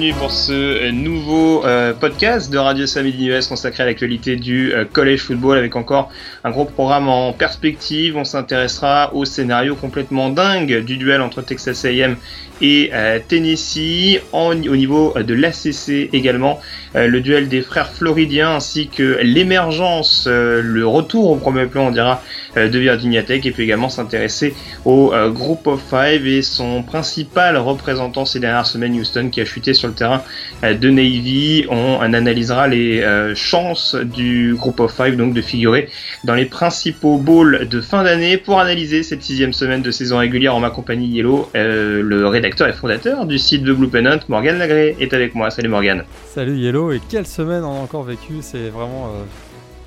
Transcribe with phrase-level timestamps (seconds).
[0.00, 4.86] Bienvenue pour ce nouveau euh, podcast de Radio Samedi US consacré à l'actualité du euh,
[4.90, 6.10] college football avec encore
[6.42, 8.16] un gros programme en perspective.
[8.16, 12.16] On s'intéressera au scénario complètement dingue du duel entre Texas A&M
[12.60, 14.20] et euh, Tennessee.
[14.32, 16.60] En, au niveau de l'ACC également,
[16.96, 21.88] euh, le duel des frères floridiens ainsi que l'émergence, euh, le retour au premier plan,
[21.88, 22.22] on dira,
[22.56, 23.44] de Virginia Tech.
[23.46, 28.94] Et puis également s'intéresser au Group of Five et son principal représentant ces dernières semaines,
[28.98, 30.22] Houston, qui a chuté sur le terrain
[30.62, 31.66] de Navy.
[31.68, 35.88] On analysera les chances du Group of Five, donc de figurer
[36.24, 40.54] dans les principaux bowls de fin d'année pour analyser cette sixième semaine de saison régulière
[40.54, 44.96] en ma compagnie Yellow, le rédacteur et fondateur du site de Blue Pennant, Morgan Lagré,
[45.00, 45.50] est avec moi.
[45.50, 46.04] Salut Morgan.
[46.26, 49.24] Salut Yellow, et quelle semaine on a encore vécu, c'est vraiment euh,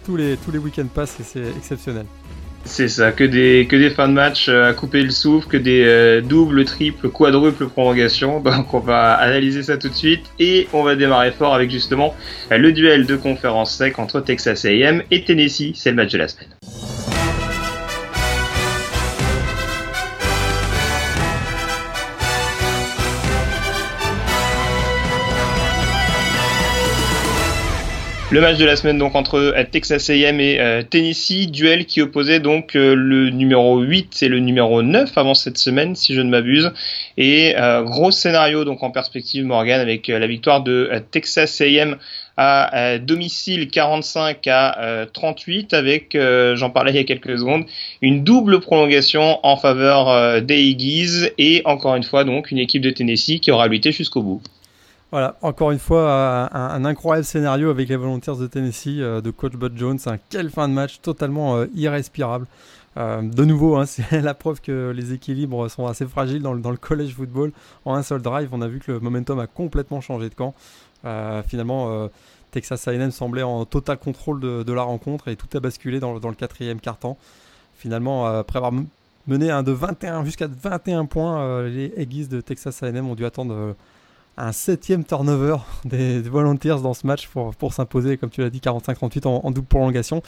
[0.05, 2.05] tous les, tous les week-ends passent et c'est exceptionnel.
[2.65, 5.57] C'est ça, que des, que des fins de match euh, à couper le souffle, que
[5.57, 8.39] des euh, doubles, triples, quadruples prolongations.
[8.41, 12.15] Donc on va analyser ça tout de suite et on va démarrer fort avec justement
[12.49, 15.73] le duel de conférence sec entre Texas AM et Tennessee.
[15.75, 16.49] C'est le match de la semaine.
[28.33, 32.01] Le match de la semaine donc entre euh, Texas A&M et euh, Tennessee, duel qui
[32.01, 36.21] opposait donc euh, le numéro 8 et le numéro 9 avant cette semaine si je
[36.21, 36.71] ne m'abuse
[37.15, 41.97] et gros scénario donc en perspective Morgan avec la victoire de Texas A&M
[42.37, 46.17] à domicile 45 à 38 avec,
[46.55, 47.65] j'en parlais il y a quelques secondes,
[48.01, 52.89] une double prolongation en faveur des Eagles et encore une fois donc une équipe de
[52.89, 54.41] Tennessee qui aura lutté jusqu'au bout.
[55.13, 59.53] Voilà, encore une fois, un, incroyable scénario avec les Volunteers de Tennessee euh, de coach
[59.53, 59.99] Bud Jones.
[60.07, 62.47] Un quel fin de match totalement euh, irrespirable.
[62.97, 66.77] Euh, de nouveau, hein, c'est la preuve que les équilibres sont assez fragiles dans le,
[66.77, 67.51] college football.
[67.85, 70.55] En un seul drive, on a vu que le momentum a complètement changé de camp.
[71.45, 72.09] finalement,
[72.49, 76.33] Texas A&M semblait en total contrôle de, la rencontre et tout a basculé dans, le
[76.33, 77.19] quatrième quart-temps.
[77.75, 78.73] Finalement, après avoir
[79.27, 83.75] mené un de 21 jusqu'à 21 points, les Aggies de Texas A&M ont dû attendre
[84.37, 89.27] un septième turnover des, Volunteers dans ce match pour, s'imposer, comme tu l'as dit, 45-38
[89.27, 90.21] en, double prolongation.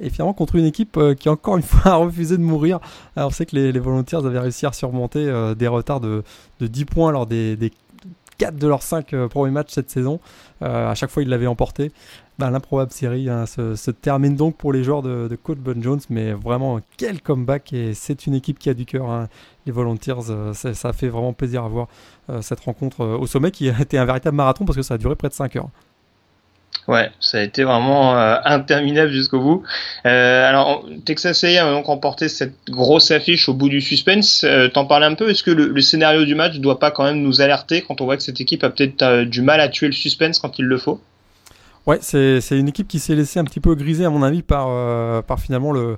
[0.00, 2.78] Et finalement, contre une équipe euh, qui, encore une fois, a refusé de mourir.
[3.16, 6.22] Alors, on sait que les, Volunteers avaient réussi à surmonter euh, des retards de,
[6.60, 7.72] de, 10 points lors des, des
[8.38, 10.20] 4 de leurs 5 euh, premiers matchs cette saison.
[10.60, 11.90] à chaque fois, ils l'avaient emporté.
[12.38, 16.32] Ben, l'improbable série hein, se, termine donc pour les joueurs de, Coach Bun Jones, mais
[16.32, 19.10] vraiment quel comeback et c'est une équipe qui a du cœur.
[19.10, 19.28] Hein.
[19.66, 21.88] Les Volunteers, ça, ça, fait vraiment plaisir à voir
[22.30, 24.94] euh, cette rencontre euh, au sommet qui a été un véritable marathon parce que ça
[24.94, 25.68] a duré près de 5 heures.
[26.86, 29.64] Ouais, ça a été vraiment euh, interminable jusqu'au bout.
[30.04, 34.46] alors, Texas A&M a donc remporté cette grosse affiche au bout du suspense.
[34.74, 35.28] T'en parlais un peu?
[35.28, 38.04] Est-ce que le, scénario du match ne doit pas quand même nous alerter quand on
[38.04, 40.78] voit que cette équipe a peut-être du mal à tuer le suspense quand il le
[40.78, 41.00] faut?
[41.88, 45.24] Ouais, c'est une équipe qui s'est laissée un petit peu griser à mon avis par,
[45.24, 45.96] par finalement le,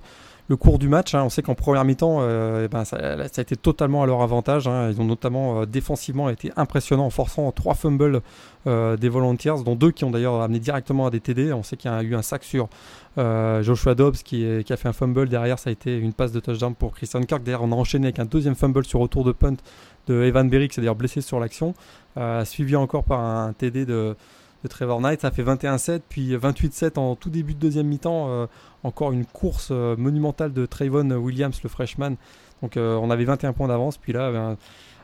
[0.51, 1.15] le cours du match.
[1.15, 1.23] Hein.
[1.23, 4.67] on sait qu'en première mi-temps, euh, eh ben, ça, a été totalement à leur avantage.
[4.67, 4.91] Hein.
[4.91, 8.21] ils ont notamment euh, défensivement été impressionnants en forçant trois fumbles
[8.67, 11.53] euh, des Volunteers, dont deux qui ont d'ailleurs amené directement à des TD.
[11.53, 12.69] On sait qu'il y a eu un sac sur
[13.17, 15.29] Joshua Dobbs qui, a fait un fumble.
[15.29, 17.45] Derrière, ça a été une passe de touchdown pour Christian Kirk.
[17.45, 19.55] Derrière, on a enchaîné avec un deuxième fumble sur retour de punt
[20.09, 21.75] de Evan Berry, qui s'est d'ailleurs blessé sur l'action,
[22.45, 24.17] suivi encore par un TD de
[24.63, 25.21] de Trevor Knight.
[25.21, 28.29] Ça fait 21-7, puis 28-7 en tout début de deuxième mi-temps.
[28.29, 28.47] Euh,
[28.83, 32.15] encore une course euh, monumentale de Trayvon Williams, le freshman.
[32.63, 34.57] Donc euh, on avait 21 points d'avance, puis là, ben,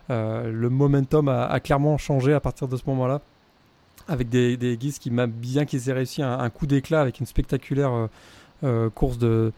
[0.08, 3.20] le momentum a, clairement changé à partir de ce moment-là.
[4.08, 8.08] Avec des, des qui m'a bien qu'ils aient réussi un, coup d'éclat avec une spectaculaire
[8.94, 9.52] course de,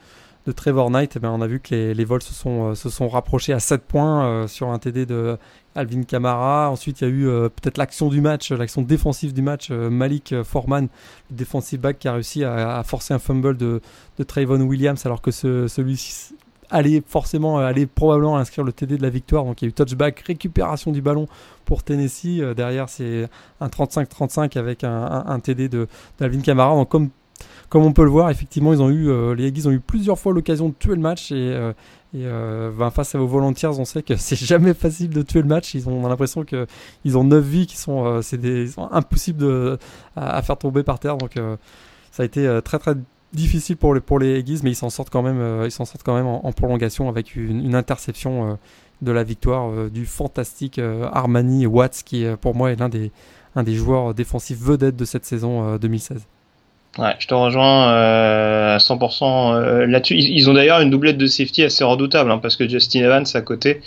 [0.49, 2.89] de Trevor Knight, eh ben, on a vu que les, les vols se sont, se
[2.89, 5.39] sont rapprochés à 7 points sur un TD de
[5.79, 6.71] Alvin Kamara.
[6.71, 9.69] Ensuite, il y a eu euh, peut-être l'action du match, l'action défensive du match.
[9.71, 10.89] Euh, Malik euh, Foreman,
[11.31, 13.81] le defensive back, qui a réussi à, forcer un fumble de,
[14.19, 16.35] de Trayvon Williams, alors que celui-ci
[16.71, 19.45] allait forcément, allait probablement inscrire le TD de la victoire.
[19.45, 21.27] Donc il y a eu touchback, récupération du ballon
[21.65, 22.43] pour Tennessee.
[22.57, 23.29] derrière, c'est
[23.61, 25.87] un 35-35 avec un, TD de
[26.19, 26.75] d'Alvin Kamara.
[26.75, 27.09] Donc comme
[27.69, 30.33] comme on peut le voir, effectivement, ils ont eu, les Aggies ont eu plusieurs fois
[30.33, 31.73] l'occasion de tuer le match et,
[32.15, 35.43] et euh, ben, face à vos volontiers, on sait que c'est jamais facile de tuer
[35.43, 35.75] le match.
[35.75, 39.79] Ils ont, on a l'impression qu'ils ont 9 vies qui sont, euh, impossibles
[40.17, 41.19] à, faire tomber par terre.
[41.19, 41.57] Donc euh,
[42.11, 42.95] ça a été très très
[43.33, 47.75] difficile pour les, pour les mais ils s'en sortent quand même, en, prolongation avec une,
[47.75, 48.59] interception
[49.03, 50.81] de la victoire du fantastique
[51.13, 53.13] Armani Watts, qui pour moi est l'un des,
[53.57, 56.27] des joueurs défensifs vedettes de cette saison 2016.
[56.97, 60.17] Ouais, je te rejoins euh, à 100% euh, là-dessus.
[60.17, 63.41] Ils, ont d'ailleurs une doublette de safety assez redoutable, hein, parce que Justin Evans à
[63.41, 63.83] côté,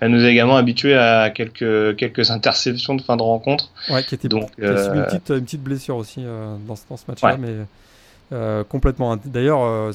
[0.00, 3.70] Elle nous a également habitué à quelques quelques interceptions de fin de rencontre.
[3.90, 8.64] Ouais, qui était donc une, petite, une petite blessure aussi dans, dans, ce match-là, mais
[8.68, 9.16] complètement.
[9.24, 9.92] D'ailleurs,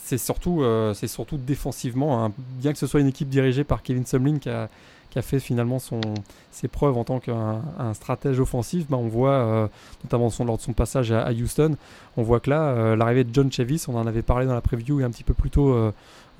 [0.00, 2.32] c'est surtout, c'est surtout défensivement, hein.
[2.60, 4.68] bien que ce soit une équipe dirigée par Kevin Sumlin qui a
[5.12, 6.00] qui a fait finalement son,
[6.50, 7.60] ses preuves en tant qu'un
[7.92, 9.66] stratège offensif, bah, on voit, euh,
[10.04, 11.76] notamment son, lors de son passage à, Houston,
[12.16, 14.62] on voit que là, euh, l'arrivée de John Chavis, on en avait parlé dans la
[14.62, 15.74] preview et un petit peu plus tôt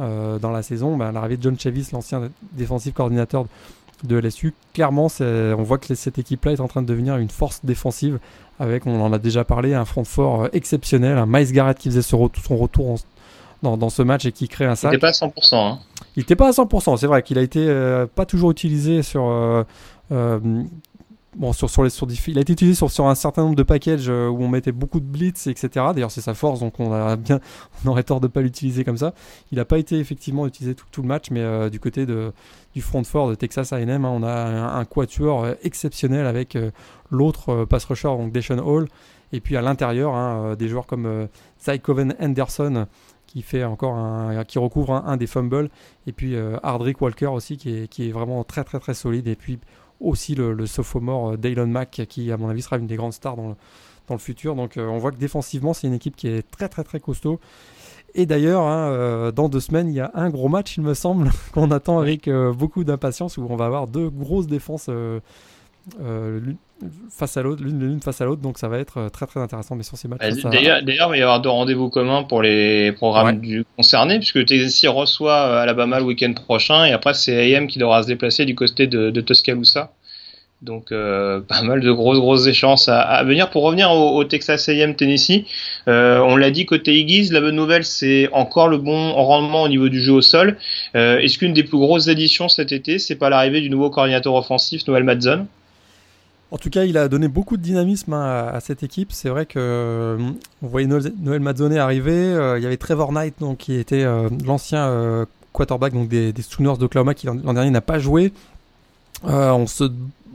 [0.01, 3.45] euh, dans la saison, bah, l'arrivée de John Chavis, l'ancien défensif coordinateur
[4.05, 7.61] de LSU, clairement, on voit que cette équipe-là est en train de devenir une force
[7.65, 8.19] défensive
[8.59, 12.03] avec, on en a déjà parlé, un front fort exceptionnel, un Miles Garrett qui faisait
[12.03, 12.99] son retour
[13.63, 14.93] dans, dans, ce match et qui crée un sac.
[14.95, 15.55] Il pas à 100%.
[15.55, 15.79] Hein.
[16.17, 19.27] Il n'était pas à 100%, c'est vrai qu'il a été euh, pas toujours utilisé sur.
[19.27, 19.65] Euh,
[20.11, 20.39] euh,
[21.37, 23.63] bon, sur, sur les, sur, il a été utilisé sur, sur un certain nombre de
[23.63, 25.71] packages où on mettait beaucoup de blitz, etc.
[25.95, 27.41] D'ailleurs, c'est sa force, donc on, a bien,
[27.85, 29.15] on aurait tort de ne pas l'utiliser comme ça.
[29.53, 32.33] Il n'a pas été effectivement utilisé tout, le match, mais du côté de,
[32.75, 36.59] du front fort de Texas AM, hein, on a un, quatuor exceptionnel avec
[37.11, 38.87] l'autre pass rusher, donc Deshaun Hall,
[39.33, 42.87] et puis à l'intérieur, hein, des joueurs comme Zy Coven Anderson
[43.33, 45.71] qui fait encore un, qui recouvre un, des fumbles.
[46.07, 49.27] Et puis euh, Hardrick Walker aussi qui est, qui est vraiment très très très solide.
[49.27, 49.59] Et puis
[50.01, 53.37] aussi le, sophomore euh, Dylon Mack qui à mon avis sera une des grandes stars
[53.37, 53.55] dans le,
[54.07, 54.55] dans le futur.
[54.55, 57.41] Donc euh, on voit que défensivement c'est une équipe qui est très très très costaud.
[58.15, 61.31] Et d'ailleurs, hein, dans deux semaines, il y a un gros match, il me semble,
[61.55, 64.91] qu'on attend avec beaucoup d'impatience, où on va avoir deux grosses défenses
[67.11, 69.75] face à l'autre, l'une face à l'autre, donc ça va être euh, très très intéressant.
[69.77, 73.41] Mais sur ces matchs, d'ailleurs, il va y avoir deux rendez-vous communs pour les programmes
[73.41, 77.79] du concernés, puisque Tennessee reçoit euh, Alabama le week-end prochain, et après c'est AM qui
[77.79, 79.93] devra se déplacer du côté de, de Tuscaloosa.
[80.63, 83.51] Donc euh, pas mal de grosses grosses échéances à, venir.
[83.51, 85.45] Pour revenir au, Texas A&M Tennessee,
[85.87, 89.89] on l'a dit côté Iggy's, la bonne nouvelle c'est encore le bon rendement au niveau
[89.89, 90.57] du jeu au sol.
[90.95, 94.87] Est-ce qu'une des plus grosses additions cet été, c'est pas l'arrivée du nouveau coordinateur offensif
[94.87, 95.47] Noël Madzon
[96.53, 99.11] en tout cas, il a donné beaucoup de dynamisme hein, à, cette équipe.
[99.11, 100.19] C'est vrai que euh,
[100.63, 102.13] on voyait Noël, Mazzone arriver.
[102.13, 106.43] Euh, il y avait Trevor Knight, donc, qui était euh, l'ancien quarterback donc des, des
[106.43, 108.35] Sooners d'Oklahoma, qui l'an dernier n'a pas joué.
[109.25, 109.85] on se,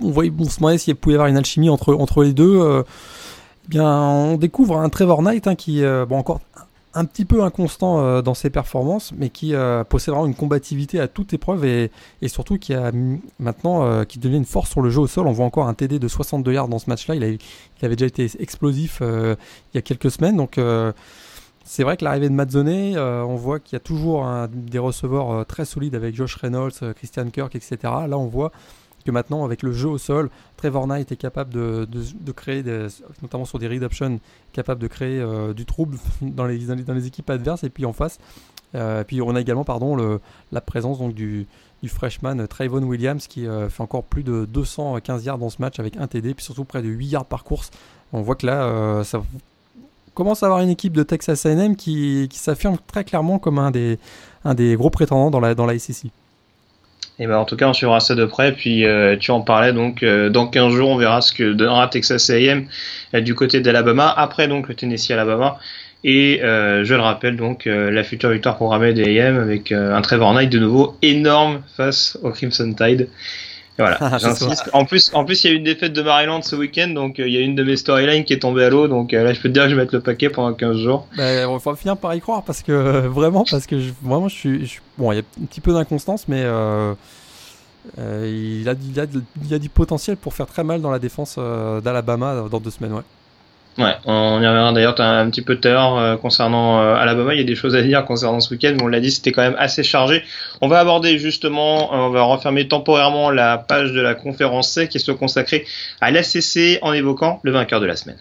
[0.02, 2.84] on voyait, on se demandait s'il pouvait y avoir une alchimie entre entre les deux.
[3.66, 6.42] Eh bien, on découvre un Trevor Knight hein, qui, bon, encore
[6.98, 11.00] un petit peu inconstant euh, dans ses performances, mais qui euh, possède vraiment une combativité
[11.00, 11.92] à toute épreuve et,
[12.28, 12.92] surtout qui a
[13.40, 15.28] maintenant euh, qui devient une force sur le jeu au sol.
[15.28, 17.16] On voit encore un TD de 62 yards dans ce match-là.
[17.16, 19.38] Il, il, avait déjà été explosif il
[19.76, 20.60] y a quelques semaines, donc
[21.64, 25.66] c'est vrai que l'arrivée de Mazzone, on voit qu'il y a toujours des receveurs très
[25.66, 27.78] solides avec Josh Reynolds, Christian Kirk, etc.
[27.84, 28.52] Là, on voit
[29.12, 31.88] maintenant, avec le jeu au sol, Trevor Knight est capable de,
[32.36, 32.88] créer, des,
[33.22, 34.20] notamment sur des read options,
[34.54, 37.64] capable de créer euh, du trouble dans les, dans les, équipes adverses.
[37.64, 38.20] Et puis en face,
[38.76, 40.20] euh, puis on a également pardon, le,
[40.52, 41.48] la présence donc, du,
[41.84, 45.80] du freshman Trayvon Williams qui euh, fait encore plus de 215 yards dans ce match
[45.80, 47.72] avec un TD, puis surtout près de 8 yards par course.
[48.14, 49.22] On voit que là, ça
[50.14, 53.70] commence à avoir une équipe de Texas A&M qui, qui s'affirme très clairement comme un
[53.70, 54.00] des,
[54.46, 56.10] un des gros prétendants dans la, dans la SEC.
[57.20, 58.52] Et ben en tout cas, on suivra ça de près.
[58.52, 61.88] Puis euh, tu en parlais donc euh, dans 15 jours, on verra ce que donnera
[61.88, 62.68] Texas A&M
[63.14, 64.14] euh, du côté d'Alabama.
[64.16, 65.58] Après donc le Tennessee Alabama.
[66.04, 70.50] Et je le rappelle donc la future victoire programmée des A&M avec un Trevor Knight
[70.50, 73.10] de nouveau énorme face au Crimson Tide.
[73.78, 74.18] Voilà, ah,
[74.74, 77.20] En plus, en plus, il y a eu une défaite de Maryland ce week-end, donc
[77.20, 78.88] il y a une de mes storylines qui est tombée à l'eau.
[78.88, 81.08] Donc là, je peux te dire que je vais mettre le paquet pendant 15 jours.
[81.16, 84.36] Ben, on va finir par y croire parce que vraiment, parce que je, vraiment, je
[84.36, 86.94] suis, bon, il y a un petit peu d'inconstance, mais euh,
[88.26, 89.06] il, a, il, a,
[89.46, 92.72] il, a, du potentiel pour faire très mal dans la défense euh, d'Alabama dans deux
[92.72, 92.94] semaines.
[92.94, 93.04] Ouais.
[93.78, 97.34] Ouais, on y reviendra d'ailleurs un petit peu tout à euh, concernant Alabama.
[97.34, 99.32] Il y a des choses à dire concernant ce week-end, mais on l'a dit, c'était
[99.32, 100.24] quand même assez chargé.
[100.62, 105.00] On va aborder justement, on va refermer temporairement la page de la conférence C qui
[105.00, 105.66] se consacrée
[106.02, 108.18] à l'ACC en évoquant le vainqueur de la semaine.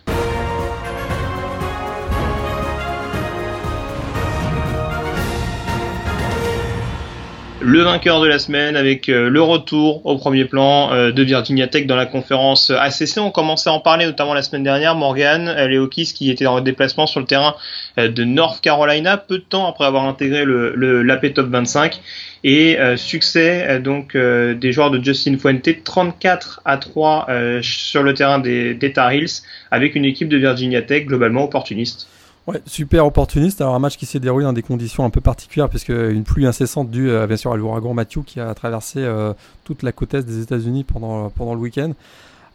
[7.66, 11.66] Le vainqueur de la semaine avec euh, le retour au premier plan euh, de Virginia
[11.66, 13.18] Tech dans la conférence ACC.
[13.18, 14.94] On commençait à en parler notamment la semaine dernière.
[14.94, 17.56] Morgan Leokis qui était en déplacement sur le terrain
[17.98, 22.00] euh, de North Carolina peu de temps après avoir intégré le, le l'AP Top 25
[22.44, 27.26] et succès donc des joueurs de Justin Fuente 34 à 3
[27.60, 29.42] sur le terrain des, des Tar Heels
[29.72, 32.06] avec une équipe de Virginia Tech globalement opportuniste.
[32.46, 33.60] Ouais, super opportuniste.
[33.60, 36.46] Alors un match qui s'est déroulé dans des conditions un peu particulières, puisque une pluie
[36.46, 39.32] incessante due euh, bien sûr à l'ouragan Matthew qui a traversé euh,
[39.64, 41.92] toute la côte est des États-Unis pendant, pendant le week-end.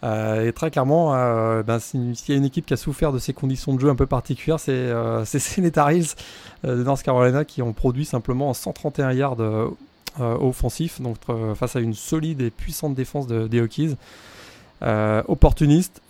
[0.04, 1.12] Euh, et très clairement,
[1.64, 3.96] ben, s'il y a une équipe qui a souffert de ces conditions de jeu un
[3.96, 4.92] peu particulières, c'est
[5.58, 6.16] les Tar Heels
[6.64, 9.38] de North Carolina qui ont produit simplement 131 yards
[10.20, 11.18] offensif, donc
[11.56, 13.96] face à une solide et puissante défense des Hokies.
[15.28, 16.02] opportuniste.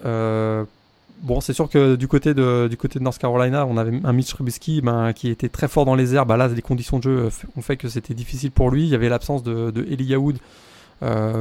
[1.21, 5.13] Bon, c'est sûr que du côté, de, North Carolina, on avait un Mitch Trubisky ben,
[5.13, 6.25] qui était très fort dans les airs.
[6.25, 8.83] Bah, là, les conditions de jeu ont fait que c'était difficile pour lui.
[8.83, 10.37] Il y avait l'absence de, Elijah Wood,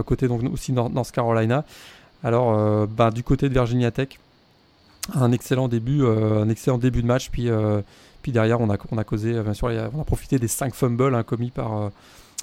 [0.04, 1.64] côté donc aussi North Carolina.
[2.22, 4.18] Alors, bah, du côté de Virginia Tech,
[5.14, 7.30] un excellent début, euh, de match.
[7.30, 7.80] Puis, euh,
[8.26, 11.90] derrière, on a, causé, euh, on a profité des 5 fumbles hein, commis par.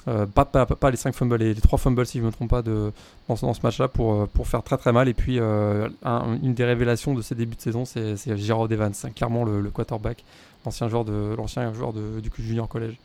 [0.04, 2.62] Pas, pas, les 5 fumbles, les, les 3 fumbles si je ne me trompe pas
[2.62, 5.08] dans, ce, match-là pour, pour faire très très mal.
[5.08, 9.70] Et puis une des révélations de ces débuts de saison, c'est Gérard Evans, clairement le,
[9.70, 10.24] quarterback,
[10.64, 11.34] l'ancien joueur, de,
[11.74, 12.96] joueur du junior collège.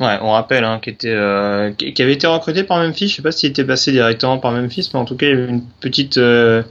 [0.00, 3.08] Ouais, on rappelle hein, qui euh, avait été recruté par Memphis.
[3.08, 5.32] Je sais pas s'il était passé directement par Memphis, mais en tout cas il y
[5.32, 6.62] avait une petite euh,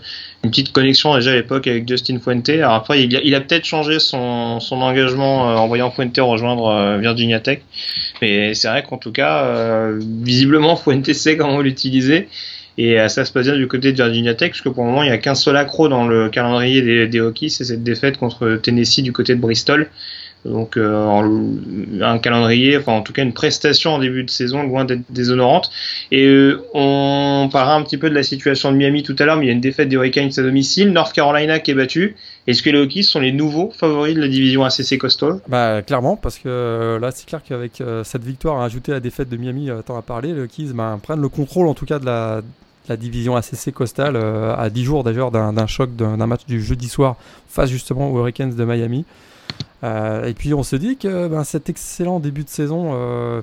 [0.43, 2.49] une petite connexion déjà à l'époque avec Justin Fuente.
[2.49, 6.97] Alors après il a, il a peut-être changé son engagement euh, en voyant Fuente rejoindre
[6.99, 7.59] Virginia Tech,
[8.21, 12.27] mais c'est vrai qu'en tout cas visiblement Fuente sait comment l'utiliser.
[12.79, 15.01] Et ça se passe bien du côté de Virginia Tech, parce que pour le moment,
[15.01, 18.59] il n'y a qu'un seul accro dans le calendrier des, des c'est cette défaite contre
[18.61, 19.89] Tennessee du côté de Bristol.
[20.45, 24.85] Donc euh, un calendrier, enfin en tout cas une prestation en début de saison loin
[24.85, 25.71] d'être déshonorante.
[26.11, 29.37] Et euh, on parlera un petit peu de la situation de Miami tout à l'heure,
[29.37, 32.15] mais il y a une défaite des Hurricanes à domicile, North Carolina qui est battu.
[32.47, 35.39] Est-ce que les Hokies sont les nouveaux favoris de la division ACC Coastal?
[35.47, 39.29] Bah clairement, parce que euh, là c'est clair qu'avec cette victoire ajoutée à la défaite
[39.29, 42.05] de Miami, tant à parler, les Hokies bah, prennent le contrôle en tout cas de
[42.05, 42.41] la,
[42.87, 47.17] la division ACC Coastal à 10 jours d'ailleurs d'un choc d'un match du jeudi soir
[47.49, 49.03] face justement aux Hurricanes de Miami.
[49.83, 53.41] Euh, et puis on se dit que ben, cet excellent début de saison euh,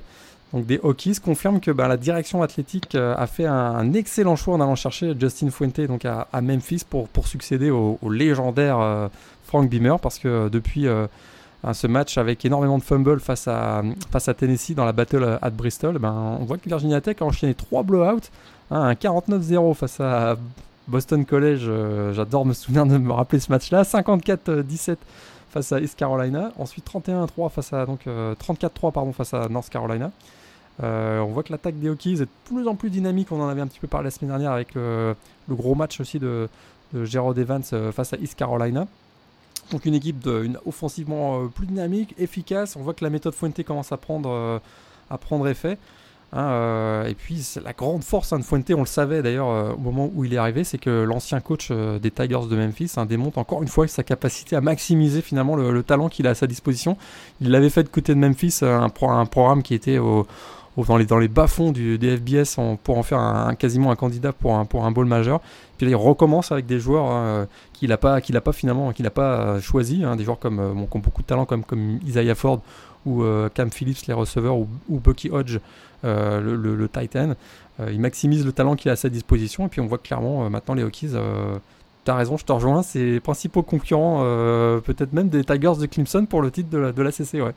[0.53, 4.55] donc des Hokies confirme que ben, la direction athlétique euh, a fait un, excellent choix
[4.55, 9.11] en allant chercher Justin Fuente donc à, Memphis pour, succéder au, légendaire
[9.45, 10.87] Frank Beamer parce que depuis
[11.73, 13.83] ce match avec énormément de fumbles face à,
[14.37, 17.85] Tennessee dans la battle à Bristol, ben, on voit que Virginia Tech a enchaîné 3
[17.85, 18.21] blowouts,
[18.71, 20.37] hein, un 49-0 face à
[20.89, 21.71] Boston College,
[22.13, 24.97] j'adore me souvenir de me rappeler ce match-là, 54-17
[25.55, 26.53] face à East Carolina.
[26.59, 30.11] Ensuite 31-3 face à donc 34-3 euh, pardon face à North Carolina.
[30.83, 33.31] Euh, on voit que l'attaque des Hokies est de plus en plus dynamique.
[33.31, 35.15] On en avait un petit peu parlé la semaine dernière avec le,
[35.49, 36.49] gros match aussi de,
[36.93, 38.89] de Evans euh, face à East Carolina.
[39.71, 40.29] Donc une équipe
[40.67, 42.77] offensivement plus dynamique, efficace.
[42.77, 44.61] On voit que la méthode Fuente commence à prendre
[45.49, 45.79] effet.
[46.37, 49.73] Hein, euh, et puis la grande force hein, de Fuente, on le savait d'ailleurs euh,
[49.73, 52.91] au moment où il est arrivé, c'est que l'ancien coach euh, des Tigers de Memphis
[52.97, 56.35] hein, démontre encore une fois sa capacité à maximiser finalement le, talent qu'il a à
[56.35, 56.97] sa disposition.
[57.41, 62.17] Il l'avait fait de côté de Memphis, un, programme qui était dans, les, bas-fonds des
[62.17, 65.41] FBS pour en faire quasiment un candidat pour un, bowl majeur.
[65.79, 68.21] Puis là, il recommence avec des joueurs qu'il n'a pas,
[68.53, 72.01] finalement, qu'il n'a pas choisi, des joueurs comme, qui ont beaucoup de talent comme, comme
[72.05, 72.61] Isaiah Ford
[73.07, 73.23] ou
[73.55, 75.59] Cam Phillips, les receveurs, ou, ou Bucky Hodge,
[76.05, 77.35] euh, le, Titan.
[77.81, 80.45] Euh, il maximise le talent qu'il a à sa disposition et puis on voit clairement
[80.45, 81.13] euh, maintenant les Hokies
[82.05, 82.83] T'as raison, je te rejoins.
[82.83, 84.21] C'est les principaux concurrents,
[84.85, 87.55] peut-être même des Tigers de Clemson pour le titre de la, de la CC, ouais.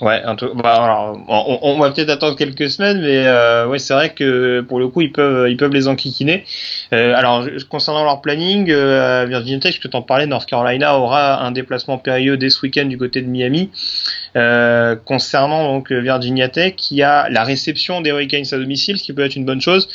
[0.00, 4.14] Ouais, un bah, alors, on, va peut-être attendre quelques semaines, mais euh, ouais, c'est vrai
[4.14, 6.46] que pour le coup, ils peuvent, ils peuvent les enquiquiner.
[6.94, 11.52] Euh, alors, concernant leur planning, euh, Virginia Tech, que t'en parlais, North Carolina aura un
[11.52, 13.68] déplacement périlleux dès ce week-end du côté de Miami.
[14.36, 19.12] Euh, concernant donc Virginia Tech, qui a la réception des Hurricanes à domicile, ce qui
[19.12, 19.86] peut être une bonne chose.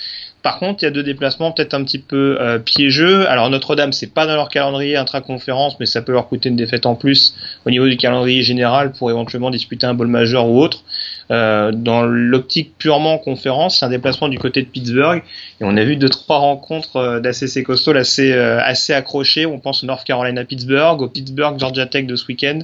[0.46, 3.28] Par contre, il y a deux déplacements peut-être un petit peu euh, piégeux.
[3.28, 6.86] Alors Notre-Dame, c'est pas dans leur calendrier intra-conférence, mais ça peut leur coûter une défaite
[6.86, 7.34] en plus
[7.66, 10.84] au niveau du calendrier général pour éventuellement disputer un bol majeur ou autre.
[11.32, 15.24] Euh, dans l'optique purement conférence, c'est un déplacement du côté de Pittsburgh
[15.62, 19.48] et on a vu deux trois rencontres euh, d'ACC Coastal assez assez accrochées.
[19.48, 22.60] On pense au North Carolina Pittsburgh, au Pittsburgh Georgia Tech de ce week-end.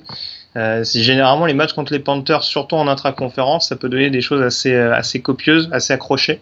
[0.83, 5.19] généralement les matchs contre les Panthers, surtout en intra-conférence, ça peut donner des choses assez
[5.23, 6.41] copieuses, assez accrochées.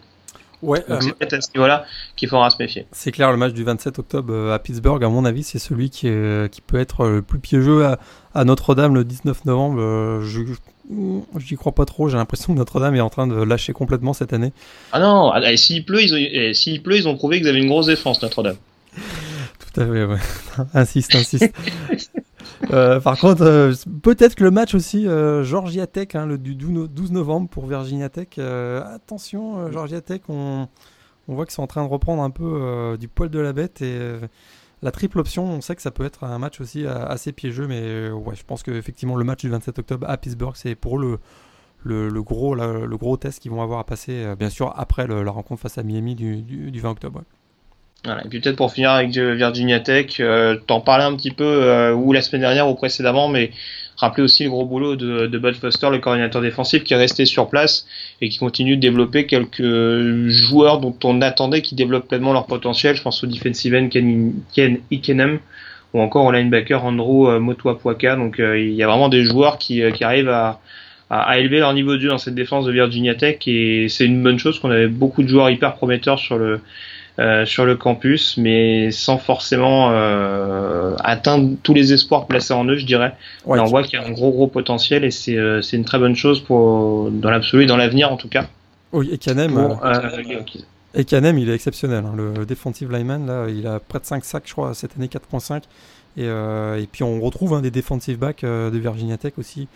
[0.62, 1.84] Ouais, euh, c'est peut-être à ce niveau-là
[2.16, 2.86] qu'il faudra se méfier.
[2.92, 5.90] C'est clair, le match du 27 octobre euh, à Pittsburgh, à mon avis, c'est celui
[5.90, 6.08] qui,
[6.50, 7.86] qui peut être le plus piégeux
[8.34, 9.80] à, Notre-Dame le 19 novembre.
[9.80, 10.40] Euh, je
[11.38, 12.08] j'y crois pas trop.
[12.08, 14.52] J'ai l'impression que Notre-Dame est en train de lâcher complètement cette année.
[14.92, 17.68] Ah non, ah, s'il pleut, ils ont, s'il pleut, ils ont prouvé qu'ils avaient une
[17.68, 18.56] grosse défense, Notre-Dame.
[18.94, 20.18] Tout à fait, ouais.
[20.74, 21.54] insiste, insiste.
[22.70, 26.54] Euh, par contre, euh, peut-être que le match aussi euh, Georgia Tech, hein, le du
[26.54, 28.38] 12 novembre pour Virginia Tech.
[28.38, 30.68] attention, Georgia Tech, on,
[31.26, 33.98] voit qu'ils sont en train de reprendre un peu du poil de la bête et
[34.82, 38.10] la triple option, on sait que ça peut être un match aussi assez piégeux, mais
[38.10, 41.18] ouais, je pense qu'effectivement le match du 27 octobre à Pittsburgh, c'est pour le,
[41.84, 45.62] le, gros, le gros test qu'ils vont avoir à passer, bien sûr, après la rencontre
[45.62, 47.22] face à Miami du, 20 octobre.
[48.04, 51.44] Voilà, et puis peut-être pour finir avec Virginia Tech, euh, t'en parlais un petit peu
[51.44, 53.50] euh, ou la semaine dernière ou précédemment, mais
[53.98, 57.26] rappeler aussi le gros boulot de, de Bud Foster, le coordinateur défensif, qui est resté
[57.26, 57.86] sur place
[58.22, 62.96] et qui continue de développer quelques joueurs dont on attendait qu'ils développent pleinement leur potentiel.
[62.96, 65.38] Je pense au defensive end Ken, Ken Ikenem
[65.92, 68.16] ou encore au linebacker Andrew euh, Motuapuaka.
[68.16, 70.60] Donc euh, il y a vraiment des joueurs qui, qui arrivent à,
[71.10, 74.22] à, élever leur niveau de jeu dans cette défense de Virginia Tech et c'est une
[74.22, 76.60] bonne chose qu'on avait beaucoup de joueurs hyper prometteurs sur le
[77.20, 82.78] euh, sur le campus, mais sans forcément euh, atteindre tous les espoirs placés en eux,
[82.78, 83.14] je dirais.
[83.44, 86.16] on voit qu'il y a un gros gros potentiel et c'est euh, une très bonne
[86.16, 88.46] chose pour dans l'absolu, dans l'avenir en tout cas.
[88.92, 89.76] Oui, et Canem,
[90.94, 92.04] et Canem, il est exceptionnel.
[92.06, 92.14] Hein.
[92.16, 95.64] Le defensive lineman là, il a près de 5 sacs, je crois, cette année 4.5.
[96.16, 99.68] Et, et, puis on retrouve hein, des defensive backs de Virginia Tech aussi,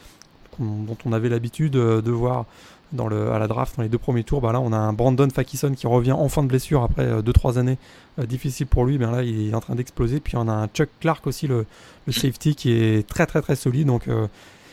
[0.58, 2.46] dont on avait l'habitude de voir
[2.94, 4.40] dans le, à la draft dans les deux premiers tours.
[4.40, 7.56] Bah là, on a un Brandon Fakison qui revient en fin de blessure après 2-3
[7.56, 7.78] euh, années
[8.18, 8.98] euh, difficiles pour lui.
[8.98, 10.20] Ben là, il est en train d'exploser.
[10.20, 11.66] Puis on a un Chuck Clark aussi, le,
[12.06, 13.86] le safety, qui est très très très solide.
[13.86, 14.26] Donc euh,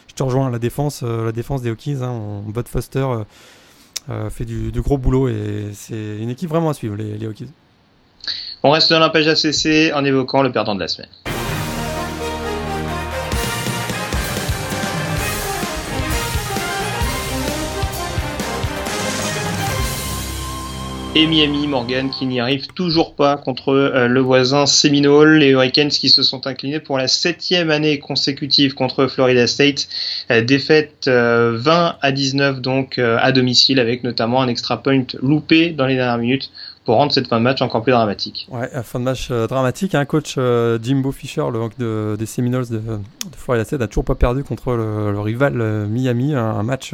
[0.07, 2.01] je te rejoins, la défense, la défense des Hawkins.
[2.01, 3.07] Hein, Bud Foster
[4.29, 7.47] fait du, gros boulot et c'est une équipe vraiment à suivre, les, les Hawkins.
[8.63, 11.09] On reste dans la page ACC en évoquant le perdant de la semaine.
[21.13, 25.89] Et Miami Morgan qui n'y arrive toujours pas contre euh, le voisin Seminole, les Hurricanes
[25.89, 29.89] qui se sont inclinés pour la septième année consécutive contre Florida State,
[30.30, 35.71] euh, défaite 20 euh, à 19 donc à domicile avec notamment un extra point loupé
[35.71, 36.50] dans les dernières minutes
[36.86, 38.47] pour rendre cette fin de match encore plus dramatique.
[38.50, 39.95] Ouais, fin de match dramatique.
[39.95, 40.38] Un coach
[40.82, 42.82] Jimbo Fisher, le des Seminoles de,
[43.36, 45.54] Florida State, n'a toujours pas perdu contre le, rival
[45.88, 46.34] Miami.
[46.34, 46.93] Un, match,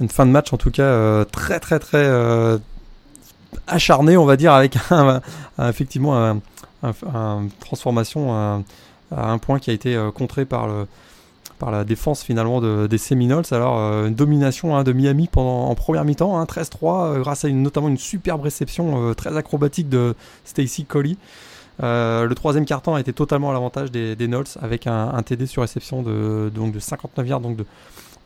[0.00, 2.58] une fin de match en tout cas très très très
[3.66, 4.76] acharné, on va dire, avec
[5.58, 6.40] effectivement
[6.82, 8.62] un, transformation à,
[9.10, 10.68] un point qui a été euh, contré par
[11.70, 13.44] la défense finalement de, des Seminoles.
[13.50, 17.44] Alors euh, une domination hein, de Miami pendant en première mi-temps, hein, 13-3, euh, grâce
[17.44, 20.14] à une, notamment une superbe réception très acrobatique de
[20.44, 21.16] Stacy Coley.
[21.80, 26.02] le troisième carton a été totalement à l'avantage des, des avec un, TD sur réception
[26.02, 27.64] de, donc de 59 yards donc de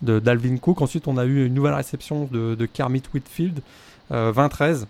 [0.03, 0.81] d'Alvin Cook.
[0.81, 3.61] Ensuite, on a eu une nouvelle réception de, de Kermit Whitfield,
[4.11, 4.87] 20-13.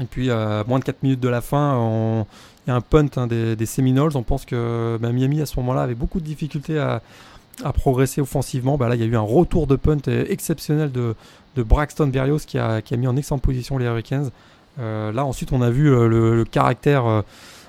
[0.00, 2.24] Et puis, à moins de 4 minutes de la fin,
[2.66, 4.12] il y a un punt hein, des, Seminoles.
[4.16, 7.00] On pense que bah, Miami, à ce moment-là, avait beaucoup de difficultés à,
[7.72, 8.76] progresser offensivement.
[8.76, 11.14] Bah, là, il y a eu un retour de punt exceptionnel de,
[11.56, 14.30] Braxton Berrios qui a, mis en excellente position les Hurricanes.
[14.78, 17.22] Euh, là, ensuite, on a vu euh, le, caractère, euh,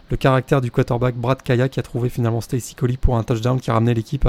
[0.10, 3.60] le caractère du quarterback Brad Kaya qui a trouvé finalement Stacy Coley pour un touchdown
[3.60, 4.28] qui a ramené l'équipe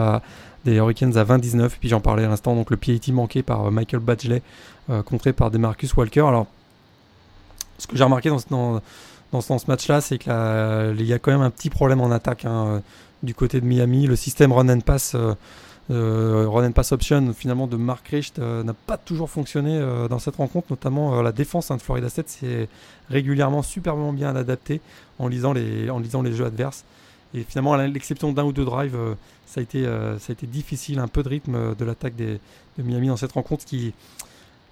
[0.65, 1.71] des Hurricanes à 20-19.
[1.81, 4.43] Puis j'en parlais à l'instant, donc le PAT manqué par Michael Badgley,
[5.07, 6.31] contré par Demarcus Walker.
[7.79, 8.81] Ce que j'ai remarqué dans,
[9.41, 12.81] ce match-là, c'est qu'il y a quand même un petit problème en attaque hein, euh,
[13.23, 14.07] du côté de Miami.
[14.07, 15.35] Le système run and pass, euh,
[15.91, 20.37] euh, run and pass option finalement de Mark Richt n'a pas toujours fonctionné dans cette
[20.37, 22.69] rencontre, notamment la défense hein, de Florida State s'est
[23.09, 24.81] régulièrement superbement bien adaptée
[25.19, 25.87] en lisant les,
[26.33, 26.85] jeux adverses.
[27.35, 28.99] Et finalement, à l'exception d'un ou deux drives,
[29.47, 32.39] ça, a été, ça a été difficile, un peu de rythme de l'attaque de
[32.79, 33.93] Miami dans cette rencontre, qui,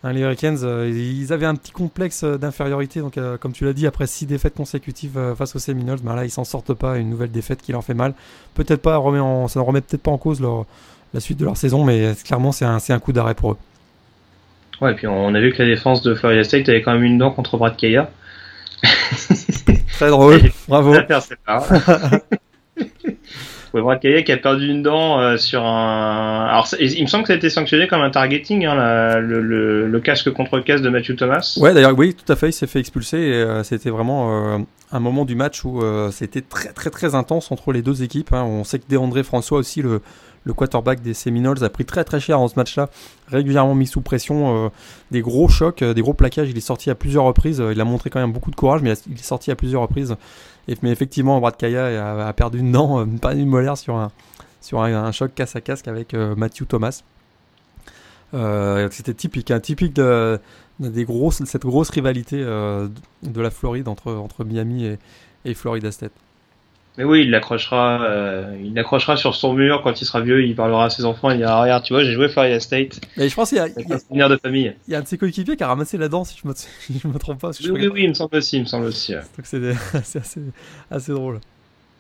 [0.05, 3.01] Hein, les Hurricanes, euh, ils avaient un petit complexe euh, d'infériorité.
[3.01, 6.25] Donc, euh, comme tu l'as dit, après six défaites consécutives face aux Seminoles, ben là,
[6.25, 6.99] ils s'en sortent pas.
[6.99, 8.15] Une nouvelle défaite qui leur fait mal.
[8.55, 10.67] Peut-être pas, remet en, ça ne remet peut-être pas en cause leur,
[11.15, 13.59] la suite de leur saison, mais clairement, c'est un, un, coup d'arrêt pour eux.
[14.81, 17.05] Ouais, et puis on a vu que la défense de Florida State avait quand même
[17.05, 18.11] une dent contre Brad Kaya.
[19.93, 20.95] Très drôle, bravo.
[23.73, 26.47] Qui a perdu une dent euh, sur un.
[26.49, 30.31] Alors, il me semble que ça a été sanctionné comme un targeting, hein, le, casque
[30.31, 31.59] contre casque de Matthew Thomas.
[31.61, 33.17] Ouais, d'ailleurs, oui, tout à fait, il s'est fait expulser.
[33.17, 34.59] Euh, c'était vraiment euh,
[34.93, 38.33] un moment du match où c'était très, très, très intense entre les deux équipes.
[38.33, 38.45] Hein.
[38.45, 40.01] On sait que Déandré François aussi, le,
[40.45, 42.89] le quarterback des Seminoles, a pris très, très cher dans ce match-là,
[43.29, 44.71] régulièrement mis sous pression,
[45.11, 46.49] des gros chocs, des gros plaquages.
[46.51, 47.63] Il est sorti à plusieurs reprises.
[47.73, 50.17] il a montré quand même beaucoup de courage, mais il est sorti à plusieurs reprises
[50.83, 54.11] mais effectivement, Brad Kaya a, perdu une dent, euh, pas une molaire sur un,
[54.61, 57.03] sur un, choc casse à casque avec euh, Matthew Thomas.
[58.35, 60.41] Euh, c'était typique, hein, typique de,
[60.81, 64.99] des grosses, cette grosse rivalité de la Floride entre, entre Miami et,
[65.45, 66.13] et Florida State.
[66.99, 70.45] Mais oui, il l'accrochera, euh, il l'accrochera sur son mur quand il sera vieux.
[70.45, 71.31] Il parlera à ses enfants.
[71.31, 73.01] Il dira regarde, tu vois, j'ai joué Florida State.
[73.19, 74.75] Et je pense qu'il y a, il y a, un de famille.
[74.89, 76.55] Il y a un de ses coéquipiers qui a ramassé la danse, si je me,
[77.03, 77.51] je me trompe pas.
[77.61, 79.13] Oui, oui, oui, il me semble aussi, il me semble aussi.
[79.13, 79.61] Donc c'est,
[79.95, 80.41] assez,
[80.91, 81.41] assez drôle.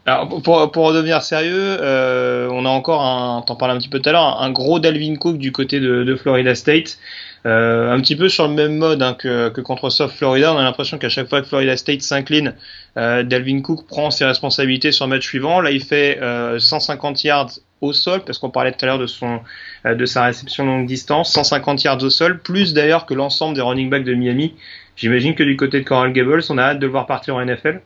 [0.06, 3.98] Alors pour, pour redevenir sérieux, euh, on a encore un, t'en parlais un petit peu
[3.98, 6.98] tout à l'heure, un gros Dalvin Cook du côté de, de Florida State.
[7.46, 10.58] Euh, un petit peu sur le même mode hein, que, que, contre South Florida, on
[10.58, 12.54] a l'impression qu'à chaque fois que Florida State s'incline,
[12.96, 15.60] euh, Dalvin Cook prend ses responsabilités sur le match suivant.
[15.60, 16.18] Là, il fait
[16.58, 17.50] 150 euh, yards
[17.82, 19.40] au sol, parce qu'on parlait tout à l'heure de son
[19.84, 23.90] de sa réception longue distance, 150 yards au sol, plus d'ailleurs que l'ensemble des running
[23.90, 24.54] backs de Miami.
[24.96, 27.44] J'imagine que du côté de Coral Gables, on a hâte de le voir partir en
[27.44, 27.80] NFL.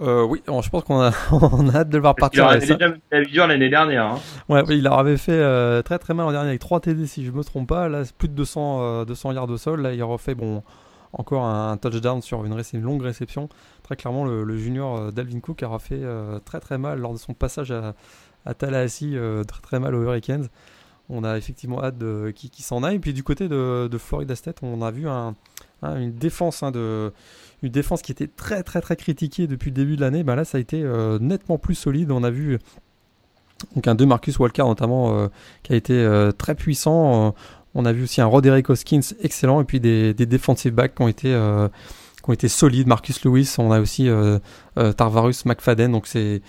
[0.00, 2.50] Euh, oui, je pense qu'on a, on a hâte de le voir partir.
[2.54, 4.06] Il déjà dur l'année dernière.
[4.06, 4.18] Hein.
[4.48, 7.30] Ouais, il avait fait euh, très très mal l'an dernier avec 3 TD si je
[7.30, 7.88] me trompe pas.
[7.88, 9.82] Là, plus de 200, 200 euh, yards au sol.
[9.82, 10.62] Là, il refait bon,
[11.12, 13.48] encore un, touchdown sur une, longue réception.
[13.82, 16.00] Très clairement, le, junior Dalvin Cook a refait
[16.44, 17.94] très très mal lors de son passage à,
[18.46, 20.48] à Tallahassee, très très mal aux Hurricanes.
[21.10, 21.98] On a effectivement hâte
[22.34, 22.96] qu'il s'en aille.
[22.96, 25.34] Et puis du côté de, Florida State, on a vu un,
[25.82, 27.12] une défense hein, de
[27.62, 30.44] une défense qui était très très très critiquée depuis le début de l'année, bah là
[30.44, 32.10] ça a été euh, nettement plus solide.
[32.10, 32.58] On a vu
[33.76, 35.28] donc un de Marcus Walker notamment euh,
[35.62, 37.34] qui a été euh, très puissant.
[37.74, 41.02] on a vu aussi un Roderick Hoskins excellent et puis des, des defensive backs qui
[41.02, 41.28] ont été
[42.22, 42.86] qui ont été solides.
[42.86, 44.08] Marcus Lewis, on a aussi
[44.96, 45.92] Tarvarus McFadden.
[45.92, 46.42] Donc c'est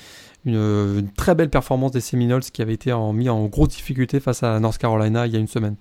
[0.46, 4.60] une, très belle performance des Seminoles qui avait été mis en grosse difficulté face à
[4.60, 5.76] North Carolina il y a une semaine.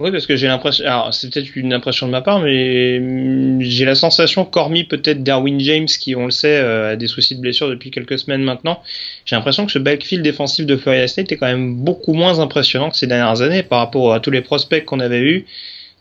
[0.00, 3.60] Oui, parce que j'ai l'impression, alors c'est peut-être une impression de ma part, mais mm,
[3.62, 7.34] j'ai la sensation qu'hormis peut-être Darwin James, qui on le sait euh, a des soucis
[7.34, 8.80] de blessure depuis quelques semaines maintenant,
[9.24, 12.90] j'ai l'impression que ce backfield défensif de Florida State est quand même beaucoup moins impressionnant
[12.90, 15.46] que ces dernières années par rapport à tous les prospects qu'on avait eus.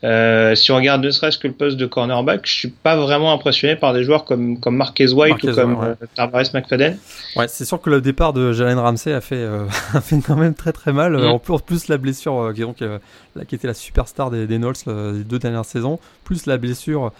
[0.03, 3.33] Euh, si on regarde ne serait-ce que le poste de cornerback, je suis pas vraiment
[3.33, 5.95] impressionné par des joueurs comme, comme Marquez White ou comme ouais.
[6.19, 6.97] Euh, McFadden.
[7.35, 10.35] Ouais, c'est sûr que le départ de Jalen Ramsey a fait, euh, a fait quand
[10.35, 11.17] même très très mal.
[11.17, 11.25] Mm.
[11.25, 12.83] En plus, la blessure, qui, donc,
[13.47, 17.11] qui était la superstar des, des Knolls les deux dernières saisons, plus la blessure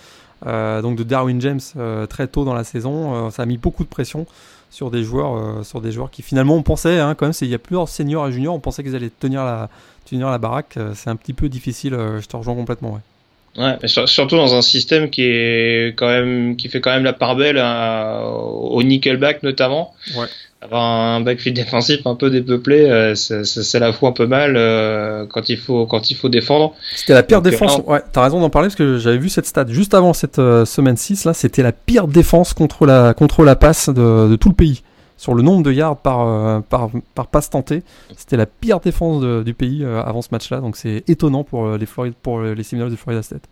[0.46, 1.60] donc de Darwin James
[2.08, 4.28] très tôt dans la saison, ça a mis beaucoup de pression
[4.70, 7.56] sur des joueurs, sur des joueurs qui finalement on pensait, hein, quand même, il y
[7.56, 9.70] a plusieurs seniors et juniors, on pensait qu'ils allaient tenir la
[10.10, 11.94] tenir la baraque, euh, c'est un petit peu difficile.
[11.94, 12.94] Euh, je te rejoins complètement.
[12.94, 13.02] Ouais.
[13.58, 17.36] Ouais, surtout dans un système qui est quand même qui fait quand même la part
[17.36, 19.96] belle au nickelback notamment.
[20.16, 20.28] Ouais.
[20.62, 24.54] Avoir un backfield défensif un peu dépeuplé, euh, c'est la fois un peu mal
[25.30, 26.76] quand il faut quand il faut défendre.
[26.96, 27.82] C'était la pire défense.
[27.88, 30.98] Ouais, t'as raison d'en parler parce que j'avais vu cette stat juste avant cette semaine
[30.98, 34.56] 6 là, c'était la pire défense contre la contre la passe de, de tout le
[34.56, 34.84] pays
[35.18, 37.84] sur le nombre de yards par, euh, par, par passe tentée.
[38.16, 41.78] C'était la pire défense du pays euh, avant ce match-là, donc c'est étonnant pour euh,
[41.78, 43.44] les, Floride, de Florida State.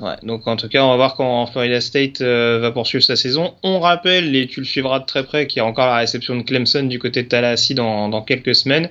[0.00, 3.54] Ouais, donc en tout cas, on va voir quand Florida State va poursuivre sa saison.
[3.64, 6.36] On rappelle, et tu le suivras de très près, qu'il y a encore la réception
[6.36, 8.90] de Clemson du côté de Tallahassee dans quelques semaines.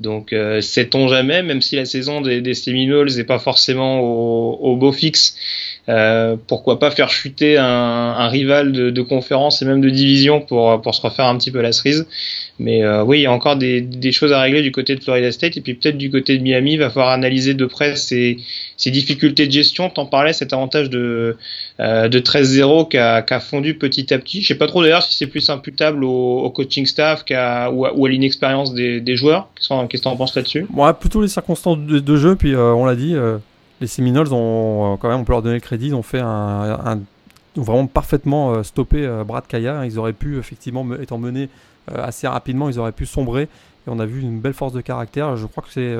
[0.00, 4.76] Donc, sait-on jamais, même si la saison des, des Seminoles n'est pas forcément au, au
[4.76, 5.36] beau fixe,
[5.88, 10.40] euh, pourquoi pas faire chuter un, un rival de, de, conférence et même de division
[10.40, 12.06] pour, pour se refaire un petit peu la cerise.
[12.60, 15.02] Mais euh, oui, il y a encore des, des, choses à régler du côté de
[15.02, 17.96] Florida State et puis peut-être du côté de Miami, il va falloir analyser de près
[17.96, 18.36] ses,
[18.82, 19.90] ses difficultés de gestion.
[19.90, 21.36] T'en parlais, cet avantage de,
[21.80, 24.42] euh, de 13-0 qui a, fondu petit à petit.
[24.42, 27.90] Je sais pas trop d'ailleurs si c'est plus imputable au, coaching staff qu'à, ou à,
[27.90, 29.48] à l'inexpérience des, joueurs.
[29.56, 30.66] Qu'est-ce que tu en penses là-dessus?
[30.72, 33.14] Ouais, Plutôt les circonstances de, jeu, puis euh, on l'a dit
[33.82, 36.20] les Seminoles ont, euh, quand même, on peut leur donner le crédit, ils ont fait
[36.20, 37.00] un,
[37.56, 39.84] vraiment parfaitement euh, stoppé euh, Brad Kaya.
[39.84, 41.50] Ils auraient pu, effectivement, étant menés
[41.92, 43.42] assez rapidement, ils auraient pu sombrer.
[43.42, 45.36] Et on a vu une belle force de caractère.
[45.36, 45.96] Je crois que c'est.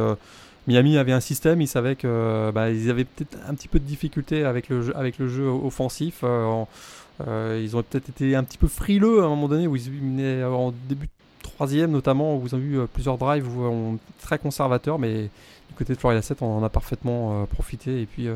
[0.66, 3.84] Miami avait un système, ils savaient que bah, ils avaient peut-être un petit peu de
[3.84, 6.22] difficulté avec le jeu, avec le jeu offensif.
[6.22, 10.44] ils ont peut-être été un petit peu frileux à un moment donné où ils menaient
[10.44, 11.08] en début
[11.42, 15.28] troisième notamment, où vous avez vu plusieurs drives où on très conservateurs, mais
[15.72, 18.02] du côté de Florida 7, on en a parfaitement euh, profité.
[18.02, 18.34] Et puis, euh,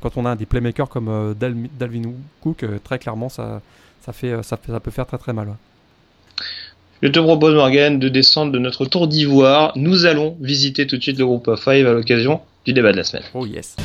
[0.00, 3.62] quand on a des playmakers comme euh, Dalvin Cook, très clairement, ça,
[4.02, 5.56] ça, fait, ça, ça, peut faire très très mal.
[7.02, 9.72] Je te propose, Morgan, de descendre de notre tour d'ivoire.
[9.76, 13.04] Nous allons visiter tout de suite le groupe 5 à l'occasion du débat de la
[13.04, 13.24] semaine.
[13.34, 13.76] Oh yes.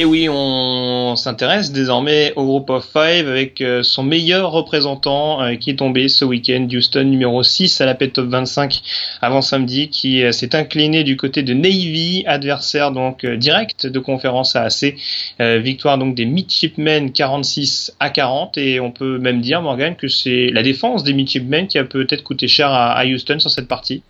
[0.00, 5.56] Et oui, on s'intéresse désormais au Group of Five avec euh, son meilleur représentant euh,
[5.56, 8.80] qui est tombé ce week-end, Houston numéro 6 à la Pet Top 25
[9.20, 14.56] avant samedi, qui euh, s'est incliné du côté de Navy, adversaire donc direct de conférence
[14.56, 14.94] à AC.
[15.38, 20.48] victoire donc des Midshipmen 46 à 40 et on peut même dire, Morgan, que c'est
[20.50, 24.02] la défense des Midshipmen qui a peut-être coûté cher à, Houston sur cette partie.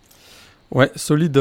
[0.71, 1.37] Ouais, solide,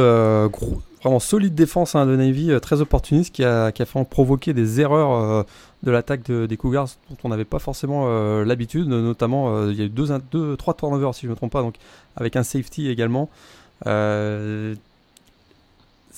[1.03, 4.81] vraiment solide défense hein, de Navy, euh, très opportuniste, qui a, qui fait provoquer des
[4.81, 5.43] erreurs euh,
[5.83, 8.87] de l'attaque des Cougars dont on n'avait pas forcément euh, l'habitude.
[8.89, 11.63] Notamment, il y a eu deux, deux, trois turnovers si je ne me trompe pas,
[11.63, 11.77] donc
[12.17, 13.31] avec un safety également.
[13.85, 13.91] ça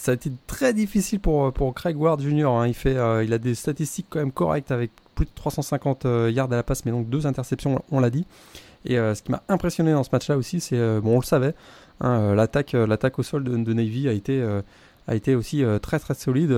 [0.09, 2.47] a été très difficile pour, pour Craig Ward Jr.
[2.47, 2.66] Hein.
[2.66, 6.57] Il, fait, il a des statistiques quand même correctes avec plus de 350 yards à
[6.57, 8.27] la passe, mais donc deux interceptions, on l'a dit.
[8.85, 11.55] Et ce qui m'a impressionné dans ce match-là aussi, c'est, bon, on le savait,
[12.03, 14.61] Hein, euh, l'attaque, euh, l'attaque au sol de, Navy a été, euh,
[15.07, 16.55] a été aussi très très solide.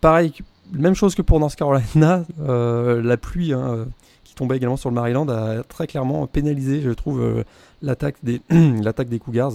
[0.00, 0.32] pareil,
[0.72, 3.86] même chose que pour North Carolina, la pluie hein,
[4.24, 7.44] qui tombait également sur le Maryland a très clairement pénalisé, je trouve,
[7.82, 9.52] l'attaque des, l'attaque des Cougars.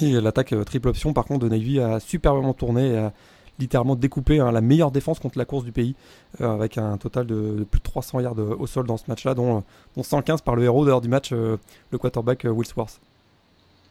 [0.00, 3.12] Et l'attaque triple option, par contre, de Navy a superbement tourné et a
[3.58, 5.94] littéralement découpé hein, la meilleure défense contre la course du pays,
[6.40, 9.64] avec un total de, plus de 300 yards au sol dans ce match-là, dont,
[9.96, 11.58] dont, 115 par le héros d'ailleurs du match, le
[11.98, 13.00] quarterback Willsworth.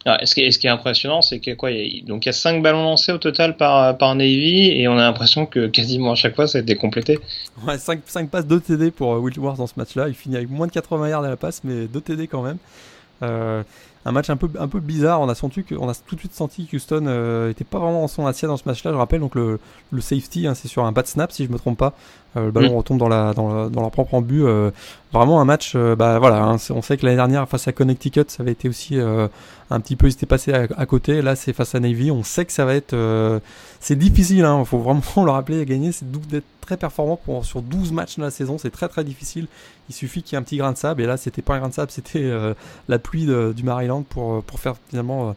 [0.05, 2.61] Ce, qui est, ce, qui est, impressionnant, c'est que quoi, il y y a 5
[2.61, 6.35] ballons lancés au total par, par Navy et on a l'impression que quasiment à chaque
[6.35, 7.19] fois ça a été complété.
[7.65, 10.07] Ouais, 5, 5 passes, 2 TD pour euh, Will Wars dans ce match-là.
[10.07, 12.57] Il finit avec moins de 80 yards à la passe, mais 2 TD quand même.
[13.23, 13.63] Euh,
[14.05, 15.19] un match un peu, un peu bizarre.
[15.19, 17.79] On a, senti que, on a tout de suite senti que Houston n'était euh, pas
[17.79, 18.91] vraiment en son assiette dans ce match-là.
[18.91, 19.59] Je rappelle donc le,
[19.91, 21.93] le safety, hein, c'est sur un bad snap si je me trompe pas.
[22.37, 22.77] Euh, le ballon mm.
[22.77, 24.43] retombe dans, la, dans, dans, leur propre but.
[24.43, 24.69] Euh,
[25.11, 28.43] vraiment un match, bah voilà, hein, on sait que l'année dernière face à Connecticut, ça
[28.43, 31.21] avait été aussi un petit peu, ils étaient passés à, côté.
[31.21, 32.11] Là, c'est face à Navy.
[32.11, 32.93] On sait que ça va être,
[33.79, 34.39] c'est difficile.
[34.39, 35.93] Il hein, faut vraiment le rappeler à gagner.
[35.93, 38.57] C'est d'être très performant pour, sur 12 matchs de la saison.
[38.57, 39.47] C'est très très difficile.
[39.87, 41.01] Il suffit qu'il y ait un petit grain de sable.
[41.01, 42.29] Et là, c'était pas un grain de sable, c'était
[42.89, 45.35] la pluie du Maryland pour, pour faire finalement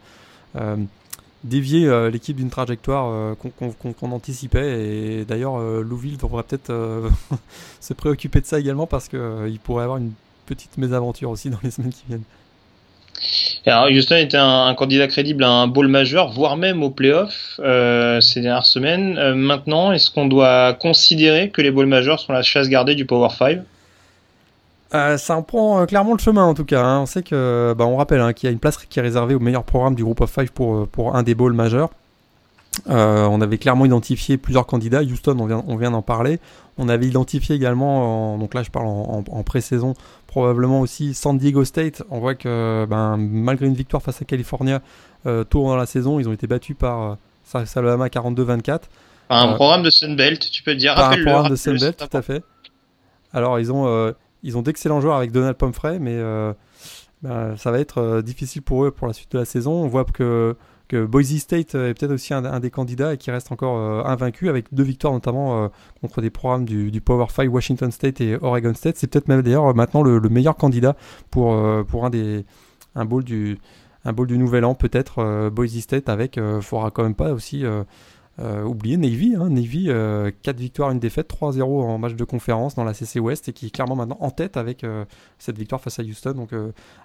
[1.44, 4.80] dévier euh, l'équipe d'une trajectoire euh, qu'on anticipait.
[4.80, 6.72] Et d'ailleurs, euh, Louville devrait peut-être
[7.80, 10.12] se préoccuper de ça également parce qu'il pourrait avoir une
[10.46, 12.24] petite mésaventure aussi dans les semaines qui viennent.
[13.66, 18.40] Alors, Houston était un, candidat crédible à un bowl majeur, voire même au playoff ces
[18.40, 19.34] dernières semaines.
[19.34, 23.30] maintenant, est-ce qu'on doit considérer que les bowls majeurs sont la chasse gardée du Power
[23.36, 23.58] 5
[24.94, 26.82] euh, ça en prend euh, clairement le chemin en tout cas.
[26.82, 27.00] Hein.
[27.00, 29.34] On sait que, bah, on rappelle hein, qu'il y a une place qui est réservée
[29.34, 31.90] au meilleur programme du groupe of five pour, euh, pour un des bowls majeurs.
[32.86, 35.02] on avait clairement identifié plusieurs candidats.
[35.02, 36.40] Houston, on vient, on vient d'en parler.
[36.78, 39.94] On avait identifié également, donc là je parle en, pré-saison,
[40.28, 42.04] probablement aussi San Diego State.
[42.08, 44.80] On voit que ben, malgré une victoire face à California
[45.24, 47.16] tôt dans la saison, ils ont été battus par
[47.52, 48.82] Alabama 42-24.
[49.28, 50.96] Un programme de Sunbelt, tu peux dire.
[50.96, 52.44] un programme de Sunbelt, tout à fait.
[53.34, 56.52] Alors ils ont ils ont d'excellents joueurs avec Donald Pomfrey, mais euh,
[57.22, 59.72] bah, ça va être euh, difficile pour eux pour la suite de la saison.
[59.72, 60.56] On voit que,
[60.90, 64.72] Boise State est peut-être aussi un, des candidats et qui reste encore euh, invaincu avec
[64.72, 65.70] deux victoires notamment
[66.00, 68.96] contre des programmes du, Power 5, Washington State et Oregon State.
[68.96, 70.96] C'est peut-être même d'ailleurs maintenant le, meilleur candidat
[71.30, 71.54] pour,
[71.86, 72.46] pour un des
[72.94, 73.58] un bowl du
[74.06, 77.66] un bowl du Nouvel An peut-être Boise State avec il faudra quand même pas aussi
[77.66, 77.84] euh,
[78.38, 82.84] oubliez Navy, hein, Navy 4 euh, victoires, une défaite, 3-0 en match de conférence dans
[82.84, 85.04] la CC West et qui est clairement maintenant en tête avec euh,
[85.38, 86.32] cette victoire face à Houston.
[86.32, 86.50] Donc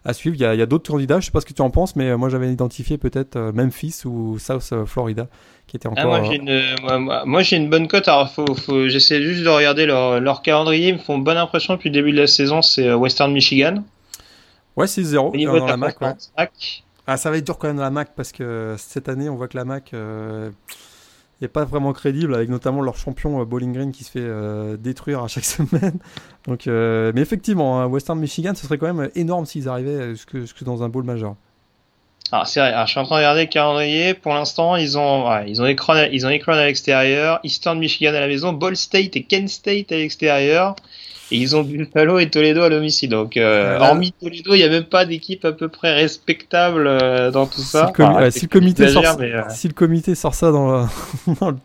[0.06, 1.96] à suivre, il y a, d'autres candidats, je sais pas ce que tu en penses,
[1.96, 5.28] mais moi j'avais identifié peut-être Memphis ou South Florida
[5.66, 7.26] qui était ah, encore.
[7.26, 10.90] moi j'ai une, bonne cote, alors faut, faut, j'essaie juste de regarder leur, leur, calendrier,
[10.90, 13.84] ils me font bonne impression depuis le début de la saison, c'est Western Michigan.
[14.76, 15.98] Ouais, c'est 0 dans la MAC.
[17.06, 19.36] Ah, ça va être dur quand même dans la MAC parce que cette année on
[19.36, 19.94] voit que la MAC
[21.48, 25.24] pas vraiment crédible, avec notamment leur champion euh, Bowling Green qui se fait euh, détruire
[25.24, 26.00] à chaque semaine.
[26.48, 30.64] Donc, euh, mais effectivement, hein, Western Michigan, ce serait quand même énorme s'ils arrivaient jusque,
[30.64, 31.36] dans un bowl majeur.
[32.32, 32.74] Ah, c'est vrai.
[32.86, 34.14] je suis en train de regarder le calendrier.
[34.16, 38.54] Pour l'instant, ils ont, ils ont ils ont à l'extérieur, Eastern Michigan à la maison,
[38.54, 40.76] Ball State et Kent State à l'extérieur.
[41.32, 43.10] Et ils ont Buffalo et Toledo à domicile.
[43.10, 47.32] Donc, euh, hormis Toledo, il n'y a même pas d'équipe à peu près respectable euh,
[47.32, 47.92] dans tout ça.
[48.32, 50.82] Si le, comité sort, euh, si le comité sort ça dans,
[51.28, 51.56] le,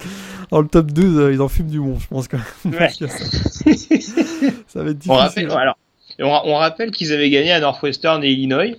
[0.50, 2.88] dans, le, top 12, ils en fument du bon, je pense quand même.
[2.90, 5.10] ça, va être difficile.
[5.10, 5.76] On rappelle, alors,
[6.20, 8.76] on, rappelle qu'ils avaient gagné à Northwestern et Illinois.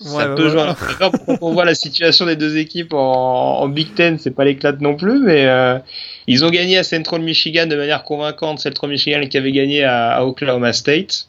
[0.00, 0.62] Ça peut jouer
[0.98, 4.80] Quand on voit la situation des deux équipes en, en Big Ten, c'est pas l'éclate
[4.80, 5.46] non plus, mais
[6.28, 10.24] ils ont gagné à Central Michigan de manière convaincante, Central Michigan qui avait gagné à,
[10.26, 11.26] Oklahoma State.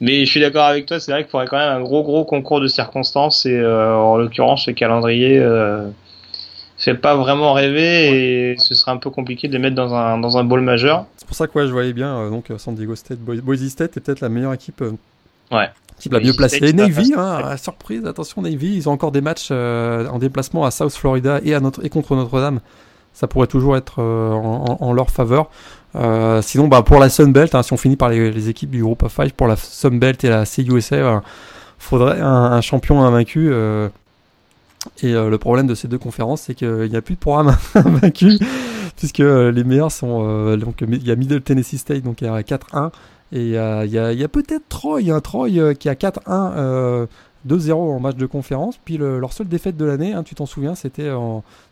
[0.00, 2.24] Mais je suis d'accord avec toi, c'est vrai qu'il faudrait quand même un gros gros
[2.24, 5.88] concours de circonstances et euh, en l'occurrence le calendrier euh,
[6.76, 10.18] fait pas vraiment rêver et ce serait un peu compliqué de les mettre dans un,
[10.18, 11.06] dans un bowl majeur.
[11.16, 14.00] C'est pour ça que je voyais bien euh, donc San Diego State, Boise State est
[14.00, 14.82] peut-être la meilleure équipe.
[15.52, 15.68] ouais.
[16.04, 16.72] Qui la mieux placée.
[16.72, 21.40] Navy, hein, surprise, attention Navy, ils ont encore des matchs en déplacement à South Florida
[21.42, 22.60] et, à notre, et contre Notre-Dame
[23.14, 25.48] ça pourrait toujours être euh, en, leur faveur.
[25.94, 29.04] Euh, sinon, bah, pour la Sunbelt, hein, si on finit par les, équipes du groupe
[29.04, 31.18] of five, pour la Sunbelt et la CUSA, il euh,
[31.78, 33.52] faudrait un, champion invaincu.
[35.02, 38.36] et le problème de ces deux conférences, c'est qu'il n'y a plus de programme invaincu,
[38.96, 40.56] puisque les meilleurs sont.
[40.56, 42.20] donc, il y a Middle Tennessee State, donc
[43.34, 43.84] il y a 4-1.
[43.84, 47.06] Et il y a, peut-être Troy, un Troy qui a 4-1
[47.46, 48.78] 2-0 en match de conférence.
[48.84, 51.10] Puis leur seule défaite de l'année, hein, tu t'en souviens, c'était,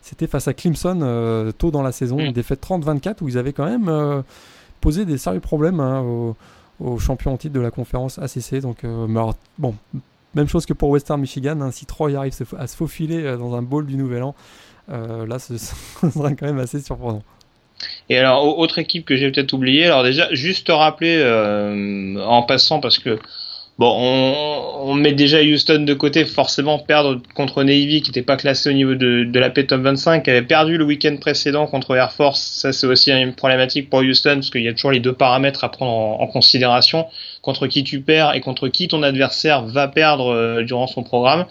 [0.01, 2.25] c'était face à Clemson euh, tôt dans la saison, mm.
[2.25, 4.21] une défaite 30-24 où ils avaient quand même euh,
[4.81, 6.35] posé des sérieux problèmes hein, aux,
[6.99, 8.61] champions en titre de la conférence ACC.
[8.61, 9.07] Donc, euh,
[9.57, 9.75] bon,
[10.35, 11.61] même chose que pour Western Michigan.
[11.61, 14.35] Hein, si Troy arrive à se faufiler dans un bowl du Nouvel An,
[14.89, 17.23] là, ce serait quand même assez surprenant.
[18.09, 22.43] Et alors, autre équipe que j'ai peut-être oublié, alors déjà, juste te rappeler euh, en
[22.43, 23.19] passant parce que
[23.77, 28.37] bon, on, on, met déjà Houston de côté, forcément perdre contre Navy qui n'était pas
[28.37, 31.65] classé au niveau de, de la P Top 25, qui avait perdu le week-end précédent
[31.65, 32.41] contre Air Force.
[32.41, 35.63] Ça, c'est aussi une problématique pour Houston parce qu'il y a toujours les deux paramètres
[35.63, 37.07] à prendre en, en, considération
[37.41, 41.45] contre qui tu perds et contre qui ton adversaire va perdre euh, durant son programme.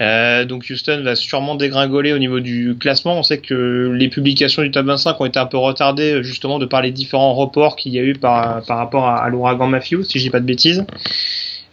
[0.00, 3.18] Euh, donc Houston va sûrement dégringoler au niveau du classement.
[3.18, 6.66] On sait que les publications du top 25 ont été un peu retardées justement de
[6.66, 10.02] par les différents reports qu'il y a eu par, par rapport à, à l'ouragan Matthew,
[10.02, 10.84] si je dis pas de bêtises.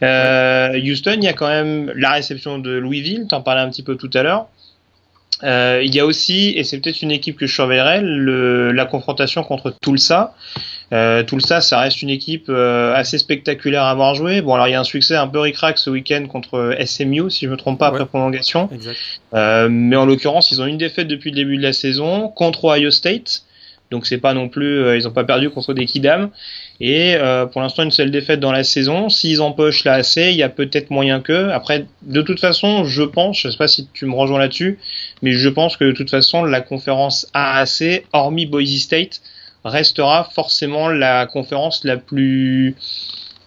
[0.02, 3.82] Euh, Houston, il y a quand même la réception de Louisville, t'en parlais un petit
[3.82, 4.46] peu tout à l'heure.
[5.44, 8.84] Euh, il y a aussi, et c'est peut-être une équipe que je surveillerai, le, la
[8.84, 10.34] confrontation contre Tulsa.
[10.92, 14.42] Euh, Tulsa, ça reste une équipe euh, assez spectaculaire à avoir joué.
[14.42, 17.46] Bon, alors il y a un succès un peu ric-rac ce week-end contre SMU, si
[17.46, 18.68] je me trompe pas, après prolongation.
[19.34, 22.64] Euh, mais en l'occurrence, ils ont une défaite depuis le début de la saison contre
[22.64, 23.44] Ohio State.
[23.92, 26.30] Donc c'est pas non plus, euh, ils ont pas perdu contre des Kidam.
[26.80, 29.10] Et euh, pour l'instant, une seule défaite dans la saison.
[29.10, 31.50] S'ils empochent la AC, il y a peut-être moyen que.
[31.50, 34.78] Après, de toute façon, je pense, je sais pas si tu me rejoins là-dessus,
[35.20, 39.20] mais je pense que de toute façon, la conférence AAC, hormis Boise State,
[39.64, 42.74] restera forcément la conférence la plus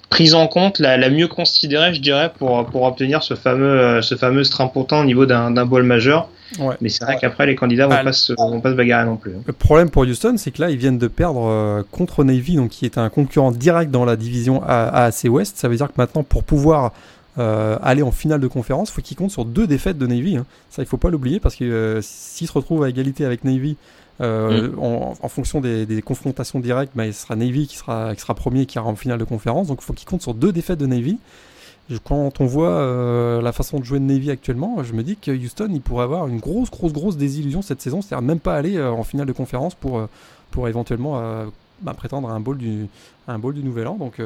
[0.09, 4.15] prise en compte, la, la, mieux considérée, je dirais, pour, pour obtenir ce fameux, ce
[4.15, 6.29] fameux strapontin au niveau d'un bol majeur.
[6.59, 6.75] Ouais.
[6.81, 7.19] Mais c'est vrai ouais.
[7.19, 9.33] qu'après, les candidats vont, pas se, vont pas se bagarrer non plus.
[9.45, 12.69] Le problème pour Houston, c'est que là, ils viennent de perdre euh, contre Navy, donc
[12.69, 15.57] qui est un concurrent direct dans la division AAC West.
[15.57, 16.93] Ça veut dire que maintenant, pour pouvoir
[17.37, 20.37] euh, aller en finale de conférence, faut qu'ils comptent sur deux défaites de Navy.
[20.37, 20.45] Hein.
[20.69, 23.75] Ça, il faut pas l'oublier parce que euh, s'ils se retrouvent à égalité avec Navy
[24.21, 24.79] euh, mm.
[24.79, 28.33] en, en, fonction des, des, confrontations directes, bah, il sera Navy qui sera, qui sera
[28.33, 29.67] premier, qui ira en finale de conférence.
[29.67, 31.17] Donc il faut qu'ils comptent sur deux défaites de Navy.
[32.03, 35.29] Quand on voit euh, la façon de jouer de Navy actuellement, je me dis que
[35.29, 38.77] Houston, il pourrait avoir une grosse, grosse, grosse désillusion cette saison, c'est-à-dire même pas aller
[38.77, 40.07] euh, en finale de conférence pour,
[40.49, 41.45] pour éventuellement
[41.81, 42.87] bah, prétendre à un bowl du,
[43.27, 43.97] à un bowl du Nouvel An.
[43.97, 44.19] Donc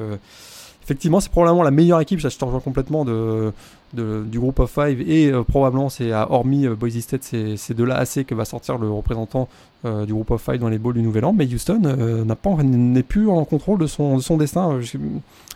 [0.84, 3.52] effectivement, c'est probablement la meilleure équipe, ça je te rejoins complètement, de,
[3.94, 8.24] de, du groupe of five et probablement, c'est hormis Boise State, c'est de là assez
[8.24, 9.50] que va sortir le représentant
[9.84, 11.34] du groupe of five dans les bowls du Nouvel An.
[11.34, 14.80] Mais Houston n'a pas n'est plus en contrôle de son, de son destin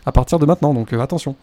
[0.06, 1.36] à partir de maintenant, donc attention.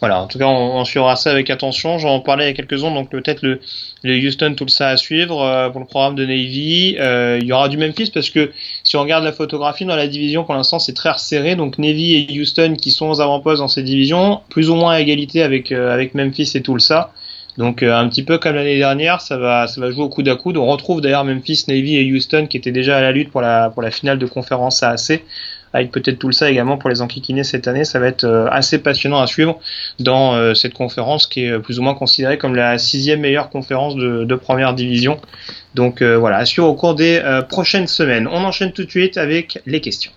[0.00, 1.98] Voilà, en tout cas, on, suivra ça avec attention.
[1.98, 3.60] J'en parlais il y a quelques uns, donc peut-être le,
[4.04, 6.96] le Houston, tout ça à suivre euh, pour le programme de Navy.
[7.00, 8.52] Euh, il y aura du Memphis parce que
[8.84, 11.56] si on regarde la photographie dans la division, pour l'instant, c'est très resserré.
[11.56, 15.00] Donc Navy et Houston qui sont aux avant-postes dans ces divisions, plus ou moins à
[15.00, 17.12] égalité avec euh, avec Memphis et tout ça.
[17.58, 20.36] Donc euh, un petit peu comme l'année dernière, ça va ça jouer au coude à
[20.36, 20.56] coude.
[20.56, 23.90] On retrouve d'ailleurs Memphis, Navy et Houston qui étaient déjà à la lutte pour la
[23.90, 25.22] finale de conférence AAC
[25.74, 27.84] avec peut-être tout ça également pour les enquiquinés cette année.
[27.84, 29.58] Ça va être euh, assez passionnant à suivre
[29.98, 33.96] dans euh, cette conférence qui est plus ou moins considérée comme la sixième meilleure conférence
[33.96, 35.20] de, de première division.
[35.74, 38.26] Donc voilà, à suivre au cours des prochaines semaines.
[38.32, 40.10] On enchaîne tout de suite avec les questions.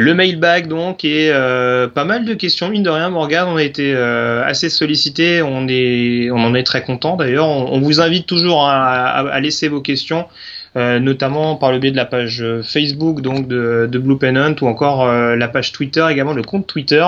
[0.00, 2.70] Le mailbag donc et euh, pas mal de questions.
[2.70, 5.42] Mine de rien Morgan on a été euh, assez sollicité.
[5.42, 7.46] On on en est très content d'ailleurs.
[7.46, 10.26] On, vous invite toujours à, laisser vos questions
[10.74, 14.68] euh, notamment par le biais de la page Facebook donc de, de Blue Pennant ou
[14.68, 17.06] encore la page Twitter également le compte Twitter.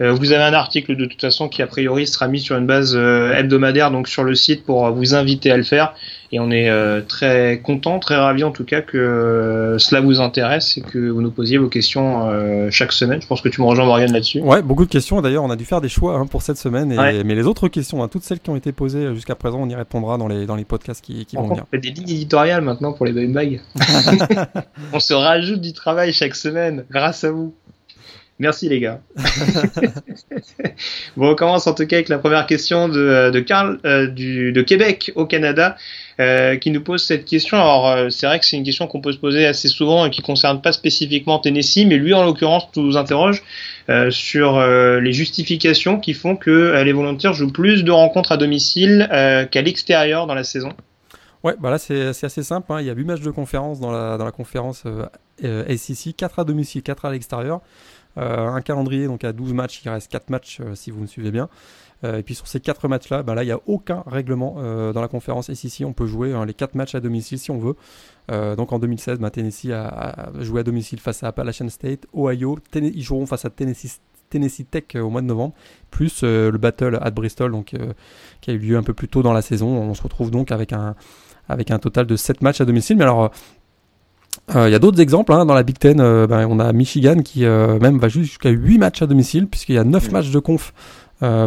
[0.00, 2.96] Vous avez un article de toute façon qui a priori sera mis sur une base
[2.96, 5.94] hebdomadaire donc sur le site pour vous inviter à le faire
[6.34, 10.18] et on est euh, très content, très ravi en tout cas que euh, cela vous
[10.18, 13.20] intéresse et que vous nous posiez vos questions euh, chaque semaine.
[13.20, 14.40] Je pense que tu me rejoins Morgane là-dessus.
[14.40, 15.20] Ouais, beaucoup de questions.
[15.20, 16.90] D'ailleurs, on a dû faire des choix hein, pour cette semaine.
[16.90, 17.22] Et, ouais.
[17.22, 19.74] Mais les autres questions, hein, toutes celles qui ont été posées jusqu'à présent, on y
[19.74, 21.64] répondra dans les, dans les podcasts qui, qui vont venir.
[21.64, 23.60] On fait des lignes éditoriales maintenant pour les bags.
[24.94, 27.54] on se rajoute du travail chaque semaine grâce à vous.
[28.42, 29.00] Merci les gars.
[31.16, 34.50] bon, on commence en tout cas avec la première question de, de Karl euh, du,
[34.50, 35.76] de Québec au Canada
[36.18, 37.56] euh, qui nous pose cette question.
[37.56, 40.10] Alors euh, c'est vrai que c'est une question qu'on peut se poser assez souvent et
[40.10, 43.44] qui concerne pas spécifiquement Tennessee, mais lui en l'occurrence nous interroge
[44.10, 49.06] sur les justifications qui font que les volontaires jouent plus de rencontres à domicile
[49.52, 50.72] qu'à l'extérieur dans la saison.
[51.44, 52.72] Ouais, bah là c'est assez simple.
[52.72, 52.80] Hein.
[52.80, 54.84] Il y a 8 matchs de conférence dans la, dans la conférence
[55.40, 57.60] SEC, 4 à domicile, 4 à l'extérieur.
[58.18, 61.06] Euh, un calendrier donc à 12 matchs, il reste 4 matchs euh, si vous me
[61.06, 61.48] suivez bien.
[62.04, 64.56] Euh, et puis sur ces 4 matchs-là, bah là il n'y a aucun règlement
[64.92, 65.86] dans la conférence SEC.
[65.86, 67.76] On peut jouer hein, les 4 matchs à domicile si on veut.
[68.56, 72.58] donc en 2016, bah, Tennessee a, joué à domicile face à Appalachian State, Ohio.
[72.74, 74.00] Ils joueront face à Tennessee,
[74.30, 75.54] Tennessee Tech au mois de novembre,
[75.90, 77.76] plus le battle à Bristol donc,
[78.40, 79.68] qui a eu lieu un peu plus tôt dans la saison.
[79.68, 80.96] On se retrouve donc avec un,
[81.48, 82.96] avec un total de 7 matchs à domicile.
[82.96, 83.30] Mais alors
[84.48, 85.98] Il y a d'autres exemples hein, dans la Big Ten.
[85.98, 89.84] Ben, on a Michigan qui même va jusqu'à 8 matchs à domicile, puisqu'il y a
[89.84, 90.74] 9 matchs de conf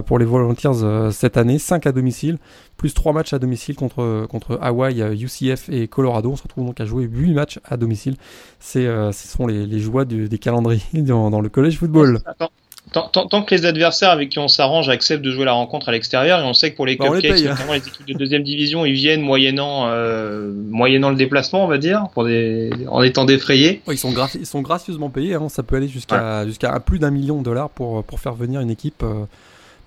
[0.06, 2.38] pour les Volunteers cette année, 5 à domicile,
[2.78, 6.32] plus 3 matchs à domicile contre, contre Hawaii, UCF et Colorado.
[6.32, 8.16] On se retrouve donc à jouer 8 matchs à domicile.
[8.60, 12.20] C'est, ce sont les, les joies des calendriers dans, dans, le college football.
[12.94, 15.92] Tant, tant, que les adversaires avec qui on s'arrange acceptent de jouer la rencontre à
[15.92, 18.86] l'extérieur, et on sait que pour les bah, cupcakes, notamment les équipes de deuxième division,
[18.86, 23.82] ils viennent moyennant, euh, moyennant le déplacement, on va dire, pour des, en étant défrayés.
[23.90, 25.50] ils, sont ils sont gracieusement payés, hein.
[25.50, 28.70] ça peut aller jusqu'à jusqu'à plus d'un million de dollars pour, pour faire venir une
[28.70, 29.26] équipe euh,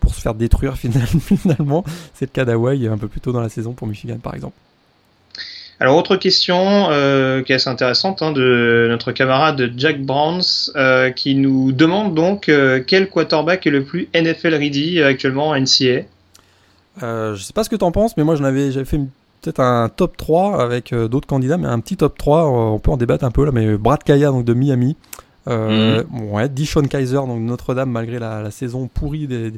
[0.01, 1.85] pour se faire détruire finalement.
[2.15, 4.55] C'est le cas d'Hawaï un peu plus tôt dans la saison pour Michigan par exemple.
[5.81, 11.11] Alors autre question euh, qui est assez intéressante hein, de notre camarade Jack Browns euh,
[11.11, 16.03] qui nous demande donc euh, quel quarterback est le plus NFL ready actuellement en NCA.
[17.01, 18.99] Je sais pas ce que tu en penses, mais moi j'en avais j'avais fait
[19.41, 22.97] peut-être un top 3 avec d'autres candidats, mais un petit top 3, on peut en
[22.97, 24.97] débattre un peu là, mais Brad Kaya donc de Miami,
[25.47, 26.01] mm.
[26.33, 29.53] ouais, Dishon Kaiser donc Notre-Dame malgré la, la, saison pourrie des,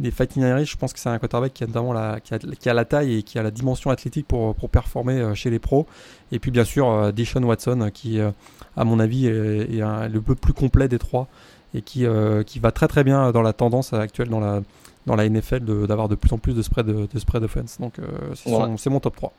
[0.00, 2.74] des Fighting Irish, je pense que c'est un quarterback qui a notamment la, qui a,
[2.74, 5.86] la taille et qui a la dimension athlétique pour, pour performer euh, chez les pros.
[6.32, 8.30] Et puis bien sûr, euh, Deshaun Watson, qui, euh,
[8.76, 11.28] à mon avis, est, le peu plus complet des trois
[11.74, 12.04] et qui,
[12.46, 14.60] qui va très très bien dans la tendance actuelle dans la,
[15.06, 17.78] dans la NFL d'avoir de, plus en plus de spread, de, spread offense.
[17.80, 17.94] Donc
[18.34, 19.32] c'est mon top 3.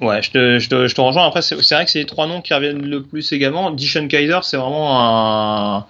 [0.00, 1.26] Ouais, je te, je te, je te rejoins.
[1.26, 3.70] Après, c'est vrai que c'est les trois noms qui reviennent le plus également.
[3.70, 5.86] Dishon Kaiser, c'est vraiment un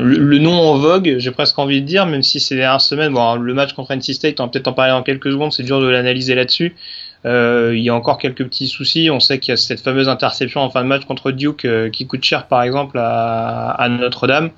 [0.00, 3.34] le, nom en vogue, j'ai presque envie de dire, même si ces dernières semaines, bon,
[3.36, 5.80] le match contre NC State, on va peut-être en parler dans quelques secondes, c'est dur
[5.80, 6.74] de l'analyser là-dessus.
[7.26, 9.10] Euh, il y a encore quelques petits soucis.
[9.10, 11.90] On sait qu'il y a cette fameuse interception en fin de match contre Duke euh,
[11.90, 14.50] qui coûte cher, par exemple, à, Notre-Dame.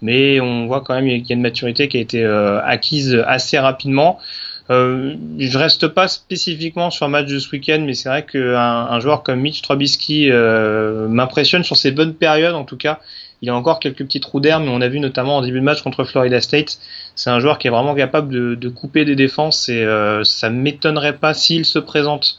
[0.00, 3.22] Mais on voit quand même qu'il y a une maturité qui a été euh, acquise
[3.26, 4.18] assez rapidement.
[4.70, 8.54] Euh, je reste pas spécifiquement sur un match de ce week-end, mais c'est vrai qu'un
[8.54, 13.00] un joueur comme Mitch Trubisky m'impressionne sur ses bonnes périodes, en tout cas.
[13.40, 15.64] Il a encore quelques petits trous d'air, mais on a vu notamment en début de
[15.64, 16.78] match contre Florida State,
[17.14, 21.16] c'est un joueur qui est vraiment capable de, couper des défenses et euh, ça m'étonnerait
[21.16, 22.38] pas s'il se présente,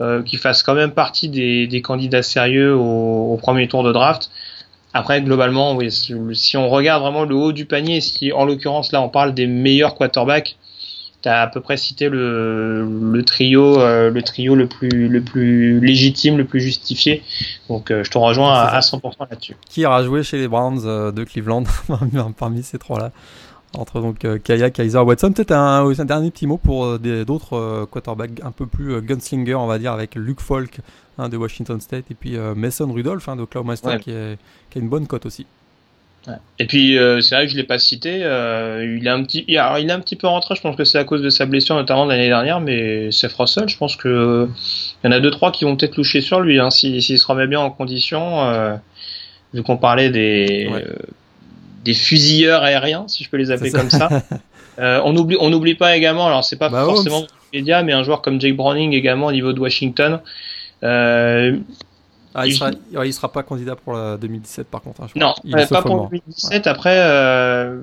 [0.00, 4.30] euh, qu'il fasse quand même partie des, candidats sérieux au, premier tour de draft.
[4.94, 9.08] Après, globalement, si on regarde vraiment le haut du panier, si en l'occurrence là on
[9.08, 10.56] parle des meilleurs quarterbacks,
[11.26, 15.20] tu as à peu près cité le, le trio, euh, le trio le plus, le
[15.20, 17.24] plus légitime, le plus justifié.
[17.68, 19.56] Donc euh, je te rejoins à, 100% là-dessus.
[19.68, 21.64] Qui aura joué chez les Browns euh, de Cleveland
[22.38, 23.10] parmi ces trois-là?
[23.76, 25.32] Entre donc Kaya, Kaiser, Watson.
[25.32, 29.78] Peut-être un, un, dernier petit mot pour d'autres quarterbacks un peu plus gunslinger, on va
[29.78, 30.78] dire, avec Luke Falk
[31.18, 34.12] hein, de Washington State et puis Mason Rudolph hein, de Oklahoma State qui,
[34.70, 35.46] qui a une bonne cote aussi.
[36.58, 38.20] Et puis euh, c'est vrai que je l'ai pas cité.
[38.22, 40.54] Euh, il est un petit, il, a, il est un petit peu rentré.
[40.54, 42.60] Je pense que c'est à cause de sa blessure notamment l'année dernière.
[42.60, 44.48] Mais Seth Russell, je pense que
[45.02, 47.26] il y en a deux trois qui vont peut-être loucher sur lui hein, s'il se
[47.26, 48.44] remet bien en condition.
[48.44, 48.76] Euh,
[49.54, 50.68] vu qu'on parlait des
[51.84, 54.08] des fusilleurs aériens, si je peux les appeler comme ça.
[54.78, 56.26] on oublie, on n'oublie pas également.
[56.26, 59.52] Alors c'est pas bah, forcément média, mais un joueur comme Jake Browning également au niveau
[59.52, 60.20] de Washington.
[60.82, 61.56] Euh,
[62.38, 62.70] ah, il, sera,
[63.04, 65.02] il sera pas candidat pour la 2017 par contre.
[65.02, 65.34] Hein, non,
[65.70, 66.66] pas pour 2017.
[66.66, 67.80] Après, euh...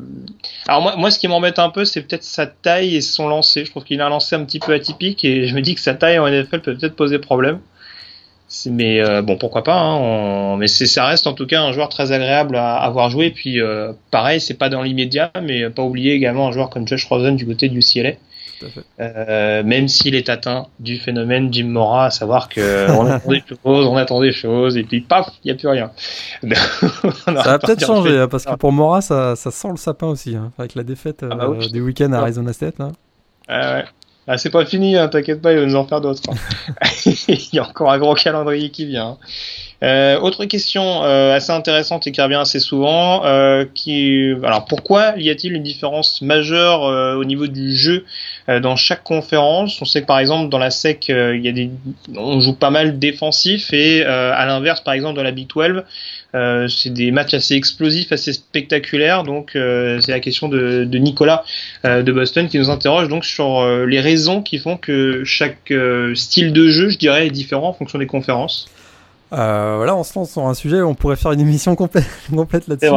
[0.67, 3.65] alors moi, moi, ce qui m'embête un peu, c'est peut-être sa taille et son lancer.
[3.65, 5.81] Je trouve qu'il a un lancer un petit peu atypique et je me dis que
[5.81, 7.59] sa taille en NFL peut peut-être poser problème.
[8.69, 9.75] Mais euh, bon, pourquoi pas.
[9.75, 13.31] Hein, Mais ça reste en tout cas un joueur très agréable à avoir joué.
[13.31, 17.05] Puis euh, pareil, c'est pas dans l'immédiat, mais pas oublier également un joueur comme Josh
[17.05, 17.81] Rosen du côté du
[18.99, 23.43] Euh, même s'il est atteint du phénomène Jim Mora, à savoir que on attend des
[23.47, 25.91] choses, on attend des choses, et puis paf, il n'y a plus rien.
[27.25, 30.35] ça va peut-être changer, hein, parce que pour Mora, ça, ça sent le sapin aussi,
[30.35, 32.79] hein, avec la défaite ah bah euh, du week-end à Arizona State.
[32.79, 32.91] Hein.
[33.49, 33.85] ouais.
[34.25, 36.21] Ah, c'est pas fini, hein, t'inquiète pas, il va nous en faire d'autres.
[37.05, 39.17] il y a encore un gros calendrier qui vient.
[39.83, 45.13] Euh, autre question euh, assez intéressante et qui revient assez souvent, euh, qui, alors pourquoi
[45.17, 48.05] y a-t-il une différence majeure euh, au niveau du jeu
[48.47, 49.81] euh, dans chaque conférence?
[49.81, 51.69] On sait que par exemple dans la SEC, il y a des,
[52.15, 55.83] on joue pas mal défensif et à l'inverse, par exemple dans la Big 12,
[56.69, 59.23] c'est des matchs assez explosifs, assez spectaculaires.
[59.23, 61.43] Donc c'est la question de, de Nicolas
[61.83, 65.73] de Boston qui nous interroge donc sur les raisons qui font que chaque
[66.15, 68.67] style de jeu, je dirais, est différent en fonction des conférences.
[69.33, 72.05] Euh, voilà, on se lance sur un sujet, on pourrait faire une émission complète,
[72.35, 72.93] complète là-dessus.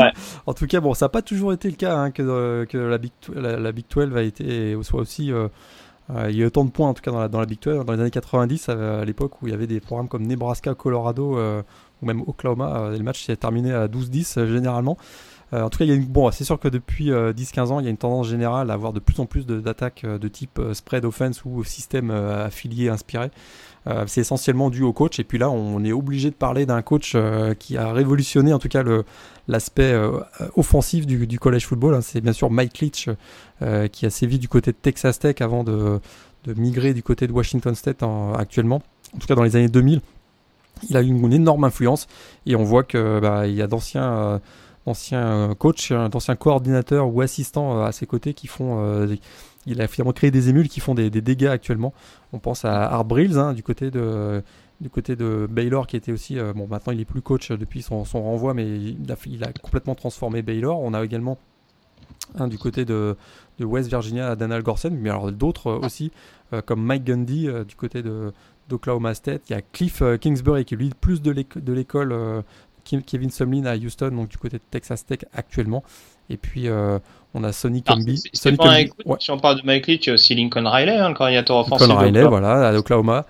[0.47, 2.77] En tout cas, bon, ça n'a pas toujours été le cas hein, que, euh, que
[2.77, 5.49] la, Big, la, Big 12 a été, soit aussi, euh,
[6.11, 7.47] euh, il y a eu autant de points en tout cas dans la, dans la
[7.47, 10.27] Big 12 dans les années 90, à, l'époque où il y avait des programmes comme
[10.27, 11.39] Nebraska, Colorado
[12.03, 14.99] ou même Oklahoma, le match s'est terminé à 12-10 généralement.
[15.53, 18.29] En tout cas, bon, c'est sûr que depuis 10-15 ans, il y a une tendance
[18.29, 22.89] générale à avoir de plus en plus d'attaques de, type spread offense ou système affilié
[22.89, 23.31] inspiré.
[24.07, 25.21] c'est essentiellement dû au coach.
[25.21, 27.17] Et puis là, on est obligé de parler d'un coach
[27.59, 28.83] qui a révolutionné, en tout cas,
[29.47, 29.95] l'aspect
[30.57, 31.95] offensif du, college football.
[31.95, 32.01] Hein.
[32.01, 33.09] C'est bien sûr Mike Leach
[33.93, 36.01] qui a sévi du côté de Texas Tech avant de,
[36.47, 38.03] de migrer du côté de Washington State
[38.37, 38.83] actuellement,
[39.15, 40.01] en tout cas dans les années 2000.
[40.91, 42.07] Il a eu une, énorme influence
[42.45, 44.41] et on voit que bah, il y a d'anciens
[44.87, 49.07] euh, euh, coachs, euh, d'anciens coordinateurs ou assistants à ses côtés qui font.
[49.67, 51.93] il a finalement créé des émules qui font des, dégâts actuellement.
[52.33, 54.43] On pense à Art Brills hein, du côté de
[55.51, 59.45] Baylor qui était aussi bon maintenant il est plus coach depuis son, renvoi mais il
[59.45, 61.39] a, complètement transformé Baylor on a également
[62.39, 63.17] hein, du côté de,
[63.59, 66.13] West Virginia Daniel Gorsen mais alors d'autres aussi
[66.53, 68.33] euh, comme Mike Gundy euh, du côté de
[68.69, 69.43] d'Oklahoma State.
[69.49, 71.33] Il y a Cliff euh, Kingsbury qui lui plus de
[71.73, 72.43] l'école
[73.07, 75.83] Kevin Sumlin à Houston, donc du côté de Texas Tech actuellement.
[76.31, 76.69] Et puis
[77.35, 78.23] on a Sonny Combi.
[78.33, 81.59] Si on parle de Mike Leach, il y a aussi Lincoln Riley, hein, le coordinateur
[81.59, 81.87] offensif.
[81.87, 83.27] Lincoln Riley, voilà, à Oklahoma.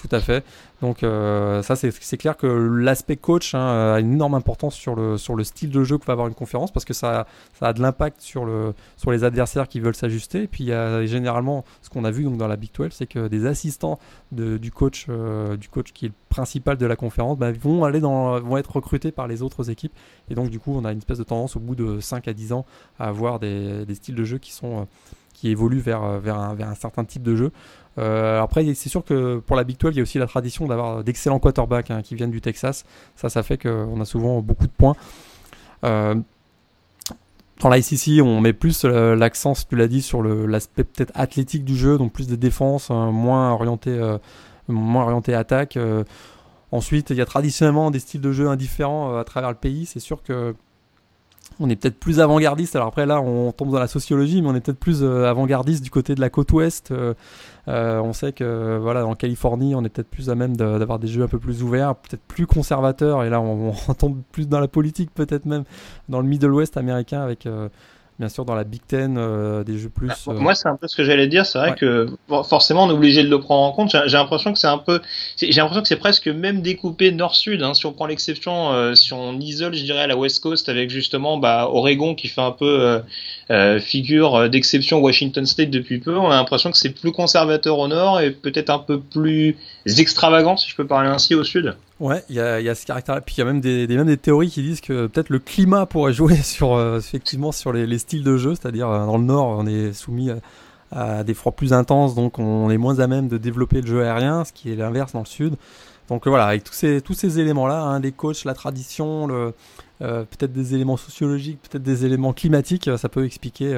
[0.00, 0.44] Tout à fait.
[0.80, 5.18] Donc euh, ça c'est clair que l'aspect coach hein, a une énorme importance sur le,
[5.44, 7.26] style de jeu que va avoir une conférence parce que ça,
[7.60, 10.44] a de l'impact sur, le, sur les adversaires qui veulent s'ajuster.
[10.44, 10.70] Et puis
[11.06, 13.98] généralement ce qu'on a vu dans la Big 12, c'est que des assistants
[14.32, 17.86] de, du, coach, euh, du coach qui est le principal de la conférence bah, vont,
[18.56, 19.92] être recrutés par les autres équipes.
[20.30, 22.32] Et donc du coup on a une espèce de tendance au bout de 5 à
[22.32, 22.64] 10 ans
[22.98, 24.80] à avoir des, styles de jeu qui sont...
[24.80, 24.84] Euh,
[25.44, 27.52] vers un certain type de jeu.
[27.98, 30.66] Euh, après, c'est sûr que pour la Big 12, il y a aussi la tradition
[30.66, 32.84] d'avoir d'excellents quarterbacks hein, qui viennent du Texas.
[33.16, 34.96] Ça, ça fait qu'on a souvent beaucoup de points.
[35.84, 36.14] Euh,
[37.60, 41.76] dans l'ICC, on met plus euh, l'accent, tu l'as dit, sur l'aspect peut-être athlétique du
[41.76, 43.98] jeu, donc plus de défense, hein, moins orienté,
[44.68, 45.78] moins orienté attaque.
[46.72, 49.84] ensuite, il y a traditionnellement des styles de jeu indifférents à travers le pays.
[49.84, 50.54] C'est sûr que
[51.60, 52.74] on est peut-être plus avant-gardiste.
[52.74, 55.84] Alors après là, on tombe dans la sociologie, mais on est peut-être plus euh, avant-gardiste
[55.84, 56.90] du côté de la côte ouest.
[56.90, 57.14] Euh,
[57.68, 61.06] euh, on sait que voilà, en Californie, on est peut-être plus à même d'avoir des
[61.06, 63.22] jeux un peu plus ouverts, peut-être plus conservateurs.
[63.24, 65.64] Et là, on, on tombe plus dans la politique, peut-être même
[66.08, 67.46] dans le Middle West américain avec
[68.20, 70.08] bien sûr dans la Big Ten euh, des jeux plus.
[70.08, 71.46] Bah, euh, moi, c'est un peu ce que j'allais dire.
[71.46, 73.90] C'est vrai que forcément, on est obligé de le prendre en compte.
[73.90, 75.00] J'ai l'impression que c'est un peu,
[75.38, 77.62] j'ai l'impression que c'est presque même découpé nord-sud.
[77.62, 77.72] Hein.
[77.72, 81.38] Si on prend l'exception, euh, si on isole, je dirais, la West Coast avec justement
[81.38, 83.02] bah, Oregon qui fait un peu
[83.80, 88.20] figure d'exception Washington State depuis peu, on a l'impression que c'est plus conservateur au nord
[88.20, 89.56] et peut-être un peu plus
[89.98, 91.74] extravagant, si je peux parler ainsi, au sud.
[92.00, 93.20] Ouais, il y y a, ce caractère-là.
[93.20, 95.38] Puis il y a même des, des, même des théories qui disent que peut-être le
[95.38, 98.54] climat pourrait jouer sur, euh, effectivement sur les, les, styles de jeu.
[98.54, 100.30] C'est-à-dire, euh, dans le nord, on est soumis
[100.90, 104.02] à, des froids plus intenses, donc on est moins à même de développer le jeu
[104.02, 105.54] aérien, ce qui est l'inverse dans le sud.
[106.08, 109.54] Donc voilà, avec tous ces, tous ces éléments-là, hein, les coachs, la tradition, le,
[110.02, 113.76] euh, peut-être des éléments sociologiques, peut-être des éléments climatiques, ça peut expliquer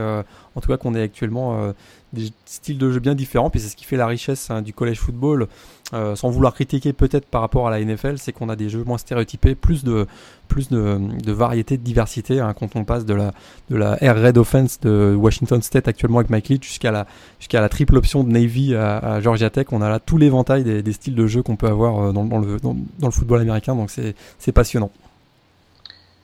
[0.54, 1.72] en tout cas qu'on est actuellement
[2.12, 3.50] des styles de jeu bien différents.
[3.50, 5.48] Puis c'est ce qui fait la richesse hein, du college football
[5.94, 8.82] euh, sans vouloir critiquer peut-être par rapport à la NFL, c'est qu'on a des jeux
[8.82, 10.06] moins stéréotypés, plus de,
[10.48, 13.32] plus de, variété, de diversité, hein, quand on passe de la,
[13.68, 17.06] de la Air Red Offense de Washington State actuellement avec Mike Leach jusqu'à la,
[17.38, 19.66] jusqu'à la triple option de Navy à, Georgia Tech.
[19.72, 22.38] On a là tout l'éventail des, styles de jeu qu'on peut avoir euh, dans, dans,
[22.38, 24.90] le, dans, le football américain, donc c'est passionnant.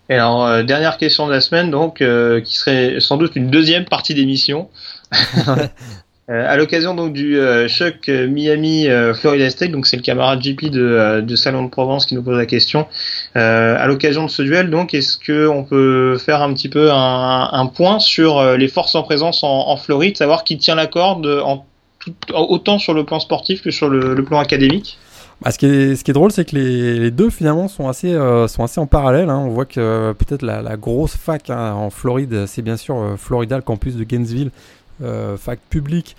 [0.08, 3.84] Et alors, euh, dernière question de la semaine, donc, qui serait sans doute une deuxième
[3.84, 4.68] partie d'émission.
[6.30, 10.42] Euh, à l'occasion donc du euh, choc euh, Miami Florida State, donc c'est le camarade
[10.42, 12.86] JP de, de Salon de Provence qui nous pose la question.
[13.34, 17.48] à l'occasion de ce duel, donc est-ce que on peut faire un petit peu un,
[17.50, 21.26] un point sur les forces en présence en, en, Floride, savoir qui tient la corde
[21.26, 21.64] en
[21.98, 24.98] tout, autant sur le plan sportif que sur le, le plan académique?
[25.42, 29.30] Bah, ce, qui est, drôle, c'est que les, deux finalement sont assez, assez en parallèle.
[29.30, 29.38] Hein.
[29.38, 33.62] On voit que peut-être la, grosse fac hein, en Floride, c'est bien sûr Florida, le
[33.62, 34.50] campus de Gainesville,
[35.00, 36.16] euh, fac publique,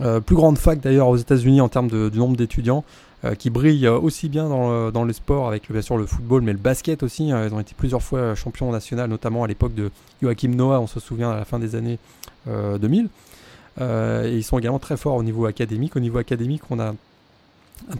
[0.00, 2.84] euh, plus grande fac d'ailleurs aux États-Unis en termes du nombre d'étudiants.
[3.22, 6.52] Euh, qui brille aussi bien dans, dans les sports avec bien sûr le football mais
[6.52, 7.28] le basket aussi.
[7.28, 9.90] ils ont été plusieurs fois champions nationaux, notamment à l'époque de
[10.22, 11.98] Joachim Noah, on se souvient à la fin des années
[12.46, 13.08] 2000.
[13.78, 13.82] et
[14.32, 15.96] ils sont également très forts au niveau académique.
[15.96, 16.94] Au niveau académique, on a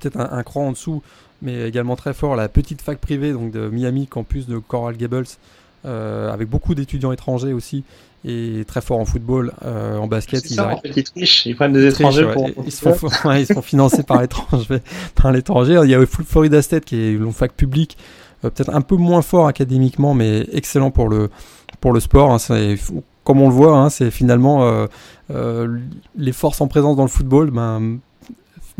[0.01, 1.03] peut-être un, cran en dessous,
[1.43, 5.26] mais également très fort la petite fac privée donc de Miami, campus de Coral Gables,
[5.85, 7.85] avec beaucoup d'étudiants étrangers aussi,
[8.24, 10.51] et très fort en football, euh, en basket.
[10.51, 12.51] Ils, ça, ils, trichent, ils prennent des étrangers pour.
[12.64, 14.81] Ils, se font, ils sont financés par l'étranger.
[15.14, 15.81] Par l'étranger.
[15.85, 17.97] Il y a Florida State qui est une fac publique,
[18.45, 21.31] euh, peut-être un peu moins fort académiquement, mais excellent pour le
[21.81, 22.33] pour le sport.
[22.33, 22.76] Hein.
[23.24, 24.87] comme on le voit, hein, c'est finalement euh,
[25.31, 25.78] euh,
[26.16, 27.51] les forces en présence dans le football.
[27.51, 27.99] Ben,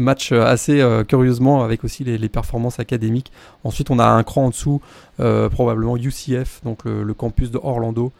[0.01, 3.32] match assez curieusement avec aussi les, performances académiques.
[3.64, 4.80] Ensuite, on a un cran en dessous,
[5.16, 8.12] probablement UCF, donc le, campus de Orlando,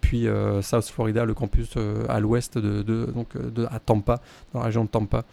[0.00, 0.26] puis
[0.62, 1.74] South Florida, le campus
[2.08, 3.28] à l'ouest de, donc
[3.70, 4.20] à Tampa,
[4.52, 5.24] dans la région de Tampa.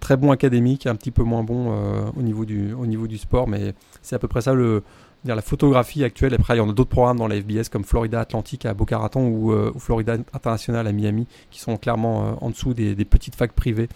[0.00, 1.72] très bon académique, un petit peu moins bon
[2.16, 4.82] au, niveau du, sport, mais c'est à peu près ça le,
[5.24, 6.34] dire la photographie actuelle.
[6.34, 8.98] Après, il y en a d'autres programmes dans la FBS comme Florida Atlantique à Boca
[8.98, 13.34] Raton ou, euh, Florida International à Miami qui sont clairement euh, en dessous des, petites
[13.36, 13.88] facs privées.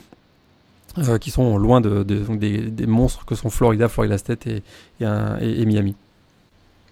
[0.99, 4.63] Euh, qui sont loin de, des, monstres que sont Florida, Florida State et,
[5.01, 5.95] et, Miami.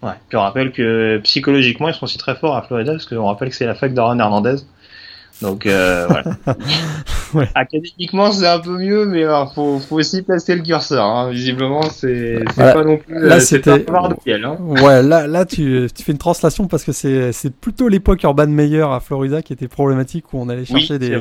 [0.03, 3.25] Ouais, puis on rappelle que psychologiquement, ils sont aussi très forts à Florida, parce qu'on
[3.25, 4.57] rappelle que c'est la fac d'Aaron Hernandez.
[5.41, 6.23] Donc euh, voilà.
[7.55, 11.05] Académiquement, c'est un peu mieux, mais il faut, faut, aussi placer le curseur.
[11.05, 11.31] Hein.
[11.31, 13.19] Visiblement, c'est pas non plus.
[13.19, 13.85] Là, euh, c'était.
[13.89, 14.57] Hein.
[14.59, 18.85] Ouais, là, là, tu, tu fais une translation parce que c'est plutôt l'époque Urban Meyer
[18.89, 21.19] à Florida qui était problématique où on allait chercher des.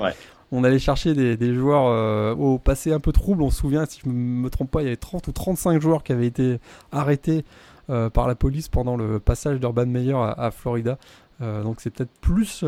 [0.57, 3.43] On allait chercher des, des joueurs euh, au passé un peu trouble.
[3.43, 6.05] On se souvient, si je me trompe pas, il y avait 30 ou 35 joueurs
[6.05, 6.59] qui avaient été
[6.93, 7.45] arrêtés
[7.91, 10.97] euh, par la police pendant le passage d'Urban Meyer à, à Florida.
[11.43, 12.65] Euh, donc c'est peut-être plus,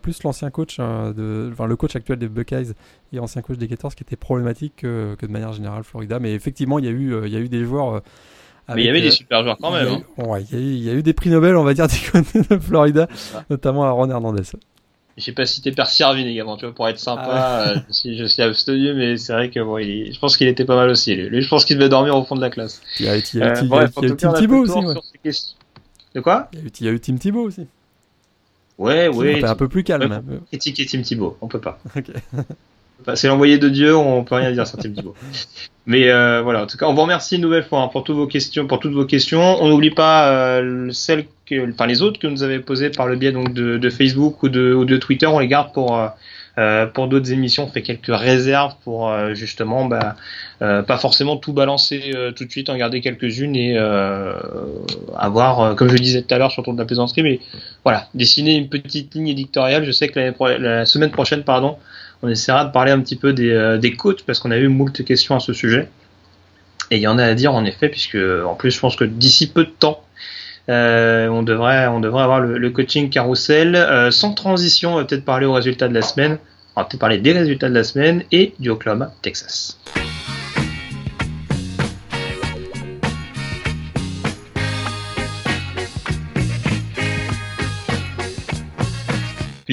[0.00, 2.72] plus l'ancien coach, hein, de, enfin, le coach actuel des Buckeyes
[3.12, 6.18] et ancien coach des Gators qui était problématique que, de manière générale Florida.
[6.18, 8.00] Mais effectivement, il y a eu, il y a eu des joueurs.
[8.74, 9.86] mais il y avait des super joueurs quand même.
[10.16, 10.38] Il y, hein.
[10.52, 13.08] il, y a eu, des prix Nobel, on va dire, du côté de Florida,
[13.50, 14.44] notamment à Ron Hernandez.
[15.16, 17.24] J'ai pas cité Percy Harvin également, tu vois, pour être sympa.
[17.26, 20.46] Ah je, suis, je suis abstenu, mais c'est vrai que bon, il, je pense qu'il
[20.46, 21.14] était pas mal aussi.
[21.14, 22.82] Lui, je pense qu'il devait dormir au fond de la classe.
[23.00, 24.78] Il y a eu, Tim Thibault aussi.
[26.14, 26.50] De quoi?
[26.52, 27.66] Il y a eu Tim Thibault aussi.
[28.78, 29.42] Ouais, ouais.
[29.42, 30.22] un peu plus calme.
[30.48, 31.78] critiquer Tim Thibault, on peut pas.
[33.14, 35.14] C'est l'envoyé de Dieu, on peut rien dire sur Tim Thibault.
[35.86, 38.16] Mais euh, voilà, en tout cas, on vous remercie une nouvelle fois hein, pour toutes
[38.16, 39.62] vos questions, pour toutes vos questions.
[39.62, 43.16] On n'oublie pas euh, celles que, enfin les autres que nous avez posées par le
[43.16, 46.08] biais donc de, de Facebook ou de, ou de Twitter, on les garde pour euh,
[46.58, 50.16] euh, pour d'autres émissions, on fait quelques réserves pour euh, justement bah,
[50.62, 53.76] euh, pas forcément tout balancer tout de suite, en garder quelques-unes et
[55.16, 57.40] avoir, comme je disais tout à l'heure sur le tour de la plaisanterie, mais
[57.84, 59.84] voilà, dessiner une petite ligne éditoriale.
[59.84, 60.18] Je sais que
[60.58, 61.76] la semaine prochaine, pardon,
[62.22, 65.04] on essaiera de parler un petit peu des, des coachs parce qu'on a eu moult
[65.04, 65.88] questions à ce sujet.
[66.90, 69.04] Et il y en a à dire en effet, puisque en plus je pense que
[69.04, 70.02] d'ici peu de temps,
[70.68, 74.94] euh, on devrait, on devrait avoir le, coaching carousel euh, sans transition.
[74.94, 76.38] On va peut-être parler aux résultats de la semaine.
[76.74, 79.78] On va peut-être parler des résultats de la semaine et du Oklahoma, Texas.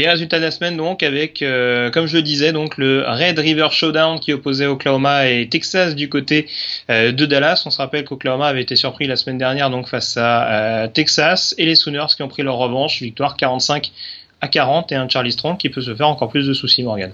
[0.03, 3.39] Les résultats de la semaine donc avec, euh, comme je le disais, donc le Red
[3.39, 6.47] River Showdown qui opposait Oklahoma et Texas du côté
[6.89, 7.63] euh, de Dallas.
[7.65, 11.55] On se rappelle qu'Oklahoma avait été surpris la semaine dernière donc face à euh, Texas
[11.57, 13.93] et les Sooners qui ont pris leur revanche, victoire 45
[14.41, 17.13] à 40 et un Charlie Strong qui peut se faire encore plus de soucis, Morgan.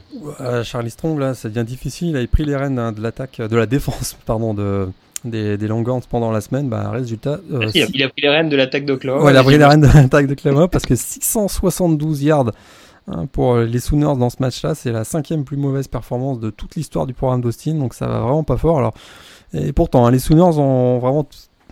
[0.63, 2.07] Charlie Strong là, ça devient difficile.
[2.07, 4.87] Il a pris les rênes hein, de l'attaque, de la défense, pardon, de
[5.25, 5.67] des, des
[6.09, 7.39] pendant la semaine, bah, résultat.
[7.51, 9.23] Euh, il, a, pris les rênes de l'attaque d'Oklahoma.
[9.23, 12.51] Ouais, il a pris les rênes de l'attaque d'Oklahoma parce que 672 yards
[13.07, 16.75] hein, pour les Sooners dans ce match-là, c'est la cinquième plus mauvaise performance de toute
[16.75, 18.77] l'histoire du programme d'Austin, donc ça va vraiment pas fort.
[18.77, 18.93] Alors,
[19.53, 21.27] et pourtant, hein, les Sooners ont vraiment.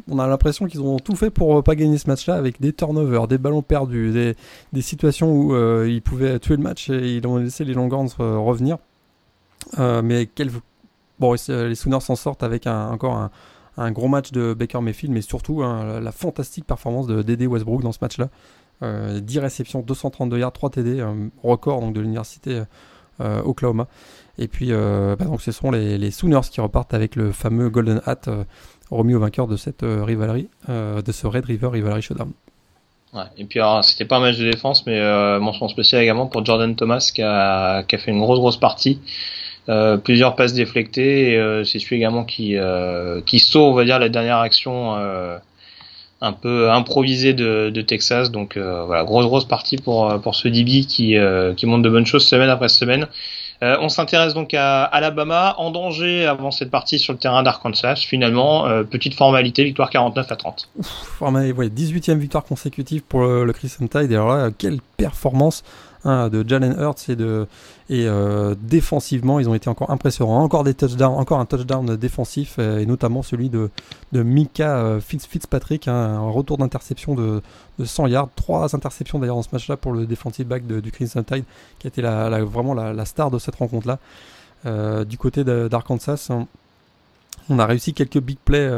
[0.10, 3.28] On a l'impression qu'ils ont tout fait pour pas gagner ce match-là avec des turnovers,
[3.28, 4.36] des ballons perdus, des,
[4.72, 8.10] des situations où euh, ils pouvaient tuer le match et ils ont laissé les Longhorns
[8.20, 8.78] euh, revenir.
[9.80, 10.50] Euh, mais quel
[11.20, 13.30] Bon, les Sooners s'en sortent avec encore
[13.78, 17.82] un, gros match de Baker Mayfield, mais surtout hein, la, fantastique performance de Dédé Westbrook
[17.82, 18.30] dans ce match-là.
[18.82, 22.62] 10 euh, réceptions, 232 yards, 3 TD, un record donc, de l'université
[23.22, 23.88] euh, Oklahoma.
[24.38, 28.02] Et puis, euh, bah, donc, ce sont les, Sooners qui repartent avec le fameux Golden
[28.06, 28.22] Hat
[28.92, 32.32] remis au vainqueur de cette rivalerie, de ce Red River Rivalry Showdown.
[33.38, 35.00] Et puis c'était pas un match de défense, mais
[35.40, 39.02] mention spéciale également pour Jordan Thomas qui a, qui a fait une grosse grosse partie.
[39.70, 41.38] Euh, plusieurs passes déflectées.
[41.38, 44.96] Euh, c'est celui également qui euh, qui sauve, on va dire, la dernière action
[46.20, 48.32] un peu improvisée de, de Texas.
[48.32, 51.16] Donc voilà, grosse grosse partie pour pour ce DB qui
[51.58, 53.08] qui montre de bonnes choses semaine après semaine.
[53.62, 57.98] on s'intéresse donc à Alabama en danger avant cette partie sur le terrain d'Arkansas.
[57.98, 60.70] Finalement, petite formalité, victoire 49 à 30.
[60.80, 64.12] Ouf, ouais, 18e victoire consécutive pour le, le Crimson Tide.
[64.12, 65.64] Et alors là, quelle performance
[66.04, 70.44] Hein, de Jalen Hurts et, euh, défensivement, ils ont été encore impressionnants.
[70.44, 73.72] Encore des touchdowns, encore un touchdown défensif euh, et notamment celui de,
[74.12, 77.42] de Mika euh, Fitzpatrick, hein, un retour d'interception de,
[77.80, 81.24] de, 100 yards, trois interceptions d'ailleurs dans ce match-là pour le defensive back du Crimson
[81.24, 81.46] Tide,
[81.80, 83.98] qui a été la, vraiment la, star de cette rencontre-là.
[85.06, 86.30] du côté d'Arkansas,
[87.50, 88.70] on a réussi quelques big plays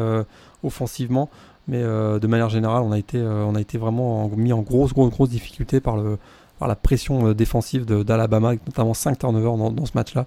[0.63, 1.29] offensivement,
[1.67, 5.09] mais de manière générale, on a été, on a été vraiment mis en grosse, grosse,
[5.09, 6.17] grosse difficulté par le,
[6.59, 10.25] par la pression défensive d'Alabama, notamment 5 turnovers dans, dans ce match-là.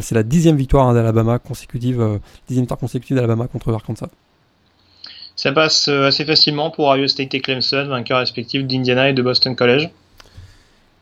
[0.00, 4.08] c'est la dixième victoire hein, d'Alabama consécutive, dixième victoire consécutive d'Alabama contre Arkansas.
[5.36, 9.54] Ça passe assez facilement pour Ohio State et Clemson, vainqueurs respectifs d'Indiana et de Boston
[9.54, 9.90] College.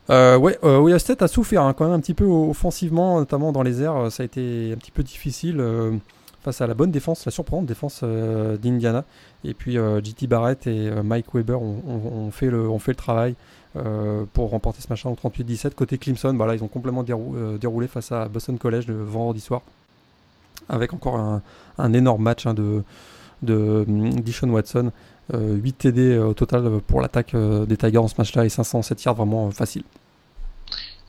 [0.09, 3.51] Euh, ouais, euh, Ohio State a souffert hein, quand même un petit peu offensivement, notamment
[3.51, 4.11] dans les airs.
[4.11, 5.91] Ça a été un petit peu difficile euh,
[6.43, 9.03] face à la bonne défense, la surprenante défense euh, d'Indiana.
[9.43, 13.35] Et puis JT Barrett et Mike Weber ont, fait le, ont fait le travail
[14.33, 15.75] pour remporter ce machin en 38-17.
[15.75, 19.61] Côté Clemson, bah ils ont complètement déroulé face à Boston College le vendredi soir.
[20.69, 21.41] Avec encore
[21.77, 22.83] un, énorme match hein, de,
[23.43, 24.91] de Dishon Watson.
[25.33, 29.51] 8 TD au total pour l'attaque des Tigers dans ce match-là et 507 yards vraiment
[29.51, 29.83] facile.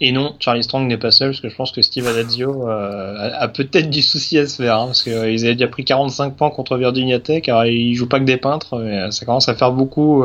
[0.01, 3.31] Et non, Charlie Strong n'est pas seul, parce que je pense que Steve Adazio euh,
[3.35, 6.37] a, peut-être du souci à se faire, hein, parce qu'ils euh, avaient déjà pris 45
[6.37, 9.57] points contre Virginia Tech, alors ils jouent pas que des peintres, euh, ça commence à
[9.57, 10.25] faire beaucoup.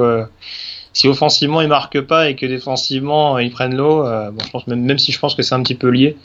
[0.94, 4.82] Si offensivement ils marquent pas et que défensivement ils prennent l'eau, bon, je pense même,
[4.82, 6.16] même si je pense que c'est un petit peu lié,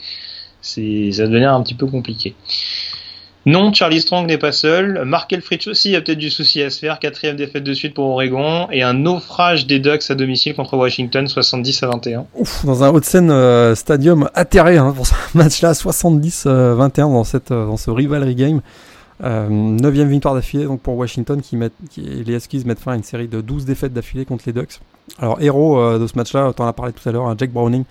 [0.61, 2.35] c'est ça devenir un petit peu compliqué.
[3.49, 5.05] Non, Charlie Strong n'est pas seul.
[5.07, 6.99] Mark Elfrich aussi a peut-être du souci à se faire.
[6.99, 8.69] Quatrième défaite de suite pour Oregon.
[8.71, 12.27] Et un naufrage des Ducks à domicile contre Washington, 70 à 21.
[12.35, 17.51] Ouf, dans un Haute-Seine euh, Stadium atterré hein, pour ce match-là, 70-21 euh, dans, cette,
[17.51, 18.61] euh, dans ce rivalry game.
[19.21, 23.03] Neuvième victoire d'affilée donc pour Washington qui, met, qui les Huskies mettent fin à une
[23.03, 24.81] série de 12 défaites d'affilée contre les Ducks.
[25.19, 27.85] Alors héros de ce match-là, on en a parlé tout à l'heure, hein, Jack Browning,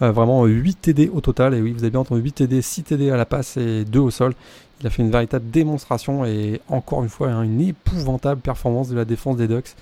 [0.00, 1.54] vraiment 8 TD au total.
[1.54, 4.00] Et oui, vous avez bien entendu 8 TD, 6 TD à la passe et 2
[4.00, 4.34] au sol.
[4.80, 9.04] Il a fait une véritable démonstration et encore une fois une épouvantable performance de la
[9.04, 9.74] défense des Ducks.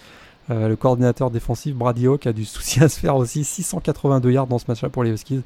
[0.50, 3.44] Euh, le coordinateur défensif Brady Hawk a du souci à se faire aussi.
[3.44, 5.42] 682 yards dans ce match-là pour les Huskies.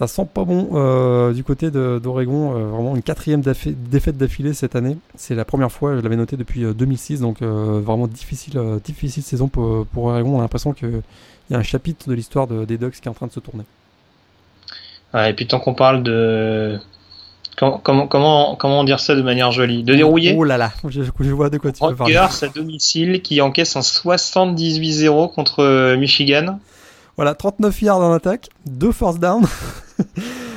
[0.00, 2.56] Ça sent pas bon euh, du côté d'Oregon.
[2.56, 4.96] Euh, vraiment une quatrième défaite d'affilée cette année.
[5.14, 7.20] C'est la première fois, je l'avais noté depuis 2006.
[7.20, 10.36] Donc vraiment difficile, difficile saison pour, pour Oregon.
[10.36, 11.02] On a l'impression qu'il
[11.50, 13.64] y a un chapitre de l'histoire des Ducks qui est en train de se tourner.
[15.14, 16.80] et puis tant qu'on parle de
[17.60, 19.82] Comment, comment, comment, dire ça de manière jolie?
[19.82, 20.34] De dérouiller?
[20.34, 22.18] Oh là là, je, vois de quoi tu veux parler.
[22.18, 26.58] Rutgers à domicile qui encaisse un 78-0 contre euh, Michigan.
[27.16, 29.44] Voilà, 39 yards en attaque, 2 force down.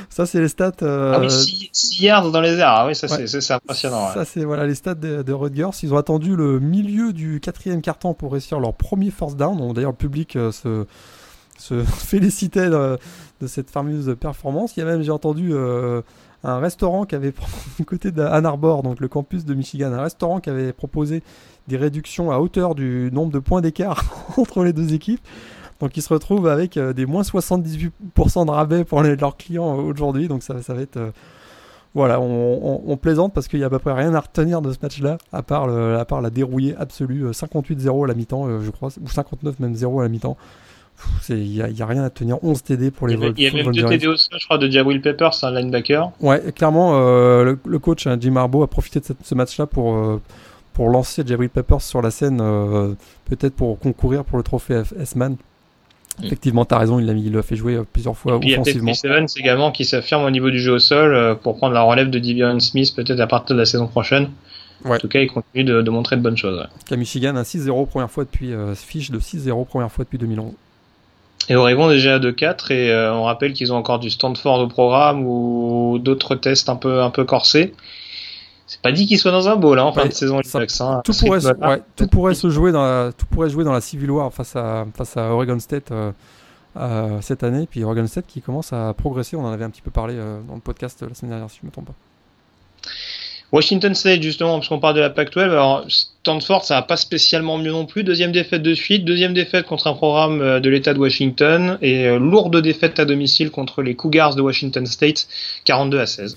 [0.09, 0.71] Ça, c'est les stats.
[0.81, 1.13] Euh...
[1.15, 2.69] Ah oui, 6, yards dans les airs.
[2.69, 4.13] Ah oui, ça, c'est impressionnant.
[4.13, 5.69] Ça, c'est voilà, les stats de, de, Rutgers.
[5.81, 9.73] Ils ont attendu le milieu du quatrième carton pour réussir leur premier force down.
[9.73, 10.85] D'ailleurs, le public euh, se,
[11.57, 12.97] se félicitait de,
[13.41, 14.75] de, cette fameuse performance.
[14.77, 15.51] Il y a même, j'ai entendu.
[15.53, 16.01] Euh,
[16.43, 17.33] un restaurant qui avait,
[17.79, 21.23] du côté d'Ann Arbor, donc le campus de Michigan, un restaurant qui avait proposé
[21.67, 24.03] des réductions à hauteur du nombre de points d'écart
[24.37, 25.21] entre les deux équipes.
[25.79, 30.27] Donc ils se retrouvent avec euh, des moins 78% de rabais pour leurs clients aujourd'hui.
[30.27, 30.97] Donc ça, ça va être...
[30.97, 31.11] Euh,
[31.95, 34.79] voilà, on, plaisante parce qu'il n'y a à peu près rien à retenir de ce
[34.81, 37.29] match-là, à, part à part la dérouillée absolue.
[37.29, 40.35] 58-0 euh, à la mi-temps, je crois, ou 59 même 0 à la mi-temps.
[41.29, 42.43] Il n'y a, rien à tenir.
[42.43, 43.33] 11 TD pour les vols.
[43.37, 46.11] Il y avait 2 TD aussi, je crois, de Jabril Peppers, un linebacker.
[46.21, 50.21] Ouais, clairement, euh, le, coach hein, Jim Harbaugh a profité de ce match-là pour, euh,
[50.73, 52.93] pour lancer Jabril Peppers sur la scène, euh,
[53.25, 55.37] peut-être pour concourir pour le trophée S-Man.
[56.19, 56.25] Mm.
[56.25, 58.91] Effectivement, tu as raison, il l'a il fait jouer plusieurs fois Et offensivement.
[58.91, 61.73] Il y a Evans également qui s'affirme au niveau du jeu au sol pour prendre
[61.73, 64.29] la relève de Divion Smith peut-être à partir de la saison prochaine.
[64.85, 66.67] En tout cas, il continue de, montrer de bonnes choses.
[66.91, 66.97] Ouais.
[66.97, 70.53] Michigan, un 6-0 première fois depuis fiche de 6-0 première fois depuis 2011.
[71.49, 74.67] Et Oregon déjà à 2-4 et euh, on rappelle qu'ils ont encore du Stanford au
[74.67, 77.73] programme ou d'autres tests un peu un peu corsés.
[78.67, 80.39] C'est pas dit qu'ils soient dans un bowl là, en fin de saison.
[80.39, 81.39] Hein, tout, pourrait,
[81.95, 84.85] tout pourrait se jouer dans la, tout pourrait jouer dans la Civil War face à
[84.95, 86.11] face à Oregon State euh,
[86.77, 87.67] euh, cette année.
[87.69, 89.35] Puis Oregon State qui commence à progresser.
[89.35, 91.67] On en avait un petit peu parlé dans le podcast la semaine dernière si je
[91.67, 91.95] me trompe pas.
[93.53, 97.59] Washington State, justement, parce qu'on parle de la Pac-12, alors Stanford, ça va pas spécialement
[97.59, 98.03] mieux non plus.
[98.03, 102.07] Deuxième défaite de suite, deuxième défaite contre un programme euh, de l'État de Washington et
[102.07, 105.27] euh, lourde défaite à domicile contre les Cougars de Washington State,
[105.65, 106.35] 42 à 16.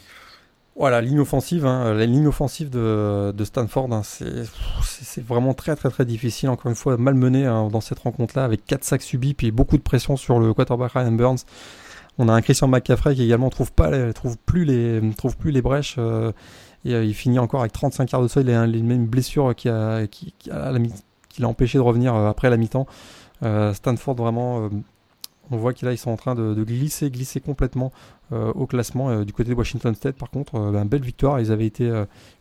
[0.79, 6.05] Voilà, ligne offensive, hein, la ligne offensive de, Stanford, hein, c'est vraiment très très très
[6.05, 6.51] difficile.
[6.51, 9.83] Encore une fois, malmené hein, dans cette rencontre-là, avec 4 sacs subis, puis beaucoup de
[9.83, 11.39] pression sur le quarterback Ryan Burns.
[12.19, 15.63] On a un Christian McCaffrey qui également trouve pas, trouve plus les, trouve plus les
[15.63, 15.97] brèches.
[15.99, 16.33] Euh,
[16.85, 18.45] et euh, il finit encore avec 35 quarts de sol.
[18.47, 22.57] Il a les mêmes blessures qui a, qui, l'a empêché de revenir euh, après la
[22.57, 22.87] mi-temps.
[23.75, 24.71] Stanford, vraiment,
[25.51, 27.93] on voit qu'ils sont en train de, glisser, glisser complètement
[28.33, 29.23] au classement.
[29.25, 31.41] du côté de Washington State, par contre, une belle victoire.
[31.41, 31.91] Ils avaient été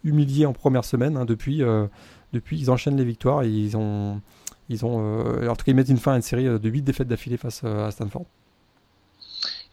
[0.04, 1.16] humiliés en première semaine.
[1.18, 1.26] Hein.
[1.26, 1.62] depuis,
[2.34, 3.44] depuis, ils enchaînent les victoires.
[3.44, 4.22] Et ils ont,
[4.70, 7.08] ils ont, en tout cas, ils mettent une fin à une série de 8 défaites
[7.08, 8.26] d'affilée face à Stanford.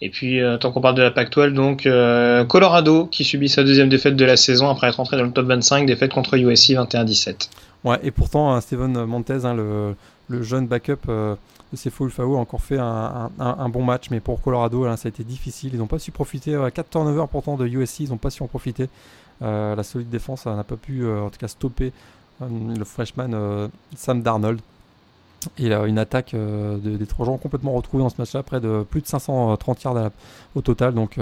[0.05, 3.63] Et puis, euh, tant qu'on parle de la Pac-12, donc euh, Colorado qui subit sa
[3.63, 6.71] deuxième défaite de la saison après être entré dans le top 25, défaite contre USC
[6.71, 7.49] 21-17.
[7.85, 9.95] Ouais, et pourtant, hein, Steven Montez, hein, le,
[10.33, 11.37] le jeune backup de
[11.77, 15.71] Sefo Ulfao a encore fait un, bon match, mais pour Colorado, ça a été difficile.
[15.75, 16.59] Ils n'ont pas su profiter.
[16.75, 18.89] 4 turnovers pourtant de USC, ils n'ont pas su en profiter.
[19.41, 21.93] la solide défense n'a pas pu, en tout cas, stopper
[22.41, 24.61] le freshman Sam Darnold.
[25.59, 29.01] Il a une attaque des trois gens complètement retrouvée dans ce match-là, près de plus
[29.01, 30.11] de 530 yards
[30.55, 30.95] au total.
[30.95, 31.19] Donc,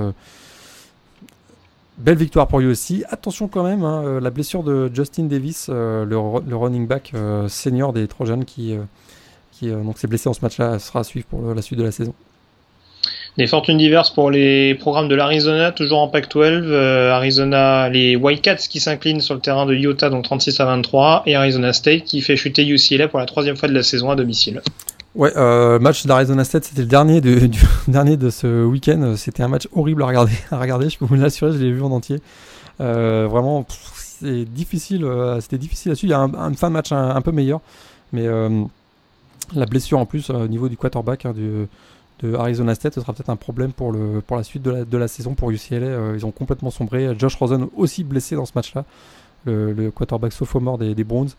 [1.99, 3.05] Belle victoire pour lui aussi.
[3.11, 7.47] Attention quand même, hein, euh, la blessure de Justin Davis, euh, le, running back euh,
[7.49, 8.75] senior des Trojans qui,
[9.53, 11.93] qui donc s'est blessé dans ce match-là, sera à suivre pour la suite de la
[11.93, 12.15] saison.
[13.37, 16.73] Des fortunes diverses pour les programmes de l'Arizona, toujours en Pac-12.
[17.11, 21.37] Arizona, les Wildcats qui s'inclinent sur le terrain de Utah, donc 36 à 23, et
[21.37, 24.63] Arizona State qui fait chuter UCLA pour la troisième fois de la saison à domicile.
[25.17, 27.51] Ouais, euh, match d'Arizona State, c'était le dernier de,
[27.89, 29.15] dernier de ce week-end.
[29.17, 30.33] C'était un match horrible à regarder.
[30.51, 32.21] À regarder, je peux vous l'assurer, je l'ai vu en entier.
[32.81, 35.05] Euh, vraiment, c'est difficile.
[35.05, 36.13] Euh, c'était difficile à suivre.
[36.13, 37.61] Il y a un, fin de match un, peu meilleur,
[38.13, 38.63] mais euh,
[39.55, 43.31] la blessure en plus au niveau du quarterback hein, de Arizona State, ce sera peut-être
[43.31, 46.15] un problème pour le pour la suite de la, de la saison pour UCLA.
[46.15, 47.17] ils ont complètement sombré.
[47.19, 48.85] Josh Rosen aussi blessé dans ce match-là,
[49.47, 51.31] le, le, quarterback sophomore des, des Browns.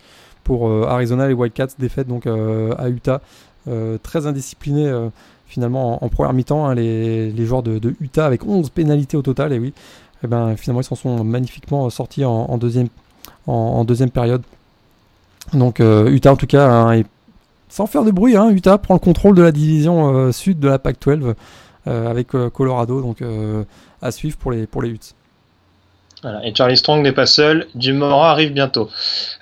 [0.43, 3.21] Pour Arizona, les Wildcats défaite donc à Utah.
[3.67, 5.09] Euh, très indiscipliné euh,
[5.45, 6.65] finalement en, première mi-temps.
[6.65, 9.73] Hein, les, joueurs de, Utah avec 11 pénalités au total, et oui, et
[10.23, 12.87] eh ben, finalement ils s'en sont magnifiquement sortis en, deuxième,
[13.47, 14.41] en, deuxième période.
[15.53, 17.03] Donc euh, Utah en tout cas, hein,
[17.69, 20.79] sans faire de bruit, hein, Utah prend le contrôle de la division sud de la
[20.79, 21.35] PAC-12
[21.85, 23.23] avec Colorado, donc
[24.01, 25.15] à suivre pour les, pour les Utes.
[26.43, 28.89] Et Charlie Strong n'est pas seul, Jim Mora arrive bientôt.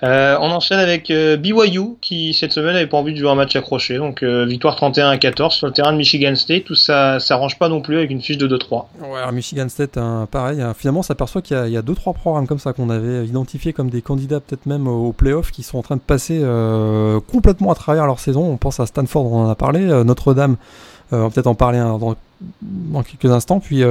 [0.02, 3.34] Euh, on enchaîne avec euh, BYU qui cette semaine n'avait pas envie de jouer un
[3.34, 6.74] match accroché, donc euh, victoire 31 à 14 sur le terrain de Michigan State, tout
[6.74, 8.86] ça s'arrange pas non plus avec une fiche de 2-3.
[9.02, 9.98] Ouais, Michigan State,
[10.30, 10.72] pareil, hein.
[10.74, 14.40] finalement s'aperçoit qu'il y a 2-3 programmes comme ça qu'on avait identifiés comme des candidats
[14.40, 16.42] peut-être même aux playoffs qui sont en train de passer
[17.30, 18.50] complètement à travers leur saison.
[18.50, 20.56] On pense à Stanford, on en a parlé, Notre-Dame,
[21.12, 22.16] on va peut-être en parler hein, dans,
[22.62, 23.84] dans, quelques instants, puis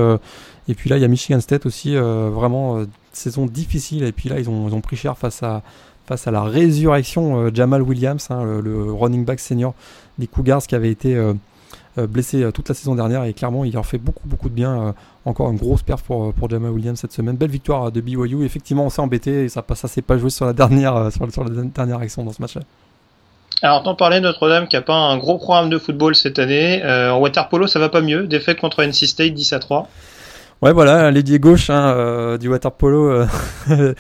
[0.70, 4.04] et puis là, il y a Michigan State aussi, euh, vraiment euh, saison difficile.
[4.04, 5.64] Et puis là, ils ont, ils ont pris cher face à,
[6.06, 9.74] face à la résurrection euh, Jamal Williams, hein, le, running back senior
[10.20, 11.18] des Cougars qui avait été
[11.98, 13.24] blessé toute la saison dernière.
[13.24, 14.94] Et clairement, il leur fait beaucoup, beaucoup de bien.
[15.26, 17.36] encore une grosse perf pour, Jamal Williams cette semaine.
[17.36, 18.44] Belle victoire de BYU.
[18.44, 21.46] Effectivement, on s'est embêté et ça ne s'est pas joué sur la dernière, sur, sur,
[21.46, 22.62] la dernière action dans ce match-là.
[23.62, 26.82] Alors, t'en parlais Notre-Dame qui a pas un gros programme de football cette année.
[26.84, 28.28] en water polo, ça va pas mieux.
[28.28, 29.90] Défaite contre NC State 10 à 3.
[30.62, 33.26] Ouais, voilà, l'ailier gauche hein, euh, du water polo euh,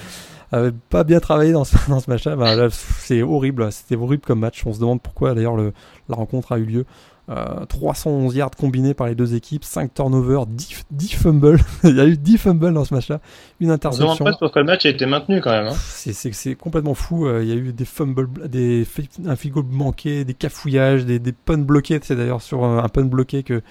[0.51, 2.35] avait pas bien travaillé dans ce, dans ce match-là.
[2.35, 4.63] Bah, c'est horrible, c'était horrible comme match.
[4.65, 6.85] On se demande pourquoi d'ailleurs la rencontre a eu lieu.
[7.29, 11.59] Euh, 311 yards combinés par les deux équipes, 5 turnovers, 10, 10 fumbles.
[11.83, 13.19] Il y a eu 10 fumbles dans ce match-là,
[13.59, 14.09] une interception.
[14.09, 15.67] On se le match a été maintenu quand même.
[15.67, 15.75] Hein.
[15.75, 17.27] C'est complètement fou.
[17.27, 18.87] Euh, il y a eu des fumbles, des,
[19.27, 21.99] un goal manqué, des cafouillages, des, des punts bloqués.
[22.01, 23.61] C'est d'ailleurs sur un punt bloqué que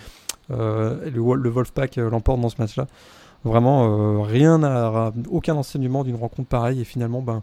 [0.51, 2.87] euh, le, le, Wolfpack euh, l'emporte dans ce match-là.
[3.45, 6.81] Vraiment, euh, rien à, aucun enseignement d'une rencontre pareille.
[6.81, 7.43] Et finalement, ben,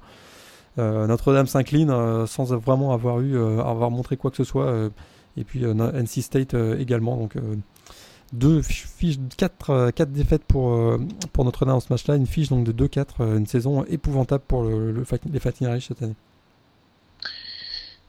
[0.78, 4.89] Notre-Dame s'incline sans vraiment avoir eu, avoir montré quoi que ce soit.
[5.38, 7.18] Et puis NC State également.
[7.18, 7.36] Donc
[8.34, 10.98] deux fiches, quatre, quatre défaites pour,
[11.32, 15.06] pour Notre-Dame dans ce match-là, une fiche donc de 2-4, une saison épouvantable pour le,
[15.32, 16.16] les Fighting Irish cette année.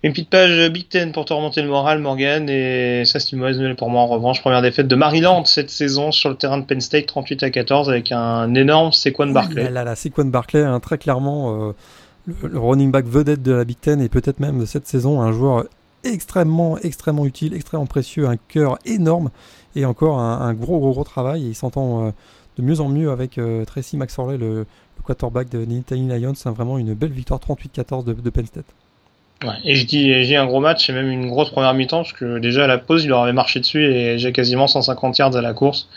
[0.03, 2.49] Une petite page Big Ten pour te remonter le moral, Morgan.
[2.49, 4.03] Et ça, c'est une mauvaise nouvelle pour moi.
[4.03, 7.43] En revanche, première défaite de Maryland cette saison sur le terrain de Penn State, 38
[7.43, 9.71] à 14, avec un énorme Sequan Barclay.
[9.71, 11.73] Là, la Sequan Barclay, hein, très clairement, euh,
[12.43, 15.33] le, running back vedette de la Big Ten et peut-être même de cette saison, un
[15.33, 15.65] joueur
[16.13, 19.31] extrêmement, extrêmement utile, extrêmement précieux, un cœur énorme
[19.75, 21.45] et encore un, gros, gros, gros travail.
[21.45, 22.11] Et il s'entend euh,
[22.59, 24.67] de mieux en mieux avec euh, Tracy McSorley, le, le,
[25.05, 26.35] quarterback de Nittany Lions.
[26.35, 28.67] C'est vraiment une belle victoire 38-14 de, de Penn State.
[29.65, 32.39] Et je dis j'ai un gros match et même une grosse première mi-temps parce que
[32.39, 35.43] déjà à la pause il leur avait marché dessus et j'ai quasiment 150 yards à
[35.43, 35.89] la course.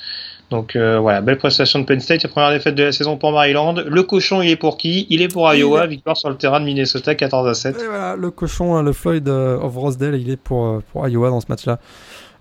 [0.49, 3.31] Donc euh, voilà, belle prestation de Penn State, la première défaite de la saison pour
[3.31, 3.73] Maryland.
[3.73, 5.05] Le cochon il est pour qui?
[5.09, 7.79] Il est pour Iowa, victoire sur le terrain de Minnesota 14 à 7.
[7.79, 11.07] Et voilà, le cochon, hein, le Floyd euh, of Rosedale, il est pour, euh, pour
[11.07, 11.79] Iowa dans ce match-là.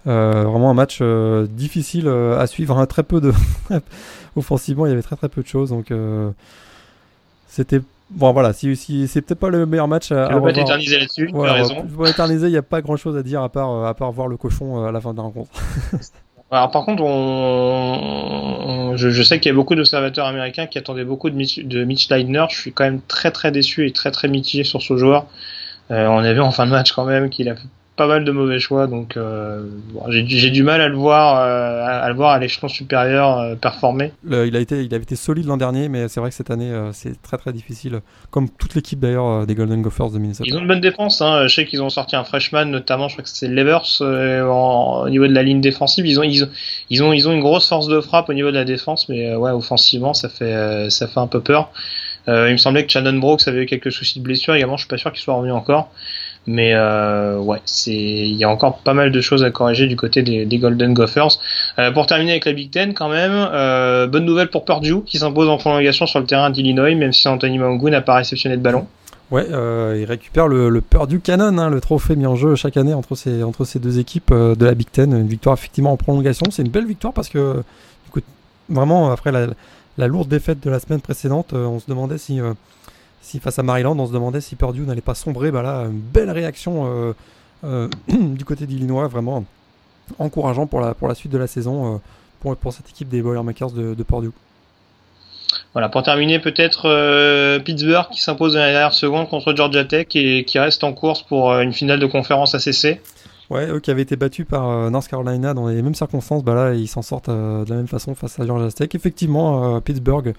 [0.07, 1.03] vraiment un match
[1.51, 3.33] difficile à suivre, hein, très peu de
[4.37, 5.93] offensivement, il y avait très très peu de choses donc
[7.47, 7.81] c'était
[8.11, 11.31] Bon voilà, si, si c'est peut-être pas le meilleur match à, à pas t'éterniser là-dessus,
[11.31, 11.87] tu as raison.
[11.95, 14.39] Pour éterniser, il n'y a pas grand-chose à dire à part, à part voir le
[14.39, 15.51] cochon à la fin de la rencontre.
[16.51, 21.29] Alors par contre, on, je, sais qu'il y a beaucoup d'observateurs américains qui attendaient beaucoup
[21.29, 22.47] de Mitch, de Mitch Leidner.
[22.51, 25.27] Je suis quand même très très déçu et très très mitigé sur ce joueur.
[25.91, 27.55] Euh, on a vu en fin de match quand même qu'il a
[27.99, 29.65] pas mal de mauvais choix, donc euh,
[30.09, 34.13] j'ai du mal à le voir, euh, à, le voir à l'échelon supérieur euh, performer.
[34.25, 36.73] il a été, il avait été solide l'an dernier, mais c'est vrai que cette année
[36.93, 40.45] c'est très très difficile, comme toute l'équipe d'ailleurs des Golden Gophers de Minnesota.
[40.47, 41.49] Ils ont une bonne défense, hein.
[41.49, 45.27] je sais qu'ils ont sorti un freshman notamment, je crois que c'est Levers au niveau
[45.27, 46.07] de la ligne défensive.
[46.07, 46.49] Ils ont, ils ont,
[46.91, 49.35] ils ont, ils ont une grosse force de frappe au niveau de la défense, mais
[49.35, 51.73] ouais, offensivement ça fait, ça fait un peu peur.
[52.29, 54.89] il me semblait que Shannon Brooks avait eu quelques soucis de blessure également, je suis
[54.89, 55.91] pas sûr qu'il soit revenu encore.
[56.49, 60.23] Mais euh, ouais, il y a encore pas mal de choses à corriger du côté
[60.23, 61.39] des, Golden Gophers.
[61.79, 65.19] Euh, pour terminer avec la Big Ten, quand même, euh, bonne nouvelle pour Purdue qui
[65.19, 68.63] s'impose en prolongation sur le terrain d'Illinois, même si Anthony Mangu n'a pas réceptionné de
[68.63, 68.87] ballon.
[69.31, 73.15] Ouais, il récupère le, Purdue Cannon, hein, le trophée mis en jeu chaque année entre
[73.15, 75.13] ces, entre ces deux équipes de la Big Ten.
[75.13, 76.47] Une victoire effectivement en prolongation.
[76.51, 77.63] C'est une belle victoire parce que,
[78.71, 82.41] vraiment, après la, lourde défaite de la semaine précédente, on se demandait si
[83.21, 86.01] si face à Maryland, on se demandait si Purdue n'allait pas sombrer, bah là, une
[86.01, 87.13] belle réaction euh,
[87.65, 89.45] euh, du côté d'Illinois, vraiment
[90.19, 91.99] encourageant pour la, pour la suite de la saison euh,
[92.41, 94.31] pour, pour cette équipe des Boilermakers de, de Purdue.
[95.75, 100.45] Voilà, pour terminer, peut-être Pittsburgh qui s'impose dans la dernière seconde contre Georgia Tech et
[100.45, 103.01] qui reste en course pour une finale de conférence ACC.
[103.51, 106.75] Ouais, eux qui avaient été battus par North Carolina dans les mêmes circonstances, bah là
[106.75, 108.89] ils s'en sortent de la même façon face à Georgia Tech.
[108.95, 110.35] Effectivement, Pittsburgh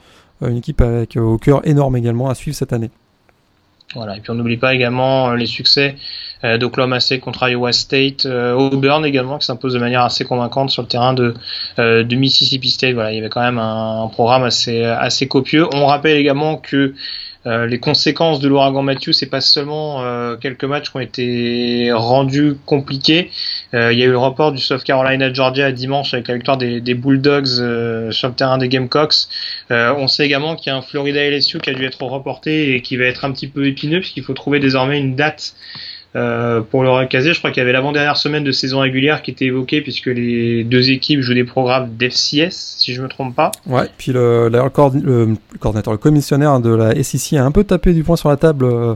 [0.47, 2.91] une équipe avec euh, au cœur énorme également à suivre cette année.
[3.95, 5.95] Voilà, et puis on n'oublie pas également euh, les succès
[6.43, 10.83] euh, d'Oklahoma State contre Iowa State, Auburn également qui s'impose de manière assez convaincante sur
[10.83, 11.33] le terrain de,
[12.15, 12.93] Mississippi State.
[12.93, 15.67] Voilà, il y avait quand même un, programme assez assez copieux.
[15.73, 16.93] On rappelle également que
[17.45, 21.91] euh, les conséquences de l'ouragan Matthew, c'est pas seulement euh, quelques matchs qui ont été
[21.93, 23.31] rendus compliqués.
[23.73, 26.57] Euh, il y a eu le report du South Carolina Georgia dimanche avec la victoire
[26.57, 29.27] des, Bulldogs sur le terrain des Gamecocks.
[29.69, 32.81] on sait également qu'il y a un Florida LSU qui a dû être reporté et
[32.81, 35.53] qui va être un petit peu épineux puisqu'il faut trouver désormais une date
[36.15, 39.29] euh, pour le recaser, je crois qu'il y avait l'avant-dernière semaine de saison régulière qui
[39.29, 43.51] était évoquée puisque les deux équipes jouent des programmes d'FCS, si je me trompe pas.
[43.67, 44.69] Ouais, puis le, le,
[45.59, 48.65] coordinateur, le commissionnaire de la SEC a un peu tapé du poing sur la table
[48.65, 48.95] euh,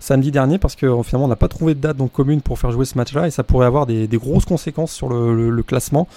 [0.00, 2.84] samedi dernier parce que finalement on n'a pas trouvé de date commune pour faire jouer
[2.84, 6.08] ce match-là et ça pourrait avoir des, grosses conséquences sur le, classement.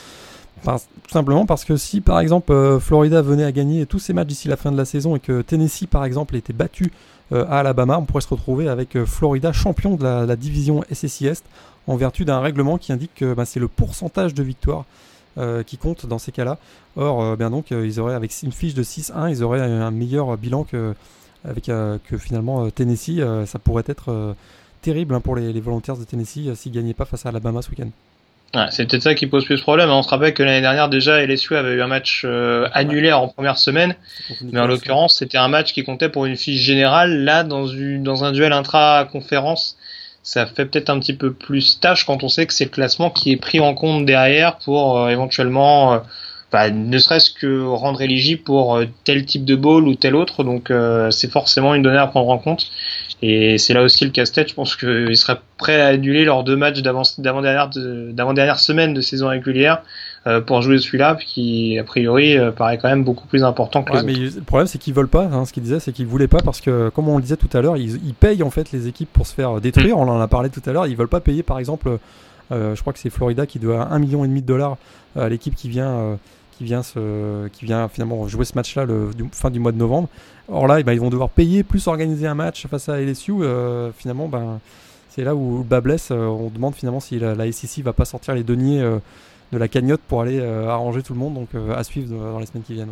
[0.64, 0.80] tout
[1.12, 4.48] simplement parce que si par exemple euh, Florida venait à gagner tous ses matchs d'ici
[4.48, 6.92] la fin de la saison et que Tennessee par exemple était battu
[7.32, 11.24] euh, à Alabama, on pourrait se retrouver avec euh, Florida champion de la, division SEC
[11.24, 11.44] Est
[11.88, 14.86] en vertu d'un règlement qui indique que bah, c'est le pourcentage de victoire
[15.38, 16.58] euh, qui compte dans ces cas-là.
[16.96, 20.64] Or, bien donc, ils auraient avec une fiche de 6-1, ils auraient un meilleur bilan
[20.64, 20.94] que,
[21.46, 23.22] avec, que finalement Tennessee.
[23.46, 24.36] ça pourrait être
[24.82, 27.62] terrible hein, pour les, les, volontaires de Tennessee s'ils ne gagnaient pas face à Alabama
[27.62, 27.89] ce week-end
[28.70, 29.89] c'est peut-être ça qui pose plus de problème.
[29.89, 33.28] On se rappelle que l'année dernière déjà, LSU avait eu un match euh, annulé en
[33.28, 33.96] première semaine,
[34.41, 37.24] mais en l'occurrence, c'était un match qui comptait pour une fiche générale.
[37.24, 39.78] Là, dans, une, dans un duel intra-conférence,
[40.22, 43.10] ça fait peut-être un petit peu plus tâche quand on sait que c'est le classement
[43.10, 46.00] qui est pris en compte derrière pour euh, éventuellement, euh,
[46.54, 50.45] bah, ne serait-ce que rendre éligible pour tel type de ball ou tel autre.
[50.45, 50.72] Donc,
[51.10, 52.70] c'est forcément une donnée à prendre en compte.
[53.26, 54.49] Et c'est là aussi le casse-tête.
[54.49, 59.82] Je pense qu'il serait prêt à annuler leurs deux matchs d'avant-dernière semaine de saison régulière
[60.28, 63.93] euh, pour jouer celui-là, qui a priori euh, paraît quand même beaucoup plus important que
[63.93, 65.24] les mais Le problème, c'est qu'ils veulent pas.
[65.24, 67.49] Hein, ce qu'ils disaient, c'est qu'ils voulaient pas parce que, comme on le disait tout
[67.54, 69.97] à l'heure, ils, payent en fait les équipes pour se faire détruire.
[69.97, 70.88] On en a parlé tout à l'heure.
[70.88, 71.97] Ils veulent pas payer, par exemple,
[72.51, 74.78] euh, je crois que c'est Florida qui doit un million et demi de dollars
[75.18, 76.18] à l'équipe qui vient
[76.58, 80.08] qui vient, se, qui vient finalement jouer ce match-là le fin du mois de novembre.
[80.49, 83.32] Or là, eh ben, ils vont devoir payer plus organiser un match face à LSU.
[83.32, 84.60] Euh, finalement, ben,
[85.10, 86.10] c'est là où le bas blesse.
[86.12, 88.99] Euh, on demande finalement si la, la SEC va pas sortir les deniers euh,
[89.51, 91.36] de la cagnotte pour aller arranger tout le monde.
[91.36, 92.89] Donc à suivre dans les semaines qui viennent.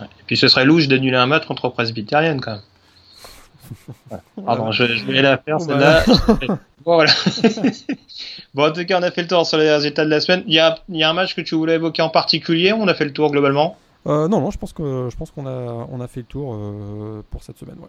[0.00, 4.20] Et puis ce serait louche d'annuler un match contre Presbyterian quand même.
[4.44, 6.04] Pardon, je, je voulais la faire celle-là.
[6.94, 7.12] voilà.
[8.54, 10.44] bon, en tout cas, on a fait le tour sur les résultats de la semaine.
[10.46, 12.86] Il y a, il y a un match que tu voulais évoquer en particulier On
[12.88, 13.76] a fait le tour globalement?
[14.06, 16.54] Euh, Non, non, je pense que je pense qu'on a, on a fait le tour
[16.54, 17.76] euh, pour cette semaine.
[17.80, 17.88] Ouais.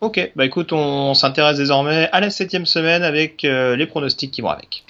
[0.00, 4.40] Ok, bah écoute, on, s'intéresse désormais à la septième semaine avec euh, les pronostics qui
[4.40, 4.84] vont avec.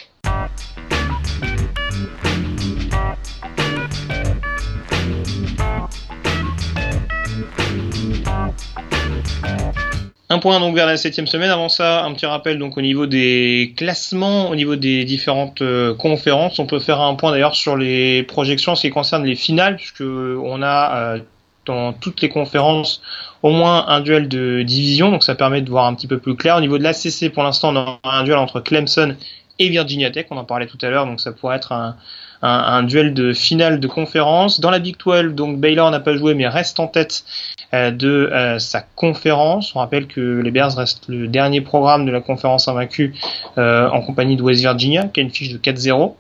[10.31, 11.51] Un point donc vers la septième semaine.
[11.51, 15.95] Avant ça, un petit rappel donc au niveau des classements, au niveau des différentes euh,
[15.95, 16.59] conférences.
[16.59, 19.77] On peut faire un point d'ailleurs sur les projections en ce qui concerne les finales,
[19.77, 21.19] puisque on a euh,
[21.65, 23.01] dans toutes les conférences
[23.43, 26.35] au moins un duel de division, donc ça permet de voir un petit peu plus
[26.35, 26.57] clair.
[26.57, 29.15] Au niveau de l'ACC, pour l'instant, on a un duel entre Clemson
[29.59, 31.97] et Virginia Tech, on en parlait tout à l'heure, donc ça pourrait être un,
[32.43, 34.61] un, duel de finale de conférence.
[34.61, 37.25] Dans la Big 12, donc Baylor n'a pas joué mais reste en tête
[37.73, 39.75] de sa conférence.
[39.75, 43.15] On rappelle que les Bears restent le dernier programme de la conférence invaincu
[43.57, 46.15] en compagnie de West Virginia qui a une fiche de 4-0.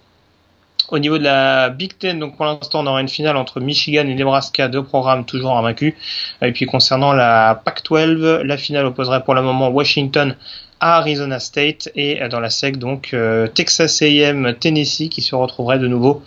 [0.90, 4.06] Au niveau de la Big Ten, donc pour l'instant, on aura une finale entre Michigan
[4.06, 5.92] et Nebraska, deux programmes toujours invaincus.
[6.40, 10.34] Et puis concernant la Pac-12, la finale opposerait pour le moment Washington
[10.80, 15.88] Arizona State et dans la SEC donc euh, Texas A&M Tennessee qui se retrouverait de
[15.88, 16.22] nouveau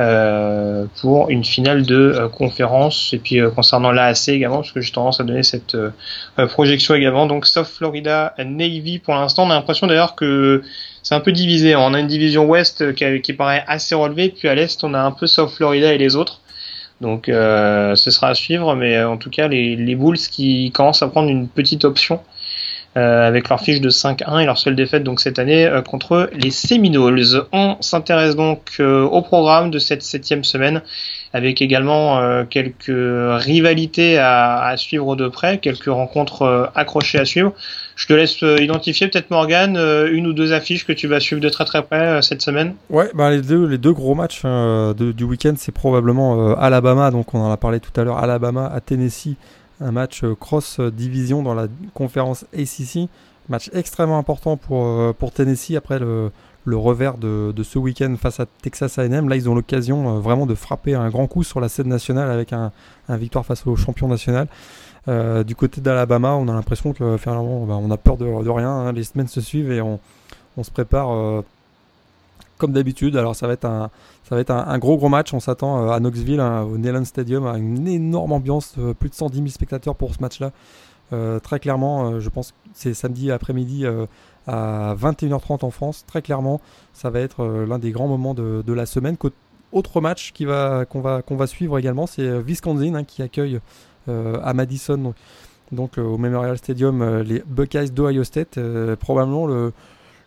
[0.00, 4.92] euh, pour une finale de euh, conférence et puis concernant l'AAC également parce que j'ai
[4.92, 5.76] tendance à donner cette
[6.48, 10.62] projection également donc South Florida Navy pour l'instant on a l'impression d'ailleurs que
[11.02, 11.74] c'est un peu divisé.
[11.74, 15.10] On a une division ouest qui, paraît assez relevée, puis à l'est, on a un
[15.10, 16.42] peu South Florida et les autres.
[17.02, 20.70] Donc euh, ce sera à suivre, mais euh, en tout cas, les, les Bulls qui
[20.70, 22.20] commencent à prendre une petite option
[22.96, 26.50] euh, avec leur fiche de 5-1 et leur seule défaite donc cette année contre les
[26.50, 27.22] Seminoles.
[27.52, 30.82] On s'intéresse donc au programme de cette septième semaine
[31.34, 37.54] avec également quelques rivalités à, suivre de près, quelques rencontres accrochées à suivre.
[38.02, 41.20] Je te laisse euh, identifier peut-être Morgan euh, une ou deux affiches que tu vas
[41.20, 42.74] suivre de très très près euh, cette semaine.
[42.90, 47.40] Ouais, bah les deux les deux gros matchs du week-end, c'est probablement Alabama, donc on
[47.40, 49.36] en a parlé tout à l'heure, Alabama à Tennessee,
[49.80, 53.08] un match cross division dans la conférence ACC,
[53.48, 56.30] match extrêmement important pour pour Tennessee après le
[56.64, 59.28] le revers de, de ce week-end face à Texas A&M.
[59.28, 62.52] Là, ils ont l'occasion vraiment de frapper un grand coup sur la scène nationale avec
[62.52, 62.70] un,
[63.08, 64.46] un victoire face au champion national.
[65.08, 68.70] Euh, du côté d'Alabama, on a l'impression que finalement, bah, on a peur de, rien.
[68.70, 68.92] Hein.
[68.92, 69.98] Les semaines se suivent et on,
[70.62, 71.42] se prépare euh,
[72.58, 73.16] comme d'habitude.
[73.16, 73.90] Alors ça va être un,
[74.32, 75.34] ça va être un, gros gros match.
[75.34, 79.14] On s'attend euh, à Knoxville, hein, au Neyland Stadium, à une énorme ambiance, plus de
[79.14, 80.52] 110 000 spectateurs pour ce match-là.
[81.42, 83.84] très clairement, je pense que c'est samedi après-midi
[84.46, 86.04] à 21h30 en France.
[86.06, 86.62] Très clairement,
[86.94, 89.18] ça va être l'un des grands moments de, la semaine.
[89.70, 93.60] Autre match qu'on va, va suivre également, c'est Wisconsin hein, qui accueille
[94.08, 95.14] euh, à Madison,
[95.70, 98.58] donc, euh, au Memorial Stadium, euh, les Buckeyes d'Ohio State.
[98.98, 99.72] probablement le,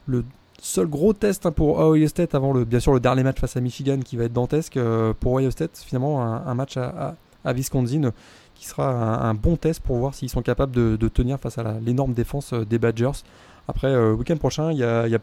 [0.06, 0.24] le
[0.66, 3.56] seul gros test hein, pour Ohio State avant le, bien sûr le dernier match face
[3.56, 4.80] à Michigan qui va être dantesque
[5.20, 8.12] pour Ohio State finalement un, match à, à, Wisconsin
[8.56, 12.14] qui sera un, bon test pour voir s'ils sont capables de, tenir face à l'énorme
[12.14, 13.24] défense des Badgers
[13.68, 15.20] après le week-end prochain il y a,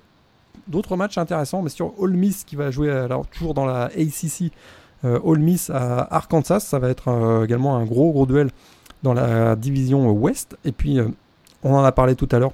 [0.69, 4.53] d'autres matchs intéressants mais sur Ole Miss qui va jouer alors toujours dans la ACC
[5.05, 6.61] euh, All Miss à Arkansas.
[6.61, 8.51] Ça va être euh, également un gros gros duel
[9.03, 10.57] dans la division Ouest.
[10.65, 11.09] Et puis, euh,
[11.63, 12.53] on en a parlé tout à l'heure.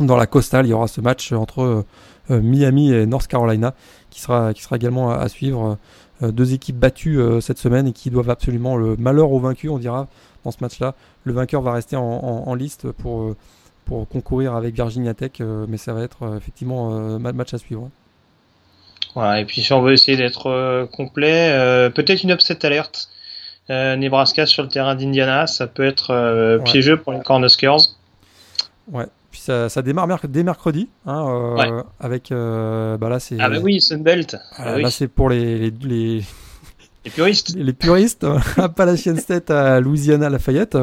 [0.00, 1.84] Dans la Coastal, il y aura ce match entre
[2.28, 3.74] Miami et North Carolina
[4.10, 5.78] qui sera, qui sera également à, suivre.
[6.20, 10.08] deux équipes battues cette semaine et qui doivent absolument le malheur au vaincu, on dira,
[10.44, 10.94] dans ce match-là.
[11.24, 13.34] Le vainqueur va rester en, liste pour,
[13.84, 17.90] pour concourir avec Virginia Tech, mais ça va être effectivement un match à suivre.
[19.16, 23.08] Voilà, et puis si on veut essayer d'être euh, complet, euh, peut-être une upset alerte.
[23.70, 27.78] Euh, Nebraska sur le terrain d'Indiana, ça peut être piégeux pour les Cornhuskers.
[28.92, 29.06] Ouais,
[29.36, 33.36] puis ça, ça démarre dès mercredi, hein, avec bah là c'est.
[33.38, 34.36] Ah bah oui, Sunbelt.
[34.56, 36.22] Ah, là c'est pour les, les, les...
[37.04, 37.54] les puristes.
[37.54, 38.26] Les, puristes,
[38.56, 40.76] Appalachian State à Louisiana Lafayette.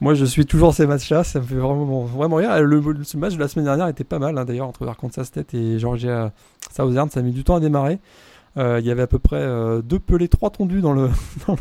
[0.00, 1.22] Moi, je suis toujours ces matchs-là.
[1.22, 2.60] Ça me fait vraiment, vraiment rire.
[2.60, 2.80] Le,
[3.14, 6.32] match de la semaine dernière était pas mal, hein, d'ailleurs, entre Arkansas State et Georgia
[6.74, 7.08] Southern.
[7.08, 8.00] Ça a mis du temps à démarrer.
[8.56, 11.08] Euh, il y avait à peu près euh, deux pelés, trois tondus dans le,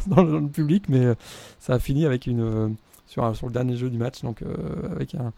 [0.08, 1.16] dans, le public, mais euh,
[1.60, 2.76] ça a fini avec une
[3.08, 4.44] sur, sur le dernier jeu du match, donc
[4.92, 5.34] avec un,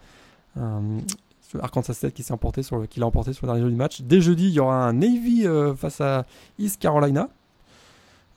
[1.60, 4.02] Arkansas State qui s'est emporté sur qui l'a emporté sur le dernier jeu du match.
[4.02, 6.26] Dès jeudi, il y aura un Navy face à
[6.58, 7.28] East Carolina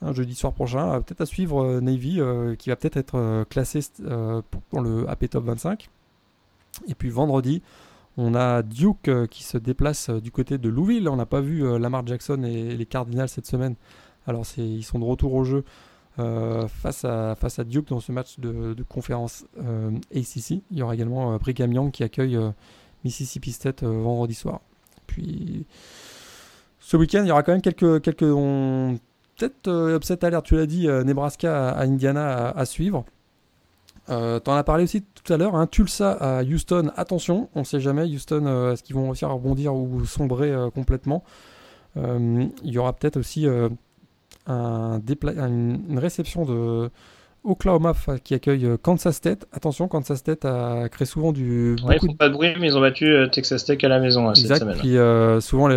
[0.02, 0.94] un jeudi soir prochain.
[0.94, 3.80] Euh, peut-être à suivre euh, Navy, euh, qui va peut-être être, classé
[4.70, 5.90] pour, le AP Top 25.
[6.88, 7.62] Et puis vendredi,
[8.18, 11.10] on a Duke qui se déplace du côté de Louisville.
[11.10, 13.76] On n'a pas vu Lamar Jackson et les Cardinals cette semaine.
[14.28, 15.64] Alors ils sont de retour au jeu
[16.18, 19.46] face, à, face à Duke dans ce match de, conférence
[20.16, 20.62] ACC.
[20.72, 22.40] Il y aura également Brigham Young qui accueille
[23.04, 24.62] Mississippi State vendredi soir.
[25.06, 25.66] Puis
[26.80, 28.34] ce week-end, il y aura quand même quelques, quelques
[29.38, 33.06] peut-être euh, upset alert, tu l'as dit, euh, Nebraska à, Indiana à, suivre.
[34.10, 37.66] Euh, T'en as parlé aussi tout à l'heure, hein, Tulsa à Houston, attention, on ne
[37.66, 41.24] sait jamais, Houston, euh, est-ce qu'ils vont réussir rebondir ou sombrer complètement?
[41.96, 43.48] Il y aura peut-être aussi
[44.48, 46.90] un une réception de
[47.44, 47.94] Oklahoma
[48.24, 49.46] qui accueille Kansas State.
[49.54, 51.76] Attention, Kansas State a créé souvent du.
[51.86, 54.34] Ouais, ils font pas de bruit, mais ils ont battu Texas Tech à la maison
[54.34, 54.78] cette semaine.
[54.78, 54.98] Puis
[55.42, 55.68] souvent,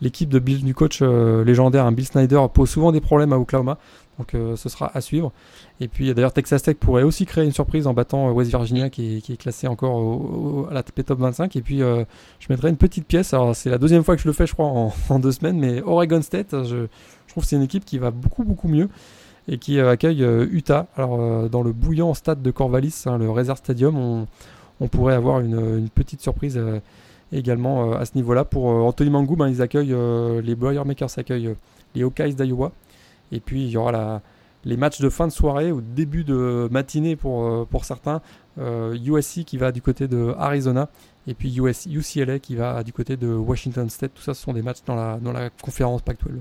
[0.00, 3.78] l'équipe de Bill, du coach légendaire, un Bill Snyder, pose souvent des problèmes à Oklahoma.
[4.18, 5.32] Donc ce sera à suivre.
[5.80, 9.18] Et puis d'ailleurs Texas Tech pourrait aussi créer une surprise en battant West Virginia qui
[9.18, 11.54] est, classé encore à la TP Top 25.
[11.54, 12.06] Et puis je
[12.50, 13.32] mettrai une petite pièce.
[13.32, 15.58] Alors c'est la deuxième fois que je le fais je crois en, deux semaines.
[15.58, 16.86] Mais Oregon State, je,
[17.28, 18.88] trouve que c'est une équipe qui va beaucoup beaucoup mieux
[19.48, 20.86] et qui euh, accueille euh, Utah.
[20.96, 24.26] Alors euh, dans le bouillant stade de Corvallis, hein, le Reserve Stadium,
[24.80, 26.60] on, pourrait avoir une, petite surprise
[27.32, 28.44] également à ce niveau-là.
[28.44, 29.94] Pour Anthony Mangou, ben, ils accueillent
[30.40, 31.56] les Boilermakers accueillent
[31.96, 32.70] les Hawkeyes d'Iowa.
[33.32, 34.22] Et puis il y aura la,
[34.64, 38.20] les matchs de fin de soirée ou début de matinée pour, pour certains.
[38.58, 40.88] USC qui va du côté de Arizona
[41.28, 44.12] et puis US, UCLA qui va du côté de Washington State.
[44.14, 46.40] Tout ça, ce sont des matchs dans la, dans la conférence Pac-12.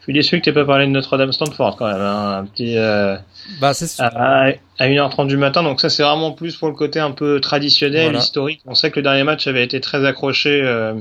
[0.00, 2.00] Je suis déçu que tu pas parlé de Notre-Dame Stanford quand même.
[2.00, 2.38] Hein.
[2.38, 2.76] Un petit.
[2.76, 3.16] Euh,
[3.60, 4.50] bah, c'est à,
[4.80, 5.62] 1h30 du matin.
[5.62, 8.60] Donc, ça, c'est vraiment plus pour le côté un peu traditionnel, historique.
[8.66, 10.94] On sait que le dernier match avait été très accroché euh,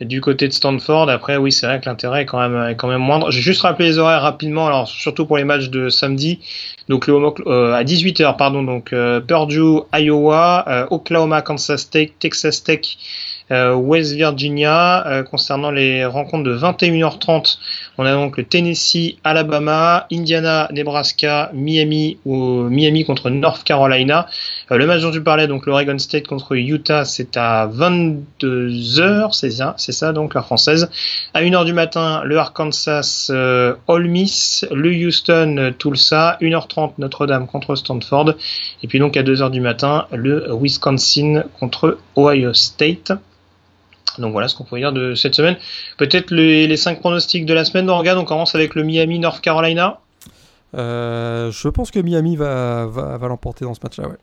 [0.00, 1.10] du côté de Stanford.
[1.10, 3.30] Après, oui, c'est vrai que l'intérêt est quand même, est quand même moindre.
[3.30, 4.66] J'ai juste rappelé les horaires rapidement.
[4.66, 6.40] Alors, surtout pour les matchs de samedi.
[6.88, 7.14] Donc, le,
[7.46, 8.62] euh, à 18h, pardon.
[8.62, 8.94] Donc,
[9.26, 12.96] Purdue, Iowa, Oklahoma, Kansas State, Texas Tech.
[13.52, 15.06] Euh, West Virginia.
[15.06, 17.58] Euh, concernant les rencontres de 21h30,
[17.98, 24.26] on a donc le Tennessee, Alabama, Indiana, Nebraska, Miami ou Miami contre North Carolina.
[24.70, 29.50] Euh, le match dont tu parlais, donc l'Oregon State contre Utah, c'est à 22h, c'est
[29.50, 30.88] ça, c'est ça donc la française.
[31.34, 37.74] À 1h du matin, le Arkansas euh, Ole Miss, le Houston Tulsa, 1h30 Notre-Dame contre
[37.74, 38.34] Stanford
[38.82, 43.12] et puis donc à 2h du matin, le Wisconsin contre Ohio State.
[44.18, 45.56] Donc voilà ce qu'on peut dire de cette semaine.
[45.96, 47.88] Peut-être les, les 5 pronostics de la semaine.
[47.88, 50.00] regarde, on commence avec le Miami North Carolina.
[50.74, 54.16] Euh, je pense que Miami va, va, l'emporter dans ce match-là, ouais.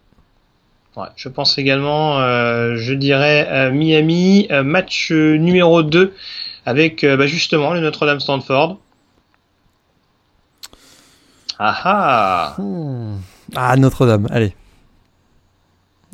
[0.95, 6.13] Ouais, je pense également, euh, je dirais euh, Miami, match numéro 2
[6.65, 8.77] avec bah, justement le Notre-Dame Stanford.
[11.57, 13.17] Ah ah hmm.
[13.55, 14.55] Ah Notre-Dame, allez.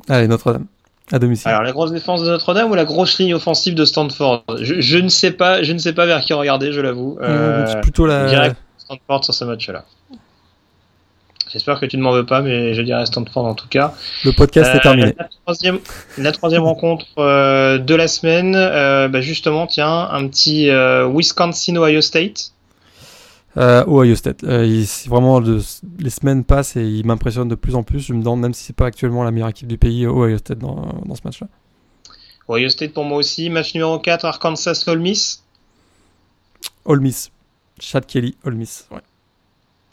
[0.09, 0.65] Allez, Notre-Dame.
[1.11, 1.49] À domicile.
[1.49, 4.43] Alors la grosse défense de Notre-Dame ou la grosse ligne offensive de Stanford?
[4.59, 7.19] Je, ne sais pas, je ne sais pas vers qui regarder, je l'avoue.
[7.21, 8.25] Euh, c'est plutôt la.
[8.25, 9.85] Direct Stanford sur ce match-là.
[11.55, 13.93] J'espère que tu ne m'en veux pas, mais je dirais Stanford en tout cas.
[14.25, 15.15] Le podcast est euh, terminé.
[15.17, 15.79] La troisième,
[16.17, 22.51] la troisième rencontre euh, de la semaine, bah justement, tiens, un petit Wisconsin-Ohio State.
[23.57, 24.43] Euh, Ohio State.
[24.43, 28.01] Euh, vraiment, les semaines passent et il m'impressionne de plus en plus.
[28.01, 30.59] Je me demande même si c'est pas actuellement la meilleure équipe du pays, Ohio State,
[30.59, 31.47] dans, dans ce match-là.
[32.49, 33.49] Ohio State pour moi aussi.
[33.49, 35.41] Match numéro 4, Arkansas Ole Miss.
[36.83, 37.31] Ole Miss.
[37.79, 38.87] Chad Kelly, Ole Miss.
[38.91, 38.99] Ouais.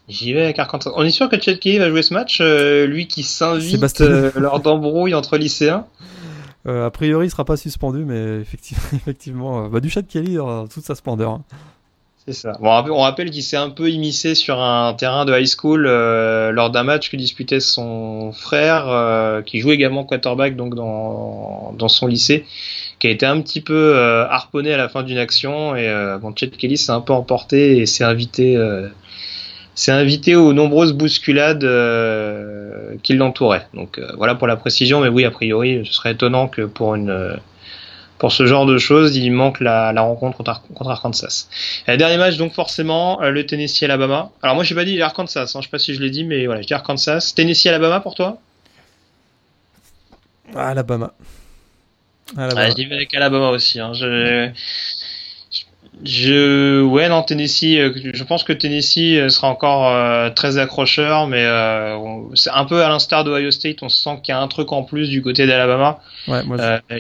[0.08, 0.92] J'y vais avec Arkansas.
[0.96, 4.30] On est sûr que Chad Kelly va jouer ce match, euh, lui qui s'invite euh,
[4.36, 5.86] lors d'embrouilles entre lycéens?
[6.64, 10.84] a priori, il sera pas suspendu, mais effectivement, effectivement bah, du Chad Kelly dans toute
[10.84, 11.30] sa splendeur.
[11.32, 11.44] Hein.
[12.26, 12.52] C'est ça.
[12.60, 16.52] Bon, on rappelle qu'il s'est un peu immiscé sur un terrain de high school euh,
[16.52, 21.88] lors d'un match que disputait son frère, euh, qui joue également quarterback donc dans, dans
[21.88, 22.46] son lycée,
[23.00, 26.32] qui a été un petit peu euh, harponné à la fin d'une action et bon,
[26.36, 28.56] Chet Kelly s'est un peu emporté et s'est invité,
[29.74, 31.66] s'est invité aux nombreuses bousculades
[33.02, 33.66] qui l'entouraient.
[33.74, 37.38] Donc voilà pour la précision, mais oui, a priori, ce serait étonnant que pour une
[38.22, 41.48] pour ce genre de choses, il manque la, rencontre contre, Arkansas.
[41.88, 44.30] Euh, dernier match, donc forcément, euh, le Tennessee-Alabama.
[44.44, 46.46] Alors moi, j'ai pas dit Arkansas, hein, je sais pas si je l'ai dit, mais
[46.46, 47.32] voilà, je dis Arkansas.
[47.34, 48.38] Tennessee-Alabama pour toi?
[50.54, 51.14] Alabama.
[52.36, 52.70] Alabama.
[52.70, 53.80] je dis avec Alabama aussi.
[53.80, 53.92] Hein.
[53.92, 54.50] Je,
[56.04, 61.28] je, ouais, non, Tennessee, euh, je pense que Tennessee euh, sera encore euh, très accrocheur,
[61.28, 61.46] mais
[62.34, 64.82] c'est un peu à l'instar d'Ohio State, on sent qu'il y a un truc en
[64.82, 66.00] plus du côté d'Alabama.
[66.28, 66.42] Ouais,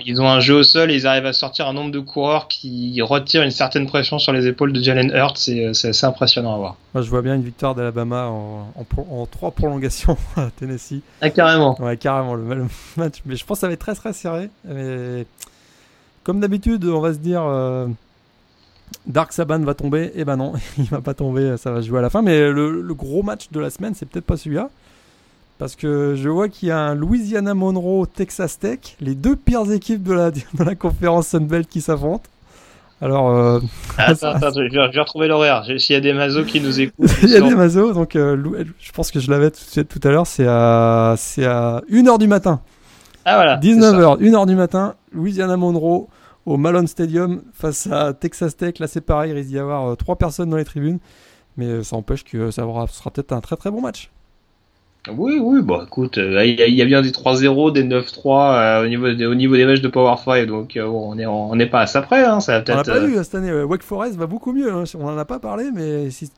[0.04, 2.48] ils ont un jeu au sol et ils arrivent à sortir un nombre de coureurs
[2.48, 6.58] qui retirent une certaine pression sur les épaules de Jalen Hurts, c'est assez impressionnant à
[6.58, 6.76] voir.
[6.94, 11.00] Moi, je vois bien une victoire d'Alabama en, en, trois prolongations à Tennessee.
[11.22, 11.80] Ah, carrément.
[11.80, 12.66] Ouais, carrément, le, le,
[12.96, 13.16] match.
[13.24, 14.50] Mais je pense que ça va être très très serré.
[14.64, 15.26] Mais
[16.22, 17.42] comme d'habitude, on va se dire
[19.06, 21.98] Dark Saban va tomber, et eh ben non, il va pas tomber, ça va jouer
[21.98, 22.22] à la fin.
[22.22, 24.70] Mais le, gros match de la semaine, c'est peut-être pas celui-là.
[25.58, 29.70] Parce que je vois qu'il y a un Louisiana Monroe Texas Tech, les deux pires
[29.70, 32.28] équipes de la, de la conférence Sunbelt qui s'affrontent.
[33.00, 33.30] Alors.
[33.30, 33.60] Euh,
[33.98, 35.64] attends, attends, je vais, retrouver l'horaire.
[35.78, 37.10] S'il y a des mazos qui nous écoutent.
[37.22, 40.10] Il y a des mazos, donc euh, je pense que je l'avais tout, tout, à
[40.10, 42.60] l'heure, c'est à, c'est à 1h du matin.
[43.24, 43.58] Ah voilà.
[43.58, 46.08] 19h, 1h du matin, Louisiana Monroe
[46.46, 48.78] au Malone Stadium face à Texas Tech.
[48.78, 50.98] Là, c'est pareil, il risque d'y avoir euh, trois personnes dans les tribunes.
[51.56, 54.10] Mais euh, ça empêche que ça sera peut-être un très très bon match.
[55.10, 58.88] Oui, oui, bon, écoute, euh, il y, a bien des 3-0, des 9-3 euh, au,
[58.88, 61.66] niveau des, au niveau des matchs de Power 5, donc euh, on n'est on est
[61.66, 62.24] pas à ça près.
[62.24, 63.52] Hein, ça va On n'a pas vu cette année.
[63.64, 64.72] Wake Forest va beaucoup mieux.
[64.72, 64.84] hein.
[64.96, 66.30] On n'en a pas parlé, mais si...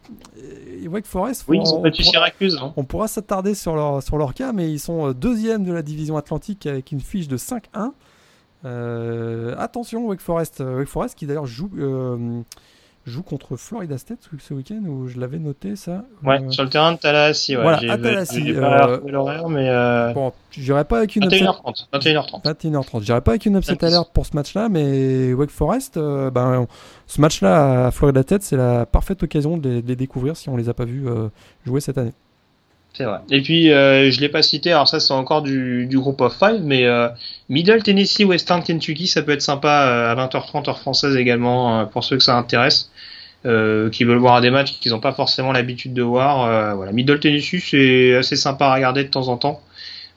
[0.88, 1.44] Wake Forest.
[1.46, 2.58] oui, faut- ils ont battu on- Syracuse.
[2.58, 2.72] hein.
[2.78, 6.16] On pourra s'attarder sur leur, sur leur cas, mais ils sont deuxième de la division
[6.16, 7.92] Atlantique avec une fiche de 5-1.
[8.64, 12.40] Euh, attention, Wake Forest, euh, Wake Forest qui d'ailleurs joue, euh,
[13.06, 16.04] joue contre Florida State ce- week-end où je l'avais noté ça.
[16.24, 17.56] Ouais, Euh, sur le terrain de Tallahassee.
[17.56, 17.62] Ouais.
[17.62, 21.14] Voilà, J'ai- à Tallahassee, j'ai pas euh, retrouvé l'horaire, mais euh, bon, j'irai pas avec
[21.16, 21.88] une upset, 21h30.
[21.92, 22.42] 21h30.
[22.44, 23.02] 21h30.
[23.02, 26.66] J'irai pas avec une upset alerte pour ce match-là, mais Wake Forest, ben,
[27.06, 30.48] ce match-là à Florida State, c'est la parfaite occasion de les, de les découvrir si
[30.48, 31.04] on les a pas vus
[31.66, 32.12] jouer cette année.
[32.96, 33.18] C'est vrai.
[33.30, 36.38] Et puis, euh, je l'ai pas cité, alors ça c'est encore du, du groupe of
[36.38, 37.08] five, mais euh,
[37.48, 41.84] Middle Tennessee, Western Kentucky, ça peut être sympa euh, à 20h30 heure française également, euh,
[41.86, 42.90] pour ceux que ça intéresse,
[43.46, 46.44] euh, qui veulent voir des matchs qu'ils n'ont pas forcément l'habitude de voir.
[46.46, 49.60] euh, voilà, Middle Tennessee, c'est assez sympa à regarder de temps en temps.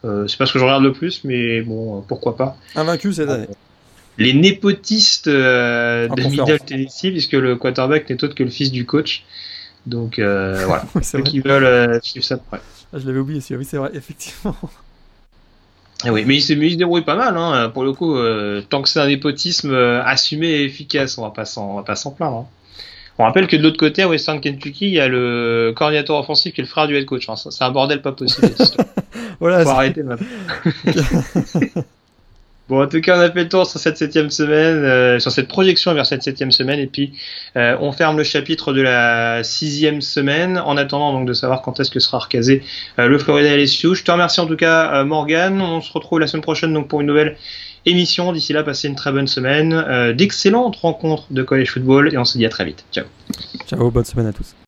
[0.06, 2.56] Euh, c'est pas ce que je regarde le plus, mais bon, euh, pourquoi pas.
[2.76, 3.48] Invaincu cette année.
[4.20, 6.50] Les népotistes euh, de conférence.
[6.52, 9.24] Middle Tennessee, puisque le quarterback n'est autre que le fils du coach.
[9.88, 11.30] Donc euh, voilà, Oui, ceux vrai.
[11.30, 12.60] qui veulent euh, suivre ça de près.
[12.94, 14.56] Ah, je l'avais oublié, oui, c'est vrai, effectivement.
[16.04, 18.16] Ah oui, mais il se, mais il se débrouille pas mal, hein, pour le coup,
[18.16, 21.76] euh, tant que c'est un népotisme euh, assumé et efficace, on va pas s'en, on
[21.78, 22.38] va pas s'en plaindre.
[22.38, 22.46] hein.
[23.18, 26.54] On rappelle que de l'autre côté, à Western Kentucky, il y a le coordinateur offensif
[26.54, 27.28] qui est le frère du head coach.
[27.30, 27.36] hein.
[27.36, 28.50] C'est un bordel pas possible.
[29.40, 30.26] Voilà, Faut arrêter maintenant.
[32.70, 35.32] bon, en tout cas, on a fait le tour sur cette septième semaine, euh, sur
[35.32, 37.14] cette projection vers cette septième semaine, et puis
[37.56, 41.80] euh, on ferme le chapitre de la sixième semaine, en attendant donc de savoir quand
[41.80, 42.64] est-ce que sera recasé
[43.00, 43.96] euh, le Florida LSU.
[43.96, 45.62] Je te remercie en tout cas, euh, Morgan.
[45.62, 47.38] On se retrouve la semaine prochaine donc pour une nouvelle
[47.86, 48.34] émission.
[48.34, 52.38] D'ici là, passez une très bonne semaine, d'excellentes rencontres de college football, et on se
[52.38, 52.84] dit à très vite.
[52.92, 53.06] Ciao.
[53.66, 54.58] Ciao, bonne semaine à tous.